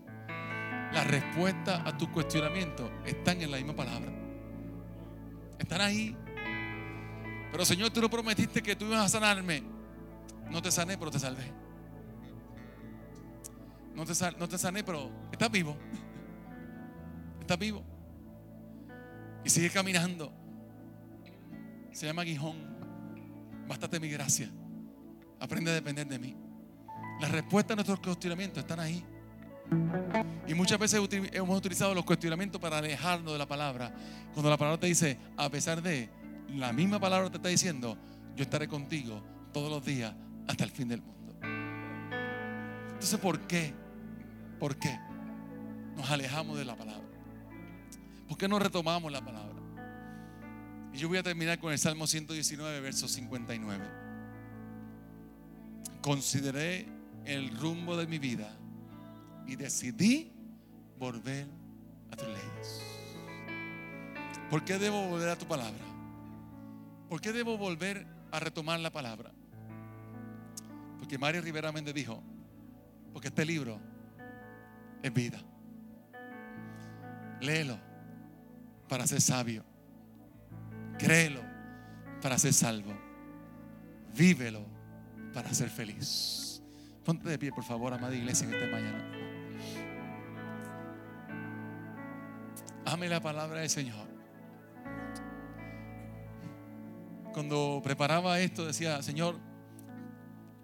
La 0.93 1.05
respuesta 1.05 1.87
a 1.87 1.99
tu 1.99 2.11
cuestionamiento 2.11 2.91
están 3.05 3.43
en 3.43 3.51
la 3.51 3.59
misma 3.59 3.77
palabra. 3.77 4.11
Están 5.59 5.83
ahí. 5.83 6.17
Pero 7.57 7.65
Señor, 7.65 7.89
tú 7.89 8.03
no 8.03 8.11
prometiste 8.11 8.63
que 8.63 8.77
tú 8.77 8.85
ibas 8.85 9.07
a 9.07 9.09
sanarme. 9.09 9.63
No 10.51 10.61
te 10.61 10.71
sané, 10.71 10.99
pero 10.99 11.11
te 11.11 11.19
salvé. 11.19 11.51
No 13.95 14.05
te, 14.05 14.59
sané, 14.59 14.85
pero 14.85 15.11
estás 15.33 15.51
vivo. 15.51 15.75
Estás 17.41 17.59
vivo. 17.59 17.83
Y 19.43 19.49
sigue 19.49 19.71
caminando. 19.71 20.31
Se 21.93 22.05
llama 22.05 22.25
Guijón. 22.25 22.59
Bástate 23.67 24.01
mi 24.01 24.11
gracia. 24.11 24.51
Aprende 25.41 25.71
a 25.71 25.75
depender 25.75 26.07
de 26.07 26.19
mí. 26.19 26.37
Las 27.23 27.31
respuestas 27.31 27.73
a 27.73 27.77
nuestros 27.77 28.01
cuestionamientos 28.01 28.59
están 28.59 28.81
ahí. 28.81 29.03
Y 30.47 30.53
muchas 30.53 30.79
veces 30.79 31.01
hemos 31.33 31.57
utilizado 31.57 31.95
los 31.95 32.05
cuestionamientos 32.05 32.61
para 32.61 32.77
alejarnos 32.77 33.33
de 33.33 33.39
la 33.39 33.49
palabra. 33.49 33.95
Cuando 34.35 34.51
la 34.51 34.59
palabra 34.59 34.79
te 34.79 34.89
dice, 34.89 35.19
a 35.39 35.49
pesar 35.49 35.81
de, 35.81 36.11
la 36.55 36.73
misma 36.73 36.99
palabra 36.99 37.31
te 37.31 37.37
está 37.37 37.49
diciendo, 37.49 37.97
yo 38.37 38.43
estaré 38.43 38.69
contigo 38.69 39.23
todos 39.53 39.71
los 39.71 39.85
días 39.85 40.15
hasta 40.47 40.65
el 40.65 40.71
fin 40.71 40.89
del 40.89 41.03
mundo. 41.03 41.35
Entonces, 42.93 43.19
¿por 43.19 43.41
qué? 43.47 43.75
¿Por 44.59 44.77
qué 44.77 44.99
nos 45.97 46.11
alejamos 46.11 46.59
de 46.59 46.65
la 46.65 46.77
palabra? 46.77 47.07
¿Por 48.29 48.39
qué 48.39 48.49
no 48.49 48.59
retomamos 48.59 49.13
la 49.13 49.25
palabra? 49.25 49.55
Y 50.93 50.99
yo 50.99 51.09
voy 51.09 51.19
a 51.19 51.23
terminar 51.23 51.59
con 51.59 51.73
el 51.73 51.79
Salmo 51.79 52.07
119, 52.07 52.81
verso 52.81 53.07
59. 53.07 53.85
Consideré 56.01 56.87
el 57.25 57.57
rumbo 57.57 57.97
de 57.97 58.07
mi 58.07 58.19
vida 58.19 58.51
y 59.47 59.57
decidí 59.57 60.33
volver 60.99 61.47
a 62.11 62.17
tus 62.17 62.29
leyes. 62.29 62.83
¿Por 64.51 64.65
qué 64.65 64.79
debo 64.79 65.09
volver 65.09 65.29
a 65.29 65.37
tu 65.37 65.47
palabra? 65.47 65.96
¿Por 67.09 67.21
qué 67.21 67.33
debo 67.33 67.57
volver 67.57 68.07
a 68.33 68.41
retomar 68.41 68.81
la 68.81 68.91
palabra? 68.91 69.33
Porque 70.99 71.19
Mario 71.19 71.43
Rivera 71.43 71.73
Méndez 71.73 71.95
dijo, 71.95 72.23
porque 73.13 73.29
este 73.29 73.45
libro 73.45 73.79
es 75.03 75.13
vida. 75.13 75.39
Léelo 77.41 77.79
para 78.89 79.07
ser 79.07 79.21
sabio. 79.21 79.65
Créelo 80.99 81.43
para 82.23 82.39
ser 82.39 82.53
salvo. 82.53 82.93
Vívelo 84.15 84.65
para 85.33 85.53
ser 85.53 85.69
feliz. 85.69 86.63
Ponte 87.05 87.29
de 87.29 87.39
pie, 87.39 87.53
por 87.53 87.63
favor, 87.63 87.93
amada 87.93 88.15
iglesia, 88.17 88.49
en 88.49 88.55
esta 88.55 88.67
mañana. 88.67 89.13
Ame 92.87 93.09
la 93.09 93.21
palabra 93.21 93.61
del 93.61 93.71
Señor. 93.71 94.16
Cuando 97.37 97.83
preparaba 97.85 98.41
esto, 98.41 98.65
decía, 98.65 99.03
Señor, 99.03 99.37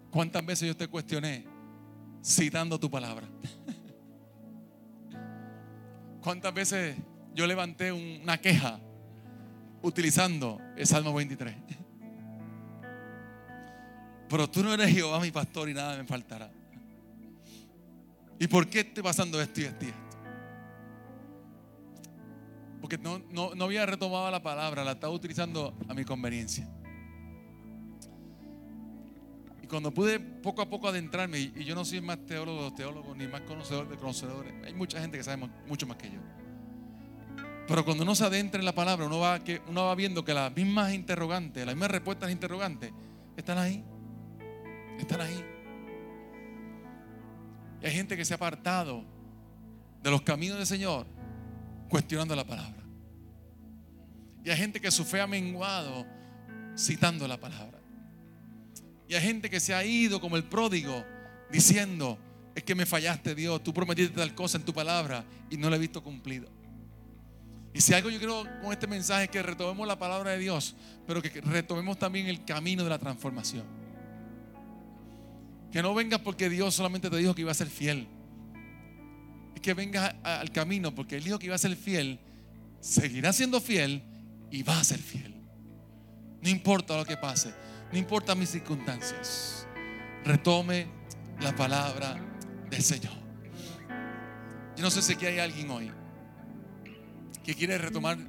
¿cuántas 0.09 0.43
veces 0.43 0.67
yo 0.67 0.75
te 0.75 0.87
cuestioné 0.87 1.45
citando 2.25 2.79
tu 2.79 2.89
palabra? 2.89 3.27
¿Cuántas 6.23 6.51
veces 6.51 6.97
yo 7.35 7.45
levanté 7.45 7.91
una 7.91 8.39
queja 8.39 8.79
utilizando 9.83 10.59
el 10.75 10.87
Salmo 10.87 11.13
23? 11.13 11.53
Pero 14.27 14.49
tú 14.49 14.63
no 14.63 14.73
eres 14.73 14.89
Jehová 14.89 15.19
mi 15.19 15.29
pastor 15.29 15.69
y 15.69 15.75
nada 15.75 15.95
me 15.95 16.05
faltará. 16.05 16.49
¿Y 18.39 18.47
por 18.47 18.67
qué 18.67 18.79
estoy 18.79 19.03
pasando 19.03 19.39
esto 19.39 19.61
y 19.61 19.65
esto 19.65 19.85
y 19.85 19.89
esto? 19.89 20.02
Porque 22.93 23.09
no, 23.09 23.21
no, 23.31 23.55
no 23.55 23.65
había 23.65 23.85
retomado 23.85 24.29
la 24.29 24.43
palabra, 24.43 24.83
la 24.83 24.91
estaba 24.91 25.11
utilizando 25.13 25.75
a 25.87 25.93
mi 25.95 26.05
conveniencia. 26.05 26.69
Y 29.63 29.67
cuando 29.67 29.91
pude 29.91 30.19
poco 30.19 30.61
a 30.61 30.69
poco 30.69 30.87
adentrarme, 30.87 31.39
y 31.39 31.63
yo 31.63 31.73
no 31.73 31.85
soy 31.85 32.01
más 32.01 32.23
teólogo 32.25 32.65
de 32.65 32.71
teólogos, 32.71 33.17
ni 33.17 33.27
más 33.27 33.41
conocedor 33.41 33.89
de 33.89 33.97
conocedores, 33.97 34.53
hay 34.63 34.73
mucha 34.73 34.99
gente 35.01 35.17
que 35.17 35.23
sabe 35.23 35.49
mucho 35.67 35.87
más 35.87 35.97
que 35.97 36.11
yo. 36.11 36.19
Pero 37.67 37.83
cuando 37.83 38.03
uno 38.03 38.13
se 38.13 38.25
adentra 38.25 38.59
en 38.59 38.65
la 38.65 38.75
palabra, 38.75 39.07
uno 39.07 39.19
va, 39.19 39.39
que, 39.39 39.61
uno 39.67 39.85
va 39.85 39.95
viendo 39.95 40.23
que 40.23 40.33
las 40.33 40.55
mismas 40.55 40.93
interrogantes, 40.93 41.65
las 41.65 41.73
mismas 41.73 41.89
respuestas 41.89 42.29
interrogantes, 42.29 42.91
están 43.35 43.57
ahí. 43.57 43.83
Están 44.99 45.21
ahí. 45.21 45.43
Y 47.81 47.85
hay 47.87 47.91
gente 47.91 48.15
que 48.15 48.23
se 48.23 48.33
ha 48.33 48.35
apartado 48.35 49.03
de 50.03 50.11
los 50.11 50.21
caminos 50.21 50.57
del 50.57 50.67
Señor 50.67 51.07
cuestionando 51.89 52.35
la 52.35 52.43
palabra. 52.43 52.82
Y 54.43 54.49
hay 54.49 54.57
gente 54.57 54.81
que 54.81 54.91
su 54.91 55.05
fe 55.05 55.21
ha 55.21 55.27
menguado 55.27 56.05
citando 56.77 57.27
la 57.27 57.39
palabra. 57.39 57.79
Y 59.07 59.15
hay 59.15 59.21
gente 59.21 59.49
que 59.49 59.59
se 59.59 59.73
ha 59.73 59.85
ido 59.85 60.19
como 60.19 60.35
el 60.35 60.43
pródigo 60.43 61.05
diciendo, 61.51 62.17
es 62.55 62.63
que 62.63 62.75
me 62.75 62.85
fallaste 62.85 63.35
Dios, 63.35 63.63
tú 63.63 63.73
prometiste 63.73 64.15
tal 64.15 64.33
cosa 64.35 64.57
en 64.57 64.63
tu 64.63 64.73
palabra 64.73 65.23
y 65.49 65.57
no 65.57 65.69
la 65.69 65.77
he 65.77 65.79
visto 65.79 66.03
cumplido. 66.03 66.49
Y 67.73 67.81
si 67.81 67.93
algo 67.93 68.09
yo 68.09 68.19
creo 68.19 68.45
con 68.61 68.71
este 68.71 68.85
mensaje 68.85 69.25
es 69.25 69.29
que 69.29 69.41
retomemos 69.41 69.87
la 69.87 69.97
palabra 69.97 70.31
de 70.31 70.39
Dios, 70.39 70.75
pero 71.07 71.21
que 71.21 71.41
retomemos 71.41 71.97
también 71.97 72.27
el 72.27 72.45
camino 72.45 72.83
de 72.83 72.89
la 72.89 72.99
transformación. 72.99 73.65
Que 75.71 75.81
no 75.81 75.93
vengas 75.95 76.19
porque 76.19 76.49
Dios 76.49 76.75
solamente 76.75 77.09
te 77.09 77.17
dijo 77.17 77.33
que 77.33 77.41
iba 77.41 77.51
a 77.51 77.55
ser 77.55 77.67
fiel. 77.67 78.07
Es 79.55 79.61
que 79.61 79.73
vengas 79.73 80.13
al 80.21 80.51
camino 80.51 80.93
porque 80.93 81.15
Él 81.15 81.23
dijo 81.23 81.39
que 81.39 81.47
iba 81.47 81.55
a 81.55 81.59
ser 81.59 81.75
fiel, 81.75 82.19
seguirá 82.79 83.33
siendo 83.33 83.59
fiel 83.59 84.03
y 84.53 84.61
va 84.61 84.79
a 84.79 84.83
ser 84.83 84.99
fiel. 84.99 85.33
No 86.39 86.47
importa 86.47 86.95
lo 86.95 87.05
que 87.05 87.17
pase, 87.17 87.51
no 87.91 87.97
importa 87.97 88.35
mis 88.35 88.49
circunstancias. 88.49 89.65
Retome 90.23 90.85
la 91.41 91.55
palabra 91.55 92.15
del 92.69 92.83
Señor. 92.83 93.13
Yo 94.77 94.83
no 94.83 94.91
sé 94.91 95.01
si 95.01 95.13
aquí 95.13 95.25
hay 95.25 95.39
alguien 95.39 95.71
hoy 95.71 95.91
que 97.43 97.55
quiere 97.55 97.79
retomar 97.79 98.19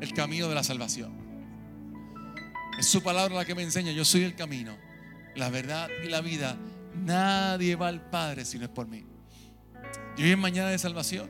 el 0.00 0.12
camino 0.14 0.48
de 0.48 0.54
la 0.54 0.62
salvación. 0.62 1.12
Es 2.78 2.86
su 2.86 3.02
palabra 3.02 3.34
la 3.34 3.44
que 3.44 3.56
me 3.56 3.64
enseña, 3.64 3.90
yo 3.90 4.04
soy 4.04 4.22
el 4.22 4.36
camino, 4.36 4.76
la 5.34 5.50
verdad 5.50 5.88
y 6.04 6.08
la 6.08 6.20
vida. 6.20 6.56
Nadie 6.94 7.74
va 7.74 7.88
al 7.88 8.10
Padre 8.10 8.44
si 8.44 8.58
no 8.58 8.64
es 8.66 8.70
por 8.70 8.86
mí. 8.86 9.04
Y 10.16 10.22
hoy 10.22 10.36
mañana 10.36 10.68
de 10.68 10.78
salvación. 10.78 11.28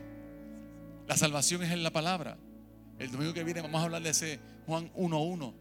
La 1.06 1.16
salvación 1.16 1.62
es 1.62 1.70
en 1.70 1.82
la 1.82 1.92
palabra. 1.92 2.36
El 2.98 3.10
domingo 3.10 3.34
que 3.34 3.44
viene 3.44 3.60
vamos 3.60 3.80
a 3.80 3.84
hablar 3.84 4.02
de 4.02 4.10
ese 4.10 4.40
Juan 4.66 4.92
1.1. 4.94 5.54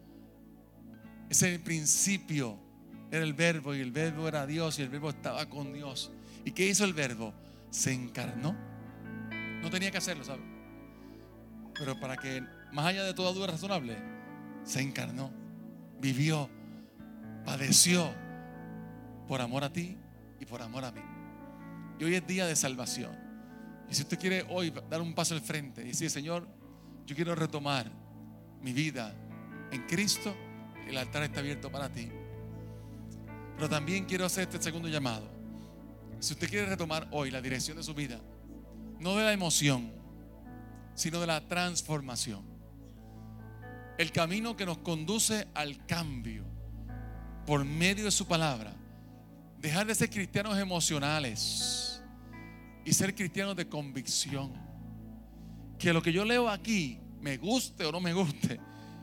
Ese 1.29 1.59
principio 1.59 2.57
era 3.11 3.23
el 3.23 3.33
verbo 3.33 3.75
y 3.75 3.81
el 3.81 3.91
verbo 3.91 4.27
era 4.27 4.45
Dios 4.45 4.79
y 4.79 4.83
el 4.83 4.89
verbo 4.89 5.09
estaba 5.09 5.47
con 5.47 5.73
Dios. 5.73 6.11
¿Y 6.43 6.51
qué 6.51 6.67
hizo 6.67 6.85
el 6.85 6.93
verbo? 6.93 7.33
Se 7.69 7.91
encarnó. 7.91 8.55
No 9.61 9.69
tenía 9.69 9.91
que 9.91 9.97
hacerlo, 9.97 10.23
¿sabes? 10.23 10.55
pero 11.77 11.99
para 11.99 12.17
que, 12.17 12.41
más 12.71 12.85
allá 12.85 13.03
de 13.03 13.13
toda 13.13 13.31
duda 13.33 13.47
razonable, 13.47 13.97
se 14.63 14.81
encarnó, 14.81 15.31
vivió, 15.99 16.49
padeció 17.43 18.11
por 19.27 19.41
amor 19.41 19.63
a 19.63 19.71
ti 19.71 19.97
y 20.39 20.45
por 20.45 20.61
amor 20.61 20.85
a 20.85 20.91
mí. 20.91 21.01
Y 21.99 22.03
hoy 22.05 22.15
es 22.15 22.25
día 22.25 22.45
de 22.45 22.55
salvación. 22.55 23.15
Y 23.89 23.93
si 23.93 24.01
usted 24.01 24.17
quiere 24.17 24.45
hoy 24.49 24.73
dar 24.89 25.01
un 25.01 25.13
paso 25.13 25.35
al 25.35 25.41
frente 25.41 25.83
y 25.83 25.89
decir, 25.89 26.09
Señor, 26.09 26.47
yo 27.05 27.15
quiero 27.15 27.35
retomar 27.35 27.91
mi 28.61 28.73
vida 28.73 29.13
en 29.71 29.85
Cristo, 29.87 30.35
el 30.87 30.97
altar 30.97 31.23
está 31.23 31.39
abierto 31.39 31.71
para 31.71 31.89
ti. 31.89 32.09
Pero 33.55 33.69
también 33.69 34.05
quiero 34.05 34.25
hacer 34.25 34.43
este 34.43 34.61
segundo 34.61 34.87
llamado. 34.87 35.29
Si 36.19 36.33
usted 36.33 36.49
quiere 36.49 36.65
retomar 36.65 37.07
hoy 37.11 37.31
la 37.31 37.41
dirección 37.41 37.77
de 37.77 37.83
su 37.83 37.93
vida, 37.93 38.19
no 38.99 39.15
de 39.15 39.23
la 39.23 39.33
emoción, 39.33 39.91
sino 40.93 41.19
de 41.19 41.27
la 41.27 41.47
transformación. 41.47 42.43
El 43.97 44.11
camino 44.11 44.57
que 44.57 44.65
nos 44.65 44.79
conduce 44.79 45.47
al 45.53 45.85
cambio 45.85 46.43
por 47.45 47.63
medio 47.63 48.05
de 48.05 48.11
su 48.11 48.25
palabra. 48.25 48.73
Dejar 49.59 49.87
de 49.87 49.95
ser 49.95 50.09
cristianos 50.09 50.57
emocionales 50.57 52.01
y 52.83 52.93
ser 52.93 53.15
cristianos 53.15 53.55
de 53.55 53.67
convicción. 53.67 54.64
Que 55.77 55.93
lo 55.93 56.01
que 56.01 56.13
yo 56.13 56.25
leo 56.25 56.49
aquí, 56.49 56.99
me 57.21 57.37
guste 57.37 57.85
o 57.85 57.91
no 57.91 57.99
me 57.99 58.13
guste, 58.13 58.59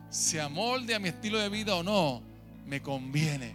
se 0.09 0.41
amolde 0.41 0.95
a 0.95 0.99
mi 0.99 1.09
estilo 1.09 1.39
de 1.39 1.49
vida 1.49 1.77
o 1.77 1.83
no, 1.83 2.23
me 2.67 2.81
conviene. 2.81 3.55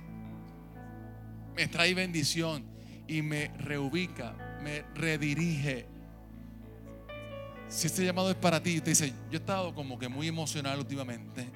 Me 1.55 1.67
trae 1.67 1.93
bendición 1.93 2.63
y 3.07 3.21
me 3.21 3.47
reubica, 3.57 4.59
me 4.61 4.83
redirige 4.93 5.87
si 7.69 7.87
este 7.87 8.05
llamado 8.05 8.29
es 8.29 8.35
para 8.35 8.61
ti, 8.63 8.79
te 8.79 8.91
dice, 8.91 9.09
yo 9.29 9.33
he 9.33 9.35
estado 9.37 9.73
como 9.75 9.99
que 9.99 10.07
muy 10.07 10.27
emocional 10.27 10.79
últimamente. 10.79 11.49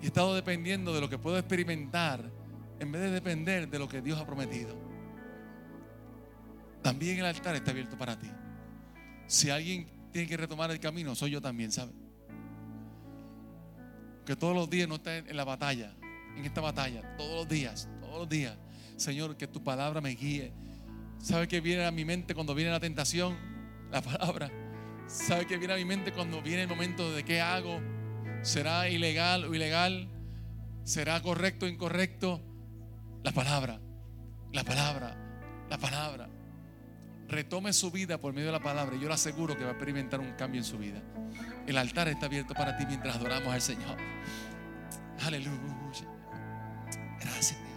Y 0.00 0.04
he 0.04 0.06
estado 0.06 0.34
dependiendo 0.34 0.94
de 0.94 1.00
lo 1.00 1.08
que 1.08 1.18
puedo 1.18 1.36
experimentar 1.36 2.22
en 2.78 2.92
vez 2.92 3.02
de 3.02 3.10
depender 3.10 3.68
de 3.68 3.78
lo 3.78 3.88
que 3.88 4.00
Dios 4.00 4.20
ha 4.20 4.26
prometido. 4.26 4.76
También 6.80 7.18
el 7.18 7.26
altar 7.26 7.54
está 7.56 7.72
abierto 7.72 7.96
para 7.96 8.18
ti. 8.18 8.28
Si 9.26 9.50
alguien 9.50 9.88
tiene 10.12 10.28
que 10.28 10.36
retomar 10.36 10.70
el 10.70 10.80
camino, 10.80 11.14
soy 11.14 11.30
yo 11.32 11.40
también, 11.40 11.72
¿sabes? 11.72 11.94
Que 14.24 14.36
todos 14.36 14.54
los 14.54 14.70
días 14.70 14.88
no 14.88 14.96
está 14.96 15.16
en 15.16 15.36
la 15.36 15.44
batalla, 15.44 15.94
en 16.36 16.44
esta 16.44 16.60
batalla, 16.60 17.16
todos 17.16 17.34
los 17.34 17.48
días, 17.48 17.88
todos 18.00 18.18
los 18.18 18.28
días. 18.28 18.56
Señor, 18.96 19.36
que 19.36 19.48
tu 19.48 19.64
palabra 19.64 20.00
me 20.00 20.10
guíe. 20.10 20.52
¿Sabe 21.18 21.48
qué 21.48 21.60
viene 21.60 21.84
a 21.84 21.90
mi 21.90 22.04
mente 22.04 22.34
cuando 22.34 22.54
viene 22.54 22.70
la 22.70 22.80
tentación? 22.80 23.52
la 23.92 24.00
palabra. 24.00 24.50
¿Sabe 25.06 25.46
que 25.46 25.58
viene 25.58 25.74
a 25.74 25.76
mi 25.76 25.84
mente 25.84 26.12
cuando 26.12 26.40
viene 26.40 26.62
el 26.62 26.68
momento 26.68 27.12
de 27.12 27.24
qué 27.24 27.40
hago? 27.40 27.80
¿Será 28.40 28.88
ilegal 28.88 29.44
o 29.44 29.54
ilegal? 29.54 30.08
¿Será 30.84 31.20
correcto 31.20 31.66
o 31.66 31.68
incorrecto? 31.68 32.40
La 33.22 33.32
palabra, 33.32 33.80
la 34.52 34.64
palabra, 34.64 35.16
la 35.68 35.78
palabra. 35.78 36.28
Retome 37.32 37.72
su 37.72 37.90
vida 37.90 38.18
por 38.18 38.34
medio 38.34 38.48
de 38.48 38.52
la 38.52 38.62
palabra 38.62 38.94
yo 38.94 39.08
le 39.08 39.14
aseguro 39.14 39.56
que 39.56 39.64
va 39.64 39.70
a 39.70 39.72
experimentar 39.72 40.20
un 40.20 40.32
cambio 40.32 40.60
en 40.60 40.66
su 40.66 40.76
vida. 40.76 41.00
El 41.66 41.78
altar 41.78 42.08
está 42.08 42.26
abierto 42.26 42.52
para 42.52 42.76
ti 42.76 42.84
mientras 42.84 43.16
adoramos 43.16 43.48
al 43.48 43.62
Señor. 43.62 43.96
Aleluya. 45.18 45.58
Gracias. 47.22 47.71